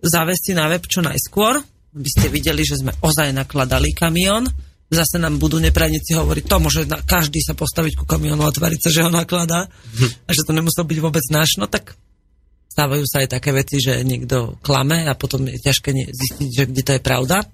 zavesí 0.00 0.52
na 0.56 0.68
web 0.68 0.84
čo 0.84 1.00
najskôr, 1.00 1.60
aby 1.96 2.08
ste 2.08 2.28
videli, 2.32 2.64
že 2.64 2.80
sme 2.80 2.92
ozaj 3.00 3.32
nakladali 3.32 3.92
kamión. 3.96 4.48
Zase 4.90 5.22
nám 5.22 5.38
budú 5.38 5.62
neprajníci 5.62 6.18
hovoriť, 6.18 6.50
to 6.50 6.58
na, 6.90 6.98
každý 7.06 7.38
sa 7.38 7.54
postaviť 7.54 7.94
ku 7.94 8.04
kamionu 8.10 8.42
a 8.42 8.50
tvariť 8.50 8.80
sa, 8.82 8.90
že 8.90 9.06
ho 9.06 9.10
nakladá 9.10 9.70
a 10.26 10.30
že 10.34 10.42
to 10.42 10.50
nemusel 10.50 10.82
byť 10.82 10.98
vôbec 10.98 11.22
náš. 11.30 11.62
No 11.62 11.70
tak 11.70 11.94
stávajú 12.74 13.06
sa 13.06 13.22
aj 13.22 13.38
také 13.38 13.54
veci, 13.54 13.78
že 13.78 14.02
niekto 14.02 14.58
klame 14.66 15.06
a 15.06 15.14
potom 15.14 15.46
je 15.46 15.62
ťažké 15.62 15.94
zistiť, 15.94 16.48
že 16.50 16.64
kde 16.66 16.82
to 16.82 16.92
je 16.98 17.02
pravda. 17.02 17.46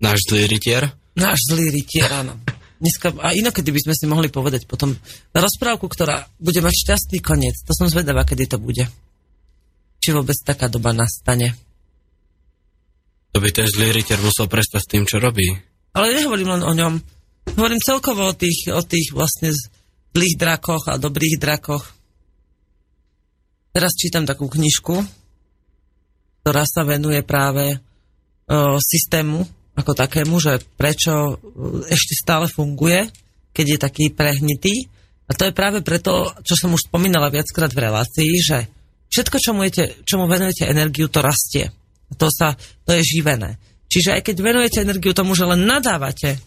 Náš 0.00 0.24
zlý 0.32 0.48
rytier. 0.48 0.88
Náš 1.12 1.44
zlý 1.52 1.68
rytier, 1.68 2.08
áno. 2.08 2.40
Dneska, 2.82 3.14
a 3.22 3.30
inokedy 3.36 3.70
by 3.70 3.80
sme 3.86 3.94
si 3.94 4.04
mohli 4.10 4.26
povedať 4.32 4.66
potom 4.66 4.96
rozprávku, 5.30 5.86
ktorá 5.86 6.26
bude 6.42 6.58
mať 6.58 6.74
šťastný 6.88 7.22
koniec. 7.22 7.54
To 7.68 7.76
som 7.76 7.86
zvedavá, 7.86 8.26
kedy 8.26 8.50
to 8.50 8.58
bude. 8.58 8.82
Či 10.02 10.08
vôbec 10.10 10.34
taká 10.42 10.66
doba 10.66 10.90
nastane. 10.90 11.54
To 13.32 13.38
by 13.38 13.48
ten 13.54 13.70
zlý 13.70 13.94
rytier 13.94 14.18
musel 14.18 14.50
prestať 14.50 14.82
s 14.82 14.90
tým, 14.90 15.04
čo 15.06 15.22
robí. 15.22 15.71
Ale 15.92 16.16
nehovorím 16.16 16.56
len 16.58 16.62
o 16.64 16.72
ňom. 16.72 16.94
Hovorím 17.56 17.84
celkovo 17.84 18.32
o 18.32 18.36
tých, 18.36 18.72
o 18.72 18.80
tých 18.80 19.12
vlastne 19.12 19.52
zlých 20.12 20.36
drakoch 20.40 20.88
a 20.88 21.00
dobrých 21.00 21.36
drakoch. 21.36 21.84
Teraz 23.72 23.96
čítam 23.96 24.28
takú 24.28 24.48
knižku, 24.48 25.00
ktorá 26.44 26.64
sa 26.68 26.84
venuje 26.84 27.24
práve 27.24 27.76
o, 27.76 28.76
systému 28.76 29.44
ako 29.72 29.92
takému, 29.96 30.36
že 30.36 30.60
prečo 30.76 31.12
o, 31.12 31.28
ešte 31.88 32.12
stále 32.16 32.48
funguje, 32.52 33.08
keď 33.56 33.66
je 33.76 33.78
taký 33.80 34.04
prehnitý. 34.12 34.74
A 35.28 35.32
to 35.32 35.48
je 35.48 35.56
práve 35.56 35.80
preto, 35.80 36.28
čo 36.44 36.56
som 36.56 36.76
už 36.76 36.92
spomínala 36.92 37.32
viackrát 37.32 37.72
v 37.72 37.88
relácii, 37.88 38.32
že 38.40 38.68
všetko, 39.08 39.36
čomu, 39.40 39.64
jete, 39.64 39.96
čomu 40.04 40.28
venujete 40.28 40.68
energiu, 40.68 41.08
to 41.08 41.24
rastie. 41.24 41.72
To, 42.20 42.28
sa, 42.28 42.52
to 42.84 42.92
je 42.92 43.00
živené. 43.00 43.56
Čiže 43.92 44.16
aj 44.16 44.22
keď 44.24 44.36
venujete 44.40 44.78
energiu 44.80 45.12
tomu, 45.12 45.36
že 45.36 45.44
len 45.44 45.68
nadávate 45.68 46.40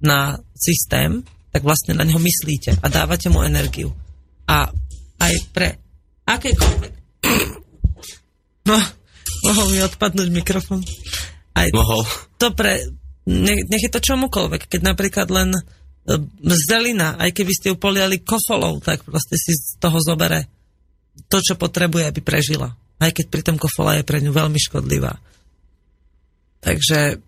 na 0.00 0.40
systém, 0.56 1.20
tak 1.52 1.60
vlastne 1.60 1.92
na 1.92 2.08
neho 2.08 2.16
myslíte 2.16 2.80
a 2.80 2.86
dávate 2.88 3.28
mu 3.28 3.44
energiu. 3.44 3.92
A 4.48 4.72
aj 5.20 5.34
pre 5.52 5.68
akékoľvek... 6.24 6.92
No, 8.66 8.74
mohol 9.46 9.66
mi 9.70 9.78
odpadnúť 9.78 10.26
mikrofón. 10.26 10.82
Aj 11.54 11.70
Mohol. 11.70 12.02
to 12.34 12.50
pre... 12.50 12.82
Nech, 13.30 13.62
nech 13.70 13.78
je 13.86 13.94
to 13.94 14.02
čomukoľvek. 14.02 14.66
Keď 14.66 14.80
napríklad 14.82 15.30
len 15.30 15.54
e, 15.54 15.62
zelina, 16.66 17.14
aj 17.14 17.30
keby 17.30 17.52
ste 17.54 17.70
ju 17.70 17.78
poliali 17.78 18.26
kofolou, 18.26 18.82
tak 18.82 19.06
proste 19.06 19.38
si 19.38 19.54
z 19.54 19.78
toho 19.78 20.02
zobere 20.02 20.50
to, 21.30 21.38
čo 21.38 21.54
potrebuje, 21.54 22.10
aby 22.10 22.20
prežila. 22.26 22.74
Aj 22.98 23.14
keď 23.14 23.30
pritom 23.30 23.54
kofola 23.54 23.94
je 23.94 24.02
pre 24.02 24.18
ňu 24.18 24.34
veľmi 24.34 24.58
škodlivá. 24.58 25.14
Takže 26.66 27.22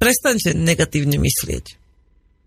prestaňte 0.00 0.56
negatívne 0.56 1.20
myslieť. 1.20 1.76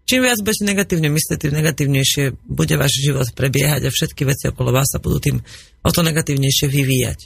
Čím 0.03 0.25
viac 0.25 0.41
budete 0.41 0.67
negatívne 0.67 1.07
myslieť, 1.13 1.37
tým 1.37 1.53
negatívnejšie 1.53 2.23
bude 2.49 2.75
váš 2.75 2.99
život 2.99 3.29
prebiehať 3.37 3.87
a 3.87 3.93
všetky 3.93 4.27
veci 4.27 4.51
okolo 4.51 4.73
vás 4.73 4.89
sa 4.89 4.99
budú 4.99 5.21
tým 5.21 5.37
o 5.85 5.89
to 5.93 6.01
negatívnejšie 6.03 6.67
vyvíjať. 6.67 7.19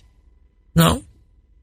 No, 0.78 1.02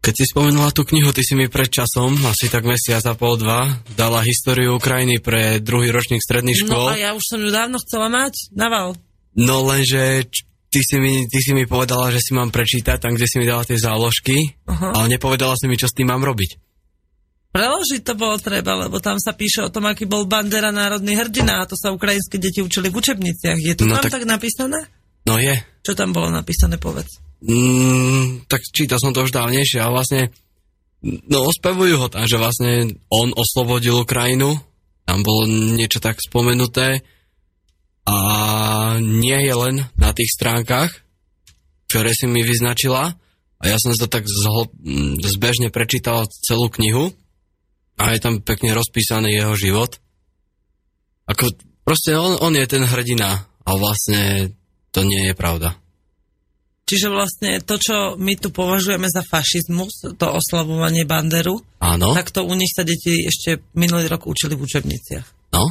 Keď 0.03 0.15
si 0.21 0.25
spomenula 0.27 0.75
tú 0.75 0.83
knihu, 0.85 1.15
ty 1.15 1.23
si 1.23 1.39
mi 1.39 1.47
pred 1.47 1.71
časom, 1.71 2.19
asi 2.29 2.51
tak 2.51 2.67
mesiac 2.67 3.01
a 3.07 3.15
pol, 3.15 3.39
dva, 3.39 3.79
dala 3.95 4.27
históriu 4.27 4.77
Ukrajiny 4.77 5.23
pre 5.23 5.63
druhý 5.63 5.95
ročník 5.95 6.21
stredných 6.21 6.67
škôl. 6.67 6.93
No 6.93 6.93
a 6.93 6.99
ja 6.99 7.11
už 7.15 7.25
som 7.25 7.39
ju 7.41 7.49
dávno 7.49 7.79
chcela 7.81 8.11
mať. 8.11 8.53
Naval. 8.53 8.99
No 9.39 9.65
lenže 9.65 10.29
ty 10.69 10.81
si, 10.83 10.99
mi, 10.99 11.31
ty 11.31 11.39
si 11.39 11.55
mi 11.55 11.65
povedala, 11.65 12.11
že 12.11 12.19
si 12.19 12.35
mám 12.35 12.51
prečítať 12.51 12.99
tam, 12.99 13.15
kde 13.15 13.31
si 13.31 13.39
mi 13.39 13.47
dala 13.47 13.63
tie 13.63 13.79
záložky, 13.79 14.59
Aha. 14.67 14.99
ale 14.99 15.15
nepovedala 15.15 15.55
si 15.55 15.71
mi, 15.71 15.79
čo 15.79 15.87
s 15.87 15.95
tým 15.95 16.11
mám 16.11 16.27
robiť. 16.27 16.59
Preložiť 17.55 18.03
to 18.03 18.19
bolo 18.19 18.35
treba, 18.43 18.75
lebo 18.75 18.99
tam 18.99 19.15
sa 19.23 19.31
píše 19.31 19.63
o 19.63 19.71
tom, 19.71 19.87
aký 19.87 20.11
bol 20.11 20.27
Bandera 20.27 20.75
národný 20.75 21.15
hrdina 21.15 21.63
a 21.63 21.69
to 21.71 21.79
sa 21.79 21.95
ukrajinské 21.95 22.43
deti 22.43 22.59
učili 22.59 22.91
v 22.91 22.99
učebniciach. 22.99 23.63
Je 23.63 23.79
to 23.79 23.87
No 23.87 23.95
tam 23.95 24.11
tak- 24.11 24.19
tak... 24.19 24.27
napísané? 24.27 24.91
No 25.23 25.39
je. 25.39 25.55
Čo 25.87 25.95
tam 25.95 26.11
bolo 26.11 26.35
napísané, 26.35 26.83
povedz. 26.83 27.23
Mm, 27.47 28.51
tak 28.51 28.59
čítal 28.75 28.99
som 28.99 29.15
to 29.15 29.23
už 29.23 29.31
dávnejšie 29.31 29.79
a 29.79 29.93
vlastne 29.95 30.35
no 31.31 31.47
ospevujú 31.47 31.95
ho 32.01 32.09
tam, 32.11 32.27
že 32.27 32.43
vlastne 32.43 32.91
on 33.07 33.31
oslobodil 33.31 34.03
Ukrajinu, 34.03 34.59
tam 35.07 35.23
bolo 35.23 35.47
niečo 35.79 36.03
tak 36.03 36.19
spomenuté 36.19 37.07
a 38.09 38.17
nie 38.99 39.39
je 39.47 39.55
len 39.55 39.77
na 39.95 40.11
tých 40.11 40.33
stránkach, 40.35 40.91
ktoré 41.87 42.11
si 42.17 42.27
mi 42.27 42.43
vyznačila 42.43 43.15
a 43.61 43.65
ja 43.65 43.79
som 43.79 43.95
si 43.95 44.01
to 44.01 44.11
tak 44.11 44.27
zhl- 44.27 44.73
mm, 44.83 45.23
zbežne 45.23 45.69
prečítal 45.71 46.27
celú 46.43 46.67
knihu 46.73 47.15
a 47.99 48.11
je 48.15 48.19
tam 48.21 48.43
pekne 48.43 48.75
rozpísaný 48.75 49.39
jeho 49.39 49.55
život. 49.55 49.99
Ako, 51.31 51.55
proste 51.87 52.13
on, 52.19 52.37
on 52.43 52.53
je 52.53 52.67
ten 52.67 52.85
hrdina 52.85 53.47
a 53.65 53.71
vlastne 53.79 54.53
to 54.93 55.07
nie 55.07 55.31
je 55.31 55.35
pravda. 55.35 55.79
Čiže 56.85 57.09
vlastne 57.09 57.65
to, 57.65 57.81
čo 57.81 58.21
my 58.21 58.37
tu 58.37 58.53
považujeme 58.53 59.09
za 59.09 59.25
fašizmus, 59.25 60.05
to 60.21 60.27
oslavovanie 60.29 61.09
Banderu, 61.09 61.57
Áno, 61.81 62.13
tak 62.13 62.29
to 62.29 62.45
u 62.45 62.53
nich 62.53 62.69
sa 62.77 62.85
deti 62.85 63.25
ešte 63.25 63.65
minulý 63.73 64.05
rok 64.05 64.29
učili 64.29 64.53
v 64.53 64.69
učebniciach. 64.69 65.57
no, 65.57 65.65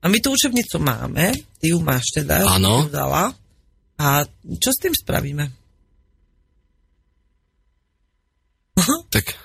A 0.00 0.08
my 0.08 0.16
tú 0.16 0.32
učebnicu 0.32 0.80
máme, 0.80 1.36
ty 1.60 1.76
ju 1.76 1.78
máš 1.84 2.08
teda, 2.16 2.56
Áno. 2.56 2.88
dala. 2.88 3.36
A 4.00 4.24
čo 4.56 4.70
s 4.72 4.80
tým 4.80 4.96
spravíme? 4.96 5.52
tak 9.12 9.36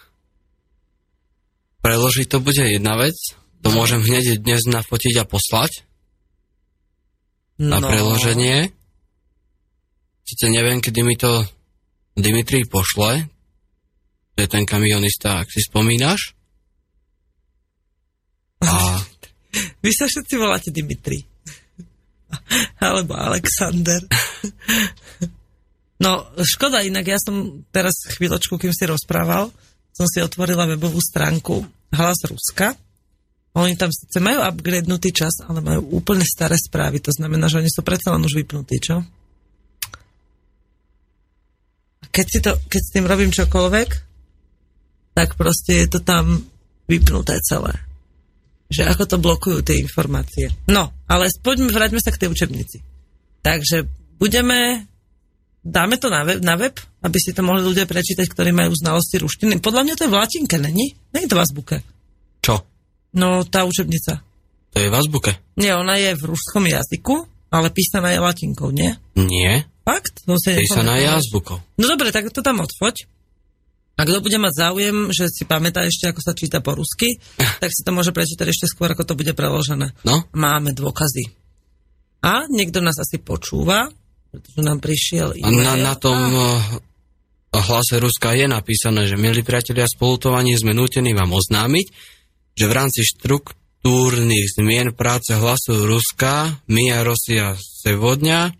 preložiť 1.86 2.26
to 2.26 2.42
bude 2.42 2.58
jedna 2.58 2.98
vec, 2.98 3.14
to 3.62 3.70
No. 3.70 3.78
môžem 3.78 4.02
hneď 4.02 4.42
dnes 4.42 4.66
nafotiť 4.66 5.22
a 5.22 5.30
poslať 5.30 5.86
na 7.62 7.78
No. 7.78 7.86
preloženie. 7.86 8.74
Sice 10.26 10.50
neviem, 10.50 10.82
kedy 10.82 11.06
mi 11.06 11.14
to 11.14 11.46
Dimitri 12.18 12.66
pošle, 12.66 13.30
to 14.34 14.40
je 14.42 14.50
ten 14.50 14.66
kamionista, 14.66 15.46
ak 15.46 15.48
si 15.54 15.62
spomínaš. 15.62 16.34
A 18.66 18.98
Vy 19.86 19.92
sa 19.94 20.10
všetci 20.10 20.36
voláte 20.36 20.68
Dimitri. 20.74 21.24
Alebo 22.82 23.14
Alexander. 23.14 24.02
No, 25.96 26.28
škoda, 26.36 26.84
inak 26.84 27.08
ja 27.08 27.16
som 27.16 27.64
teraz 27.72 27.96
chvíľočku, 28.20 28.60
kým 28.60 28.76
si 28.76 28.84
rozprával, 28.84 29.48
som 29.96 30.06
si 30.12 30.20
otvorila 30.20 30.68
webovú 30.68 31.00
stránku 31.00 31.64
Hlas 31.96 32.20
Ruska. 32.28 32.76
Oni 33.56 33.80
tam 33.80 33.88
síce 33.88 34.20
majú 34.20 34.44
upgradenutý 34.44 35.16
čas, 35.16 35.40
ale 35.48 35.64
majú 35.64 35.96
úplne 35.96 36.28
staré 36.28 36.60
správy. 36.60 37.00
To 37.08 37.16
znamená, 37.16 37.48
že 37.48 37.64
oni 37.64 37.72
sú 37.72 37.80
predsa 37.88 38.12
len 38.12 38.28
už 38.28 38.36
vypnutí, 38.36 38.84
čo? 38.84 39.00
Keď, 42.12 42.26
si 42.28 42.40
to, 42.44 42.60
keď 42.68 42.82
s 42.84 42.92
tým 42.92 43.08
robím 43.08 43.32
čokoľvek, 43.32 43.90
tak 45.16 45.40
proste 45.40 45.88
je 45.88 45.88
to 45.88 46.04
tam 46.04 46.44
vypnuté 46.92 47.40
celé 47.40 47.80
že 48.70 48.82
ako 48.86 49.04
to 49.06 49.18
blokujú 49.22 49.60
tie 49.62 49.78
informácie. 49.82 50.50
No, 50.66 50.90
ale 51.06 51.30
poďme, 51.42 51.70
vráťme 51.70 52.02
sa 52.02 52.10
k 52.10 52.26
tej 52.26 52.30
učebnici. 52.34 52.82
Takže 53.46 53.86
budeme, 54.18 54.90
dáme 55.62 56.02
to 56.02 56.10
na 56.10 56.26
web, 56.26 56.42
na 56.42 56.58
web, 56.58 56.74
aby 57.06 57.18
si 57.22 57.32
to 57.38 57.46
mohli 57.46 57.62
ľudia 57.62 57.86
prečítať, 57.86 58.26
ktorí 58.26 58.50
majú 58.50 58.74
znalosti 58.74 59.22
ruštiny. 59.22 59.62
Podľa 59.62 59.82
mňa 59.86 59.94
to 59.94 60.04
je 60.10 60.12
v 60.12 60.18
latinke, 60.18 60.56
není? 60.58 60.98
Není 61.14 61.30
to 61.30 61.38
v 61.38 61.44
azbuke. 61.46 61.76
čo? 62.42 62.66
No, 63.14 63.46
tá 63.46 63.64
učebnica. 63.64 64.26
To 64.74 64.78
je 64.82 64.90
v 64.90 64.96
azbuke? 64.98 65.32
Nie, 65.56 65.78
ona 65.78 65.96
je 65.96 66.18
v 66.18 66.36
ruskom 66.36 66.68
jazyku, 66.68 67.30
ale 67.54 67.72
písaná 67.72 68.12
je 68.12 68.20
latinkou, 68.20 68.74
nie? 68.76 68.92
Nie, 69.16 69.64
Fakt? 69.86 70.26
No, 70.26 70.42
písaná 70.42 70.98
je 70.98 71.06
azbukou. 71.06 71.62
No 71.78 71.86
dobre, 71.86 72.10
tak 72.10 72.34
to 72.34 72.42
tam 72.42 72.58
odfoď. 72.66 73.06
A 73.96 74.04
kto 74.04 74.18
bude 74.20 74.36
mať 74.42 74.54
záujem, 74.58 75.14
že 75.14 75.30
si 75.32 75.46
pamätá 75.48 75.86
ešte, 75.86 76.10
ako 76.10 76.20
sa 76.26 76.34
číta 76.34 76.60
po 76.60 76.74
rusky, 76.74 77.22
tak 77.64 77.70
si 77.70 77.86
to 77.86 77.94
môže 77.94 78.10
prečítať 78.10 78.50
ešte 78.50 78.66
skôr, 78.66 78.90
ako 78.92 79.06
to 79.06 79.14
bude 79.14 79.32
preložené. 79.38 79.94
No, 80.02 80.26
Máme 80.34 80.74
dôkazy. 80.74 81.30
A 82.26 82.50
niekto 82.50 82.82
nás 82.82 82.98
asi 82.98 83.22
počúva, 83.22 83.86
pretože 84.34 84.60
nám 84.66 84.82
prišiel 84.82 85.38
a 85.38 85.48
e-mail. 85.48 85.64
na, 85.64 85.74
na 85.78 85.96
tom 85.96 86.18
eh, 87.56 87.64
hlase 87.64 88.04
Ruska 88.04 88.36
je 88.36 88.46
napísané, 88.52 89.08
že 89.08 89.16
milí 89.16 89.42
priatelia, 89.42 89.88
spolutovaní 89.88 90.54
sme 90.60 90.76
nútení 90.76 91.16
vám 91.16 91.32
oznámiť, 91.32 91.88
že 92.56 92.66
v 92.68 92.74
rámci 92.76 93.02
štruktúrnych 93.08 94.60
zmien 94.60 94.92
práce 94.92 95.32
hlasu 95.32 95.88
Ruska, 95.88 96.60
Mia 96.68 97.04
Rosia 97.04 97.56
Sevodňa, 97.56 98.52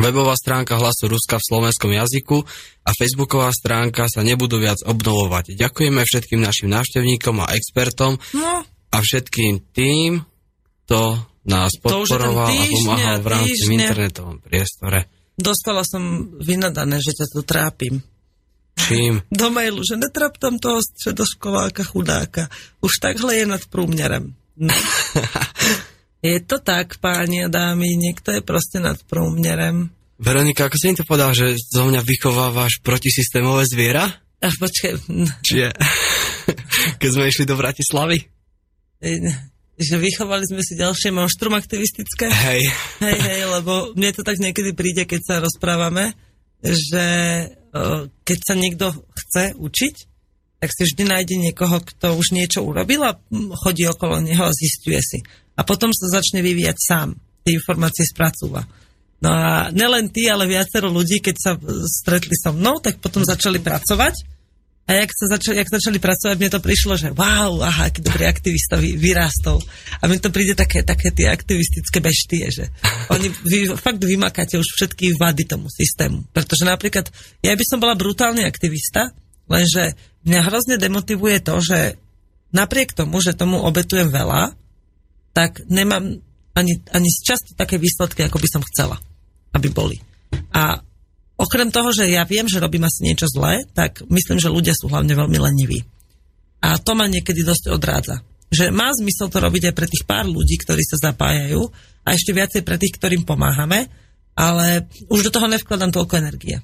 webová 0.00 0.36
stránka 0.36 0.76
hlasu 0.76 1.08
Ruska 1.08 1.40
v 1.40 1.48
slovenskom 1.48 1.92
jazyku 1.92 2.44
a 2.84 2.90
facebooková 2.92 3.48
stránka 3.52 4.06
sa 4.08 4.20
nebudú 4.20 4.60
viac 4.60 4.80
obnovovať. 4.84 5.56
Ďakujeme 5.56 6.04
všetkým 6.04 6.40
našim 6.40 6.68
návštevníkom 6.68 7.40
a 7.42 7.52
expertom 7.56 8.20
No, 8.36 8.62
a 8.92 8.96
všetkým 9.00 9.72
tým, 9.72 10.22
kto 10.86 11.18
nás 11.46 11.72
podporoval 11.78 12.50
a 12.50 12.64
pomáhal 12.68 13.16
v 13.22 13.28
rámci 13.30 13.62
internetovom 13.70 14.38
priestore. 14.42 15.15
Dostala 15.36 15.84
som 15.84 16.32
vynadané, 16.40 16.98
že 16.98 17.12
ťa 17.12 17.26
tu 17.30 17.40
trápim. 17.44 18.00
Čím? 18.76 19.24
Do 19.32 19.48
mailu, 19.52 19.80
že 19.84 20.00
netrap 20.00 20.36
tam 20.36 20.60
toho 20.60 20.80
stredoškoláka 20.84 21.84
chudáka. 21.84 22.48
Už 22.84 23.00
takhle 23.00 23.40
je 23.40 23.44
nad 23.48 23.62
prúmnerem. 23.68 24.36
No. 24.56 24.72
je 26.24 26.40
to 26.44 26.60
tak, 26.60 26.96
páni 27.00 27.44
a 27.44 27.52
dámy, 27.52 27.96
niekto 27.96 28.32
je 28.32 28.42
proste 28.44 28.80
nad 28.80 28.96
prúmnerem. 29.04 29.92
Veronika, 30.16 30.72
ako 30.72 30.76
si 30.80 30.88
im 30.92 30.96
to 30.96 31.04
povedal, 31.04 31.36
že 31.36 31.60
zo 31.60 31.84
mňa 31.84 32.00
vychovávaš 32.00 32.80
protisystémové 32.80 33.68
zviera? 33.68 34.08
Ach, 34.40 34.56
počkaj, 34.56 35.12
Čiže 35.44 35.76
keď 37.00 37.10
sme 37.12 37.28
išli 37.28 37.44
do 37.44 37.56
Bratislavy? 37.56 38.24
Že 39.76 40.00
vychovali 40.00 40.44
sme 40.48 40.64
si 40.64 40.74
ďalšie 40.76 41.12
monštrum 41.12 41.52
aktivistické. 41.52 42.32
Hej. 42.32 42.64
Hej, 43.04 43.18
hej, 43.20 43.42
lebo 43.60 43.92
mne 43.92 44.10
to 44.16 44.24
tak 44.24 44.40
niekedy 44.40 44.72
príde, 44.72 45.04
keď 45.04 45.20
sa 45.20 45.34
rozprávame, 45.44 46.16
že 46.64 47.06
o, 47.76 48.08
keď 48.24 48.38
sa 48.40 48.54
niekto 48.56 48.90
chce 49.12 49.52
učiť, 49.56 49.94
tak 50.56 50.72
si 50.72 50.82
vždy 50.88 51.02
nájde 51.04 51.36
niekoho, 51.36 51.84
kto 51.84 52.16
už 52.16 52.32
niečo 52.32 52.64
urobil 52.64 53.04
a 53.04 53.20
chodí 53.60 53.84
okolo 53.84 54.24
neho 54.24 54.48
a 54.48 54.56
zistuje 54.56 54.98
si. 55.04 55.20
A 55.56 55.62
potom 55.62 55.92
sa 55.92 56.08
začne 56.08 56.40
vyvíjať 56.40 56.76
sám. 56.80 57.08
Tie 57.44 57.54
informácie 57.54 58.08
spracúva. 58.08 58.64
No 59.20 59.32
a 59.32 59.68
nelen 59.72 60.12
ty, 60.12 60.28
ale 60.28 60.48
viacero 60.48 60.92
ľudí, 60.92 61.24
keď 61.24 61.36
sa 61.36 61.52
e, 61.56 61.60
stretli 61.84 62.36
so 62.36 62.52
mnou, 62.52 62.80
tak 62.80 63.00
potom 63.00 63.24
začali 63.24 63.60
pracovať. 63.60 64.35
A 64.86 65.02
jak, 65.02 65.10
sa 65.10 65.26
začali, 65.34 65.58
jak 65.58 65.66
začali 65.66 65.98
pracovať, 65.98 66.36
mne 66.38 66.50
to 66.54 66.62
prišlo, 66.62 66.94
že 66.94 67.10
wow, 67.10 67.58
aha, 67.58 67.90
aký 67.90 68.06
dobrý 68.06 68.22
aktivista 68.30 68.78
vy, 68.78 68.94
vyrástol. 68.94 69.58
A 69.98 70.06
mne 70.06 70.22
to 70.22 70.30
príde 70.30 70.54
také, 70.54 70.86
také 70.86 71.10
tie 71.10 71.26
aktivistické 71.26 71.98
beštie, 71.98 72.46
že 72.54 72.64
oni 73.10 73.26
vy, 73.42 73.74
fakt 73.74 73.98
vymakáte 73.98 74.54
už 74.54 74.78
všetky 74.78 75.18
vady 75.18 75.50
tomu 75.50 75.66
systému. 75.66 76.30
Pretože 76.30 76.62
napríklad, 76.62 77.10
ja 77.42 77.58
by 77.58 77.64
som 77.66 77.82
bola 77.82 77.98
brutálny 77.98 78.46
aktivista, 78.46 79.10
lenže 79.50 79.98
mňa 80.22 80.40
hrozne 80.46 80.78
demotivuje 80.78 81.42
to, 81.42 81.58
že 81.58 81.98
napriek 82.54 82.94
tomu, 82.94 83.18
že 83.18 83.34
tomu 83.34 83.58
obetujem 83.66 84.06
veľa, 84.14 84.54
tak 85.34 85.66
nemám 85.66 86.22
ani, 86.54 86.78
ani 86.94 87.08
z 87.10 87.18
časti 87.26 87.52
také 87.58 87.76
výsledky, 87.76 88.22
ako 88.22 88.38
by 88.38 88.48
som 88.48 88.62
chcela, 88.62 89.02
aby 89.50 89.66
boli. 89.66 89.98
A 90.54 90.78
okrem 91.36 91.68
toho, 91.72 91.92
že 91.92 92.08
ja 92.08 92.24
viem, 92.24 92.48
že 92.48 92.60
robím 92.60 92.88
asi 92.88 93.04
niečo 93.06 93.28
zlé, 93.28 93.64
tak 93.76 94.02
myslím, 94.08 94.40
že 94.40 94.52
ľudia 94.52 94.74
sú 94.76 94.88
hlavne 94.88 95.12
veľmi 95.12 95.38
leniví. 95.38 95.84
A 96.64 96.80
to 96.80 96.96
ma 96.96 97.06
niekedy 97.06 97.44
dosť 97.44 97.70
odrádza. 97.70 98.24
Že 98.48 98.72
má 98.72 98.90
zmysel 98.96 99.28
to 99.28 99.38
robiť 99.38 99.70
aj 99.70 99.74
pre 99.76 99.86
tých 99.86 100.04
pár 100.08 100.26
ľudí, 100.26 100.56
ktorí 100.58 100.82
sa 100.82 101.12
zapájajú 101.12 101.60
a 102.06 102.08
ešte 102.14 102.32
viacej 102.32 102.62
pre 102.64 102.80
tých, 102.80 102.96
ktorým 102.96 103.28
pomáhame, 103.28 103.86
ale 104.36 104.88
už 105.08 105.28
do 105.28 105.30
toho 105.34 105.46
nevkladám 105.48 105.92
toľko 105.92 106.14
energie. 106.18 106.58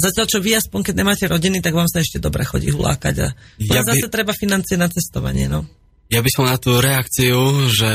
Zatiaľ, 0.00 0.26
čo 0.32 0.40
vy 0.40 0.56
aspoň, 0.56 0.80
keď 0.80 0.94
nemáte 0.96 1.24
rodiny, 1.28 1.60
tak 1.60 1.76
vám 1.76 1.84
sa 1.84 2.00
ešte 2.00 2.16
dobre 2.16 2.48
chodí 2.48 2.72
hulákať. 2.72 3.14
A 3.20 3.28
ja 3.60 3.84
by- 3.84 3.88
zase 3.92 4.08
treba 4.08 4.32
financie 4.32 4.80
na 4.80 4.88
cestovanie, 4.88 5.44
no. 5.44 5.68
Ja 6.08 6.24
by 6.24 6.30
som 6.32 6.48
na 6.48 6.56
tú 6.56 6.80
reakciu, 6.80 7.68
že 7.70 7.90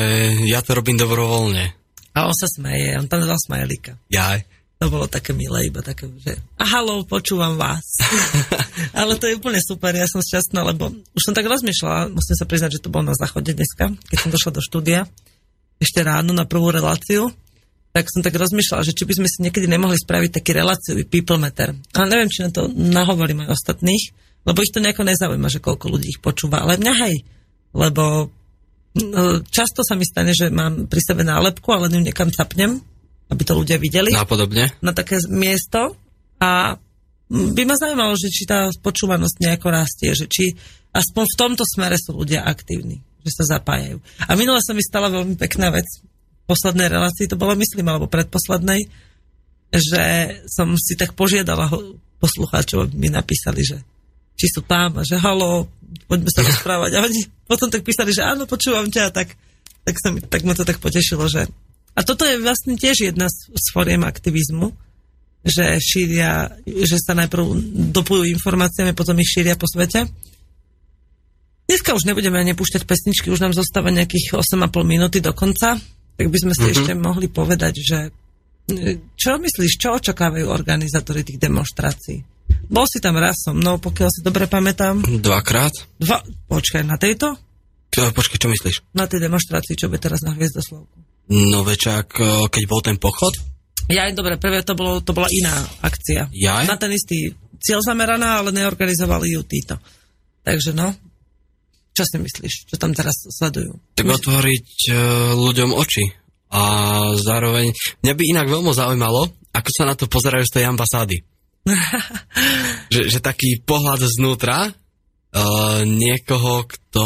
ja 0.46 0.62
to 0.62 0.78
robím 0.78 0.96
dobrovoľne. 0.96 1.74
A 2.16 2.30
on 2.30 2.36
sa 2.38 2.48
smeje, 2.48 2.96
on 2.96 3.12
tam 3.12 3.26
dal 3.26 3.36
smajlíka. 3.36 4.00
Ja, 4.08 4.40
To 4.84 4.92
bolo 4.92 5.08
také 5.08 5.32
milé, 5.32 5.72
iba 5.72 5.80
také, 5.80 6.12
že 6.20 6.36
a 6.60 6.68
halo, 6.68 7.08
počúvam 7.08 7.56
vás. 7.56 7.86
Ale 9.00 9.16
to 9.16 9.32
je 9.32 9.40
úplne 9.40 9.64
super, 9.64 9.96
ja 9.96 10.04
som 10.04 10.20
šťastná, 10.20 10.68
lebo 10.68 10.92
už 10.92 11.22
som 11.24 11.32
tak 11.32 11.48
rozmýšľala, 11.48 12.12
musím 12.12 12.36
sa 12.36 12.44
priznať, 12.44 12.80
že 12.80 12.84
to 12.84 12.92
bolo 12.92 13.08
na 13.08 13.16
záchode 13.16 13.56
dneska, 13.56 13.96
keď 14.12 14.18
som 14.20 14.34
došla 14.36 14.52
do 14.52 14.60
štúdia, 14.60 15.08
ešte 15.80 16.04
ráno 16.04 16.36
na 16.36 16.44
prvú 16.44 16.76
reláciu, 16.76 17.32
tak 17.96 18.12
som 18.12 18.20
tak 18.20 18.36
rozmýšľala, 18.36 18.84
že 18.84 18.92
či 18.92 19.08
by 19.08 19.14
sme 19.16 19.28
si 19.32 19.40
niekedy 19.48 19.72
nemohli 19.72 19.96
spraviť 19.96 20.44
taký 20.44 20.52
reláciový 20.52 21.08
people 21.08 21.40
meter. 21.40 21.72
Ale 21.96 22.12
neviem, 22.12 22.28
či 22.28 22.44
na 22.44 22.52
to 22.52 22.68
nahovorím 22.68 23.48
aj 23.48 23.56
ostatných, 23.56 24.12
lebo 24.44 24.60
ich 24.60 24.76
to 24.76 24.84
nejako 24.84 25.08
nezaujíma, 25.08 25.48
že 25.48 25.64
koľko 25.64 25.88
ľudí 25.88 26.12
ich 26.12 26.20
počúva. 26.20 26.68
Ale 26.68 26.76
mňa 26.76 26.94
hej, 27.08 27.24
lebo 27.72 28.28
no, 29.00 29.40
často 29.48 29.88
sa 29.88 29.96
mi 29.96 30.04
stane, 30.04 30.36
že 30.36 30.52
mám 30.52 30.92
pri 30.92 31.00
sebe 31.00 31.24
nálepku, 31.24 31.72
ale 31.72 31.88
ju 31.88 32.04
niekam 32.04 32.28
capnem 32.28 32.84
aby 33.30 33.44
to 33.46 33.54
ľudia 33.58 33.78
videli. 33.82 34.14
Napodobne. 34.14 34.70
Na 34.86 34.94
také 34.94 35.18
miesto 35.30 35.98
a 36.38 36.78
by 37.30 37.62
ma 37.66 37.74
zaujímalo, 37.74 38.14
že 38.14 38.30
či 38.30 38.46
tá 38.46 38.70
počúvanosť 38.70 39.42
nejako 39.42 39.68
rastie, 39.74 40.14
že 40.14 40.30
či 40.30 40.54
aspoň 40.94 41.24
v 41.26 41.40
tomto 41.40 41.64
smere 41.66 41.98
sú 41.98 42.14
ľudia 42.14 42.46
aktívni, 42.46 43.02
že 43.26 43.32
sa 43.34 43.58
zapájajú. 43.58 43.98
A 44.30 44.32
minule 44.38 44.62
sa 44.62 44.78
mi 44.78 44.86
stala 44.86 45.10
veľmi 45.10 45.34
pekná 45.34 45.74
vec. 45.74 45.90
V 46.46 46.46
poslednej 46.46 46.86
relácii 46.86 47.26
to 47.26 47.42
bolo, 47.42 47.58
myslím, 47.58 47.90
alebo 47.90 48.06
predposlednej, 48.06 48.86
že 49.74 50.04
som 50.46 50.70
si 50.78 50.94
tak 50.94 51.18
požiadala 51.18 51.66
poslucháčov, 52.22 52.86
aby 52.86 52.96
mi 52.96 53.10
napísali, 53.10 53.66
že 53.66 53.82
či 54.36 54.52
sú 54.52 54.62
tam 54.68 55.00
že 55.02 55.16
halo, 55.18 55.72
poďme 56.06 56.30
sa 56.30 56.46
rozprávať. 56.48 56.92
A 56.94 57.04
oni 57.10 57.22
potom 57.50 57.74
tak 57.74 57.82
písali, 57.82 58.14
že 58.14 58.22
áno, 58.22 58.46
počúvam 58.46 58.86
ťa, 58.86 59.10
tak, 59.10 59.34
tak, 59.82 59.96
sa 59.98 60.14
mi, 60.14 60.22
tak 60.22 60.46
ma 60.46 60.54
to 60.54 60.68
tak 60.68 60.78
potešilo, 60.78 61.26
že 61.26 61.50
a 61.96 62.00
toto 62.04 62.28
je 62.28 62.44
vlastne 62.44 62.76
tiež 62.76 63.16
jedna 63.16 63.32
z, 63.32 63.56
z 63.56 63.66
foriem 63.72 64.04
aktivizmu, 64.04 64.76
že 65.46 65.80
šíria, 65.80 66.52
že 66.68 67.00
sa 67.00 67.16
najprv 67.16 67.44
dopujú 67.96 68.28
informáciami, 68.28 68.92
potom 68.92 69.16
ich 69.22 69.32
šíria 69.32 69.56
po 69.56 69.70
svete. 69.70 70.10
Dneska 71.66 71.98
už 71.98 72.06
nebudeme 72.06 72.38
ani 72.38 72.54
púšťať 72.54 72.84
pesničky, 72.86 73.32
už 73.32 73.42
nám 73.42 73.54
zostáva 73.56 73.90
nejakých 73.90 74.38
8,5 74.38 74.70
minúty 74.86 75.24
do 75.24 75.34
konca, 75.34 75.80
tak 76.16 76.28
by 76.30 76.38
sme 76.38 76.54
si 76.54 76.62
mm-hmm. 76.62 76.76
ešte 76.76 76.92
mohli 76.94 77.28
povedať, 77.32 77.74
že 77.82 78.00
čo 79.14 79.38
myslíš, 79.38 79.78
čo 79.78 79.94
očakávajú 79.94 80.50
organizátori 80.50 81.22
tých 81.22 81.38
demonstrácií? 81.38 82.18
Bol 82.66 82.90
si 82.90 82.98
tam 82.98 83.18
raz 83.18 83.46
so 83.46 83.54
mnou, 83.54 83.78
pokiaľ 83.78 84.10
si 84.10 84.26
dobre 84.26 84.50
pamätám. 84.50 85.06
Dvakrát? 85.06 85.74
Dva, 86.02 86.26
počkaj, 86.50 86.82
na 86.82 86.98
tejto? 86.98 87.38
Čo, 87.94 88.10
počkaj, 88.10 88.38
čo 88.42 88.50
myslíš? 88.50 88.76
Na 88.98 89.06
tej 89.06 89.22
demonstrácii, 89.22 89.78
čo 89.78 89.86
by 89.86 90.02
teraz 90.02 90.26
na 90.26 90.34
Hviezdoslovku. 90.34 91.15
No 91.32 91.66
večak, 91.66 92.14
e, 92.22 92.46
keď 92.50 92.64
bol 92.70 92.82
ten 92.86 92.98
pochod? 93.02 93.34
Ja, 93.90 94.10
dobre, 94.14 94.38
prvé 94.42 94.66
to, 94.66 94.74
bolo, 94.74 95.02
to 95.02 95.14
bola 95.14 95.30
iná 95.30 95.54
akcia. 95.82 96.30
Ja? 96.34 96.66
Na 96.66 96.78
ten 96.78 96.90
istý 96.94 97.34
cieľ 97.62 97.82
zameraná, 97.86 98.42
ale 98.42 98.54
neorganizovali 98.54 99.34
ju 99.34 99.42
títo. 99.46 99.78
Takže 100.46 100.74
no, 100.74 100.94
čo 101.96 102.04
si 102.06 102.18
myslíš? 102.20 102.54
Čo 102.70 102.76
tam 102.78 102.92
teraz 102.94 103.16
sledujú? 103.30 103.78
Tak 103.98 104.06
Myš... 104.06 104.16
otvoriť 104.22 104.68
uh, 104.90 104.98
ľuďom 105.38 105.72
oči. 105.74 106.06
A 106.54 106.62
zároveň, 107.18 107.74
mňa 108.06 108.14
by 108.14 108.24
inak 108.30 108.48
veľmi 108.48 108.72
zaujímalo, 108.74 109.32
ako 109.50 109.70
sa 109.74 109.84
na 109.90 109.98
to 109.98 110.06
pozerajú 110.06 110.46
z 110.46 110.56
tej 110.62 110.66
ambasády. 110.70 111.18
že, 112.94 113.02
že 113.10 113.20
taký 113.24 113.64
pohľad 113.66 114.06
znútra 114.06 114.70
uh, 114.70 115.82
niekoho, 115.88 116.70
kto 116.70 117.06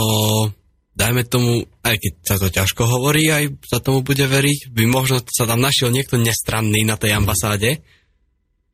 dajme 0.99 1.23
tomu, 1.23 1.63
aj 1.87 1.95
keď 1.95 2.13
sa 2.27 2.35
to 2.35 2.51
ťažko 2.51 2.83
hovorí, 2.83 3.31
aj 3.31 3.55
sa 3.63 3.79
tomu 3.79 4.03
bude 4.03 4.27
veriť, 4.27 4.75
by 4.75 4.83
možno 4.83 5.23
sa 5.23 5.47
tam 5.47 5.63
našiel 5.63 5.95
niekto 5.95 6.19
nestranný 6.19 6.83
na 6.83 6.99
tej 6.99 7.15
ambasáde, 7.15 7.79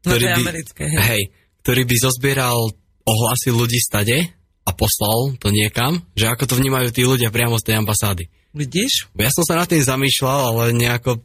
ktorý, 0.01 0.25
by, 0.33 0.41
americké, 0.41 0.83
hej. 0.89 0.97
Hej, 1.05 1.23
ktorý 1.61 1.81
by 1.85 1.95
zozbieral 2.01 2.57
ohlasy 3.05 3.53
ľudí 3.53 3.77
stade 3.77 4.25
a 4.65 4.71
poslal 4.73 5.37
to 5.37 5.53
niekam, 5.53 6.01
že 6.17 6.25
ako 6.25 6.49
to 6.49 6.57
vnímajú 6.57 6.89
tí 6.89 7.05
ľudia 7.05 7.29
priamo 7.29 7.61
z 7.61 7.69
tej 7.69 7.75
ambasády. 7.85 8.25
Vidíš? 8.57 9.13
Ja 9.13 9.29
som 9.29 9.45
sa 9.45 9.61
nad 9.61 9.69
tým 9.69 9.85
zamýšľal, 9.85 10.39
ale 10.49 10.63
nejako 10.73 11.21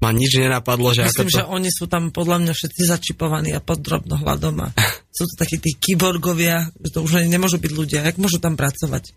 ma 0.00 0.16
nič 0.16 0.40
nenapadlo, 0.40 0.96
že 0.96 1.04
Myslím, 1.04 1.28
ako 1.28 1.28
to... 1.28 1.36
že 1.36 1.44
oni 1.44 1.68
sú 1.68 1.84
tam 1.84 2.08
podľa 2.08 2.36
mňa 2.40 2.52
všetci 2.56 2.82
začipovaní 2.88 3.52
a 3.52 3.60
pod 3.60 3.84
drobnohľadom 3.84 4.54
a 4.64 4.68
sú 5.16 5.28
to 5.28 5.34
takí 5.36 5.60
tí 5.60 5.76
kyborgovia, 5.76 6.72
že 6.80 6.88
to 6.96 7.04
už 7.04 7.20
ani 7.20 7.28
nemôžu 7.28 7.60
byť 7.60 7.72
ľudia. 7.76 8.08
Jak 8.08 8.16
môžu 8.16 8.40
tam 8.40 8.56
pracovať? 8.56 9.12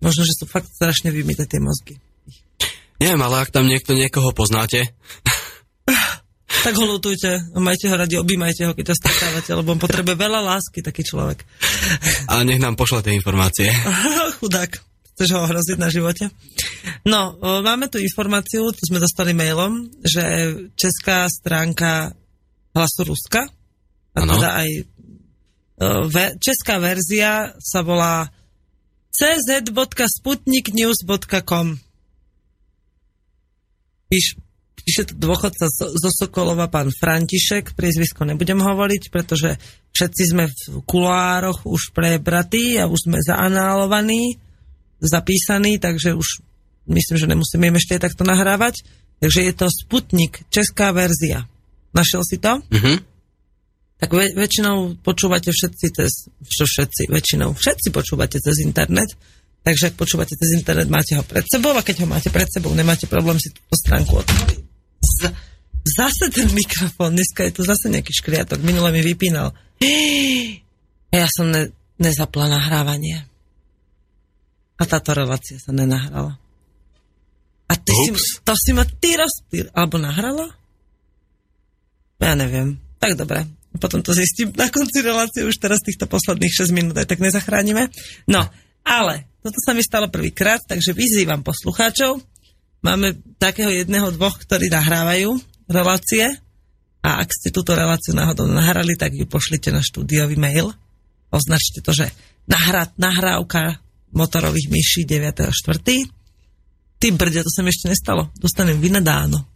Možno, 0.00 0.22
že 0.28 0.36
sú 0.36 0.44
fakt 0.44 0.68
strašne 0.68 1.08
vymité 1.08 1.48
tie 1.48 1.60
mozgy. 1.62 1.96
Neviem, 2.96 3.20
ale 3.20 3.44
ak 3.44 3.52
tam 3.52 3.68
niekto 3.68 3.92
niekoho 3.92 4.32
poznáte... 4.32 4.92
tak 6.66 6.74
ho 6.82 6.86
lutujte 6.88 7.54
majte 7.62 7.86
ho 7.86 7.94
radi, 7.94 8.18
objímajte 8.18 8.66
ho, 8.66 8.72
keď 8.74 8.90
to 8.90 8.98
stretávate, 8.98 9.50
lebo 9.54 9.76
on 9.76 9.80
potrebuje 9.82 10.16
veľa 10.18 10.40
lásky, 10.42 10.82
taký 10.82 11.06
človek. 11.06 11.46
A 12.26 12.42
nech 12.42 12.58
nám 12.58 12.74
pošle 12.74 13.06
tie 13.06 13.14
informácie. 13.14 13.70
Chudák. 14.42 14.74
Chceš 15.16 15.32
ho 15.32 15.48
ohroziť 15.48 15.78
na 15.80 15.88
živote? 15.88 16.28
No, 17.08 17.40
máme 17.64 17.88
tu 17.88 17.96
informáciu, 17.96 18.68
tu 18.68 18.82
sme 18.84 19.00
dostali 19.00 19.32
mailom, 19.32 19.88
že 20.04 20.22
česká 20.76 21.24
stránka 21.32 22.12
hlasu 22.76 23.08
Ruska, 23.08 23.48
a 24.12 24.18
ano. 24.20 24.36
teda 24.36 24.50
aj 24.60 24.68
česká 26.40 26.76
verzia 26.80 27.56
sa 27.60 27.80
volá 27.80 28.28
cz.sputniknews.com 29.16 31.66
Píš, 34.06 34.38
píše 34.76 35.08
to 35.10 35.14
dôchodca 35.18 35.66
zo 35.72 36.10
Sokolova, 36.14 36.70
pán 36.70 36.94
František, 36.94 37.74
priezvisko 37.74 38.22
nebudem 38.28 38.62
hovoriť, 38.62 39.10
pretože 39.10 39.58
všetci 39.96 40.22
sme 40.30 40.46
v 40.46 40.54
kulároch 40.86 41.66
už 41.66 41.90
prebratí 41.96 42.78
a 42.78 42.86
už 42.86 43.10
sme 43.10 43.18
zaanálovaní, 43.18 44.38
zapísaní, 45.02 45.82
takže 45.82 46.14
už 46.14 46.38
myslím, 46.86 47.18
že 47.18 47.26
nemusíme 47.26 47.66
im 47.66 47.74
ešte 47.80 47.98
takto 47.98 48.22
nahrávať. 48.22 48.86
Takže 49.16 49.48
je 49.48 49.52
to 49.56 49.72
Sputnik, 49.72 50.44
česká 50.52 50.92
verzia. 50.92 51.48
Našiel 51.96 52.20
si 52.22 52.36
to? 52.36 52.60
Uh-huh 52.68 53.15
tak 53.96 54.12
väč- 54.12 54.36
väčšinou 54.36 55.00
počúvate 55.00 55.48
všetci 55.48 55.86
cez, 55.92 56.28
čo 56.44 56.64
všetci, 56.68 57.08
väčšinou, 57.08 57.56
všetci 57.56 57.88
počúvate 57.92 58.36
cez 58.36 58.60
internet, 58.60 59.08
takže 59.64 59.92
ak 59.92 59.94
počúvate 59.96 60.36
cez 60.36 60.50
internet, 60.52 60.92
máte 60.92 61.16
ho 61.16 61.24
pred 61.24 61.44
sebou 61.48 61.72
a 61.72 61.80
keď 61.80 62.04
ho 62.04 62.06
máte 62.08 62.28
pred 62.28 62.48
sebou, 62.48 62.76
nemáte 62.76 63.08
problém 63.08 63.40
si 63.40 63.48
túto 63.50 63.74
stránku 63.76 64.20
otvoriť. 64.20 64.60
Zase 65.86 66.28
ten 66.34 66.50
mikrofón, 66.50 67.14
dneska 67.14 67.46
je 67.46 67.52
tu 67.54 67.62
zase 67.62 67.88
nejaký 67.88 68.10
škriatok, 68.10 68.60
minule 68.60 68.90
mi 68.92 69.00
vypínal. 69.02 69.52
Ja 71.14 71.30
som 71.32 71.48
ne- 71.48 71.72
nezapla 71.96 72.50
nahrávanie. 72.50 73.24
A 74.76 74.84
táto 74.84 75.16
relácia 75.16 75.56
sa 75.56 75.72
nenahrala. 75.72 76.36
A 77.66 77.74
ty 77.78 77.94
si, 77.94 78.10
to 78.44 78.52
si 78.52 78.76
ma 78.76 78.84
ty 78.84 79.16
rozpír, 79.16 79.72
alebo 79.72 79.96
nahrala? 79.96 80.52
Ja 82.20 82.36
neviem. 82.36 82.76
Tak 83.00 83.16
dobre, 83.16 83.48
potom 83.76 84.00
to 84.02 84.12
zistím 84.12 84.52
na 84.56 84.68
konci 84.68 85.00
relácie, 85.00 85.46
už 85.46 85.56
teraz 85.60 85.80
týchto 85.80 86.08
posledných 86.10 86.52
6 86.52 86.76
minút 86.76 86.94
aj 86.96 87.08
tak 87.08 87.20
nezachránime. 87.22 87.88
No, 88.28 88.44
ale 88.86 89.30
toto 89.40 89.58
sa 89.62 89.74
mi 89.74 89.82
stalo 89.82 90.10
prvýkrát, 90.10 90.62
takže 90.64 90.96
vyzývam 90.96 91.46
poslucháčov. 91.46 92.18
Máme 92.82 93.18
takého 93.40 93.70
jedného, 93.70 94.14
dvoch, 94.14 94.38
ktorí 94.42 94.70
nahrávajú 94.70 95.38
relácie 95.66 96.30
a 97.02 97.22
ak 97.22 97.30
ste 97.30 97.54
túto 97.54 97.74
reláciu 97.74 98.14
náhodou 98.14 98.50
nahrali, 98.50 98.98
tak 98.98 99.14
ju 99.14 99.26
pošlite 99.26 99.70
na 99.70 99.82
štúdiový 99.82 100.34
mail. 100.34 100.74
Označte 101.30 101.82
to, 101.82 101.94
že 101.94 102.10
nahrá, 102.50 102.90
nahrávka 102.98 103.78
motorových 104.14 104.70
myší 104.70 105.02
9.4. 105.06 105.50
Ty 106.96 107.06
brďa, 107.12 107.46
to 107.46 107.50
sa 107.52 107.62
mi 107.62 107.70
ešte 107.70 107.90
nestalo. 107.92 108.30
Dostanem 108.38 108.78
vynadáno. 108.78 109.55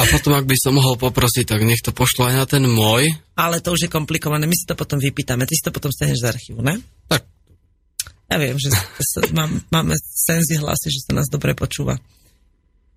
A 0.00 0.02
potom, 0.08 0.32
ak 0.36 0.48
by 0.48 0.56
som 0.56 0.76
mohol 0.76 0.96
poprosiť, 0.96 1.44
tak 1.44 1.60
nech 1.66 1.84
to 1.84 1.92
pošlo 1.92 2.30
aj 2.30 2.34
na 2.34 2.46
ten 2.48 2.64
môj. 2.64 3.10
Ale 3.36 3.60
to 3.60 3.76
už 3.76 3.86
je 3.86 3.90
komplikované, 3.90 4.48
my 4.48 4.56
si 4.56 4.64
to 4.64 4.74
potom 4.76 4.96
vypýtame, 4.96 5.44
ty 5.44 5.54
si 5.56 5.64
to 5.64 5.74
potom 5.74 5.92
staneš 5.92 6.24
z 6.24 6.28
archívu, 6.30 6.60
ne? 6.64 6.80
Tak. 7.08 7.22
Ja 8.30 8.36
viem, 8.38 8.54
že 8.56 8.70
sa, 8.70 9.20
mám, 9.34 9.58
máme 9.74 9.98
senzi 9.98 10.56
hlasy, 10.56 10.88
že 10.88 11.10
sa 11.10 11.12
nás 11.18 11.26
dobre 11.26 11.58
počúva. 11.58 11.98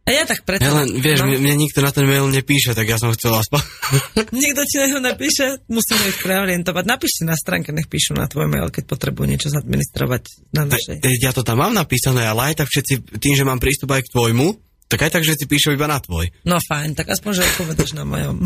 A 0.04 0.10
ja 0.12 0.28
tak 0.28 0.44
preto... 0.44 0.68
Ja 0.68 0.84
len, 0.84 1.00
vieš, 1.00 1.24
no. 1.24 1.32
mne, 1.32 1.40
mne 1.40 1.56
nikto 1.64 1.80
na 1.80 1.88
ten 1.96 2.04
mail 2.04 2.28
nepíše, 2.28 2.76
tak 2.76 2.92
ja 2.92 3.00
som 3.00 3.16
chcel 3.16 3.40
aspoň... 3.40 3.64
Nikto 4.36 4.62
ti 4.68 4.76
na 4.84 5.16
napíše? 5.16 5.64
Musíme 5.72 6.12
ich 6.12 6.20
preorientovať. 6.20 6.84
Napíšte 6.84 7.24
na 7.24 7.40
stránke, 7.40 7.72
nech 7.72 7.88
píšu 7.88 8.12
na 8.12 8.28
tvoj 8.28 8.52
mail, 8.52 8.68
keď 8.68 8.84
potrebujú 8.84 9.32
niečo 9.32 9.48
zadministrovať 9.48 10.52
na 10.52 10.68
našej. 10.68 11.00
Ja 11.24 11.32
to 11.32 11.48
tam 11.48 11.64
mám 11.64 11.72
napísané, 11.72 12.28
ale 12.28 12.52
aj 12.52 12.60
tak 12.60 12.68
všetci, 12.68 13.16
tým, 13.16 13.34
že 13.40 13.48
mám 13.48 13.64
prístup 13.64 13.96
aj 13.96 14.04
k 14.04 14.12
tvojmu, 14.12 14.60
tak 14.88 15.00
aj 15.08 15.12
tak, 15.20 15.24
že 15.26 15.38
si 15.38 15.46
píšu 15.46 15.74
iba 15.74 15.90
na 15.90 16.00
tvoj. 16.00 16.32
No 16.48 16.60
fajn, 16.60 16.96
tak 16.98 17.10
aspoň, 17.10 17.32
že 17.38 17.48
odpovedaš 17.56 17.92
na 17.98 18.04
mojom. 18.06 18.44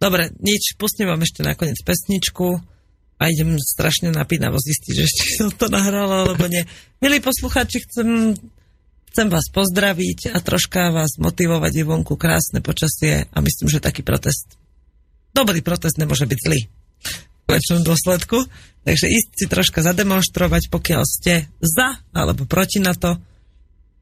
Dobre, 0.00 0.32
nič, 0.40 0.74
pustím 0.80 1.12
vám 1.12 1.20
ešte 1.20 1.44
nakoniec 1.44 1.76
pesničku 1.84 2.56
a 3.20 3.22
idem 3.28 3.60
strašne 3.60 4.12
napínavo 4.12 4.56
zistiť, 4.56 4.92
že 4.96 5.04
ešte 5.04 5.22
som 5.36 5.48
to 5.52 5.68
nahrala, 5.68 6.24
alebo 6.24 6.48
nie. 6.48 6.64
Milí 7.04 7.20
poslucháči, 7.20 7.84
chcem 7.88 8.36
Chcem 9.10 9.26
vás 9.26 9.50
pozdraviť 9.50 10.30
a 10.30 10.38
troška 10.38 10.94
vás 10.94 11.18
motivovať 11.18 11.72
je 11.74 11.82
vonku 11.82 12.14
krásne 12.14 12.62
počasie 12.62 13.26
a 13.26 13.42
myslím, 13.42 13.66
že 13.66 13.82
taký 13.82 14.06
protest, 14.06 14.54
dobrý 15.34 15.66
protest 15.66 15.98
nemôže 15.98 16.30
byť 16.30 16.38
zlý 16.38 16.70
konečnom 17.50 17.82
dôsledku. 17.82 18.46
Takže 18.86 19.10
ísť 19.10 19.30
si 19.34 19.46
troška 19.50 19.82
zademonstrovať, 19.82 20.70
pokiaľ 20.70 21.02
ste 21.02 21.50
za 21.58 21.98
alebo 22.14 22.46
proti 22.46 22.78
na 22.78 22.94
to, 22.94 23.18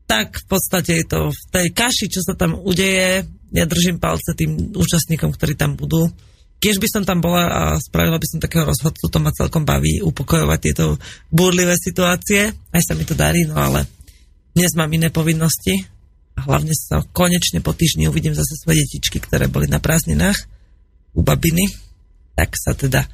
tak 0.08 0.40
v 0.40 0.46
podstate 0.48 1.04
je 1.04 1.06
to 1.06 1.20
v 1.28 1.42
tej 1.52 1.66
kaši, 1.76 2.06
čo 2.08 2.24
sa 2.24 2.32
tam 2.32 2.56
udeje. 2.56 3.28
Ja 3.52 3.68
držím 3.68 4.00
palce 4.00 4.32
tým 4.32 4.72
účastníkom, 4.72 5.36
ktorí 5.36 5.52
tam 5.52 5.76
budú. 5.76 6.08
Keď 6.58 6.74
by 6.80 6.88
som 6.90 7.02
tam 7.04 7.20
bola 7.22 7.44
a 7.46 7.62
spravila 7.78 8.18
by 8.18 8.26
som 8.26 8.42
takého 8.42 8.66
rozhodcu, 8.66 9.04
to 9.06 9.18
ma 9.20 9.30
celkom 9.30 9.62
baví 9.62 10.00
upokojovať 10.02 10.58
tieto 10.58 10.98
búrlivé 11.30 11.76
situácie. 11.76 12.50
Aj 12.50 12.82
sa 12.82 12.96
mi 12.96 13.04
to 13.04 13.14
darí, 13.14 13.46
no 13.46 13.54
ale 13.54 13.86
dnes 14.56 14.74
mám 14.74 14.90
iné 14.90 15.12
povinnosti 15.12 15.86
a 16.34 16.48
hlavne 16.48 16.72
sa 16.74 17.04
konečne 17.14 17.62
po 17.62 17.76
týždni 17.76 18.10
uvidím 18.10 18.34
zase 18.34 18.58
svoje 18.58 18.88
detičky, 18.88 19.22
ktoré 19.22 19.46
boli 19.46 19.70
na 19.70 19.78
prázdninách 19.78 20.48
u 21.14 21.20
babiny. 21.22 21.68
Tak 22.34 22.56
sa 22.58 22.72
teda 22.74 23.06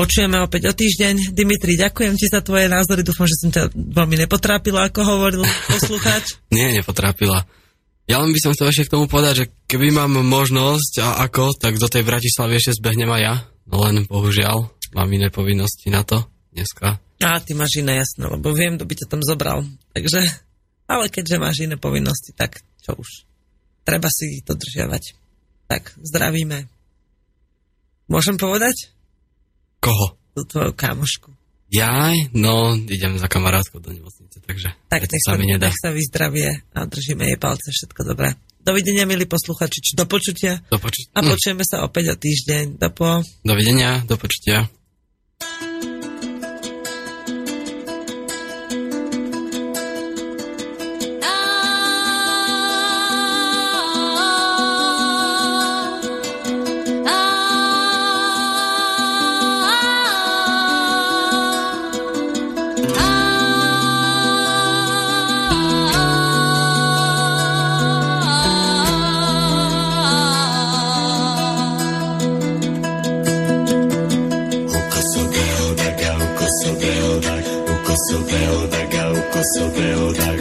počujeme 0.00 0.40
opäť 0.40 0.72
o 0.72 0.72
týždeň. 0.72 1.36
Dimitri, 1.36 1.76
ďakujem 1.76 2.16
ti 2.16 2.24
za 2.32 2.40
tvoje 2.40 2.72
názory. 2.72 3.04
Dúfam, 3.04 3.28
že 3.28 3.36
som 3.36 3.52
ťa 3.52 3.68
veľmi 3.76 4.16
nepotrápila, 4.24 4.88
ako 4.88 5.00
hovoril 5.04 5.44
poslucháč. 5.68 6.40
Nie, 6.56 6.72
nepotrápila. 6.72 7.44
Ja 8.08 8.24
len 8.24 8.32
by 8.32 8.40
som 8.40 8.56
chcel 8.56 8.72
ešte 8.72 8.88
k 8.88 8.94
tomu 8.96 9.12
povedať, 9.12 9.34
že 9.44 9.50
keby 9.68 9.92
mám 9.92 10.16
možnosť 10.16 11.04
a 11.04 11.08
ako, 11.28 11.52
tak 11.52 11.76
do 11.76 11.84
tej 11.86 12.08
Bratislavy 12.08 12.56
ešte 12.56 12.80
zbehnem 12.80 13.12
aj 13.12 13.20
ja. 13.20 13.34
No 13.68 13.84
len 13.84 14.08
bohužiaľ, 14.08 14.72
mám 14.96 15.12
iné 15.12 15.28
povinnosti 15.28 15.92
na 15.92 16.00
to 16.00 16.24
dneska. 16.50 16.96
A 17.20 17.36
ty 17.44 17.52
máš 17.52 17.78
iné 17.78 18.00
jasné, 18.00 18.24
lebo 18.24 18.56
viem, 18.56 18.80
kto 18.80 18.88
by 18.88 18.94
ťa 18.96 19.06
tam 19.06 19.20
zobral. 19.20 19.68
Takže 19.92 20.24
ale 20.90 21.06
keďže 21.06 21.38
máš 21.38 21.62
iné 21.62 21.78
povinnosti, 21.78 22.34
tak 22.34 22.66
čo 22.82 22.98
už. 22.98 23.28
Treba 23.86 24.10
si 24.10 24.40
ich 24.40 24.42
dodržiavať. 24.42 25.14
Tak, 25.70 25.94
zdravíme. 26.02 26.66
Môžem 28.10 28.34
povedať? 28.34 28.90
Koho? 29.80 30.16
Tú 30.36 30.44
tvoju 30.46 30.72
kamošku. 30.76 31.32
Jaj, 31.70 32.34
no, 32.34 32.74
idem 32.74 33.14
za 33.16 33.30
kamarátkou 33.30 33.78
do 33.78 33.94
nemocnice, 33.94 34.42
takže 34.42 34.74
tak 34.90 35.06
nech 35.06 35.22
sa, 35.22 35.38
mi 35.38 35.46
nedá. 35.46 35.70
nech 35.70 35.78
sa 35.78 35.94
vyzdravie 35.94 36.66
a 36.74 36.78
držíme 36.82 37.22
jej 37.30 37.38
palce, 37.38 37.70
všetko 37.70 38.10
dobré. 38.10 38.34
Dovidenia, 38.60 39.06
milí 39.06 39.24
posluchači, 39.24 39.78
či 39.80 39.92
do 39.96 40.04
počutia. 40.04 40.60
Do 40.68 40.76
počutia. 40.76 41.14
A 41.16 41.24
počujeme 41.24 41.64
sa 41.64 41.86
opäť 41.86 42.12
o 42.12 42.16
týždeň. 42.18 42.76
Do 42.76 42.88
po... 42.92 43.24
Dovidenia, 43.46 44.04
do 44.04 44.20
počutia. 44.20 44.68
Castleville 79.52 80.12
Diaries. 80.14 80.39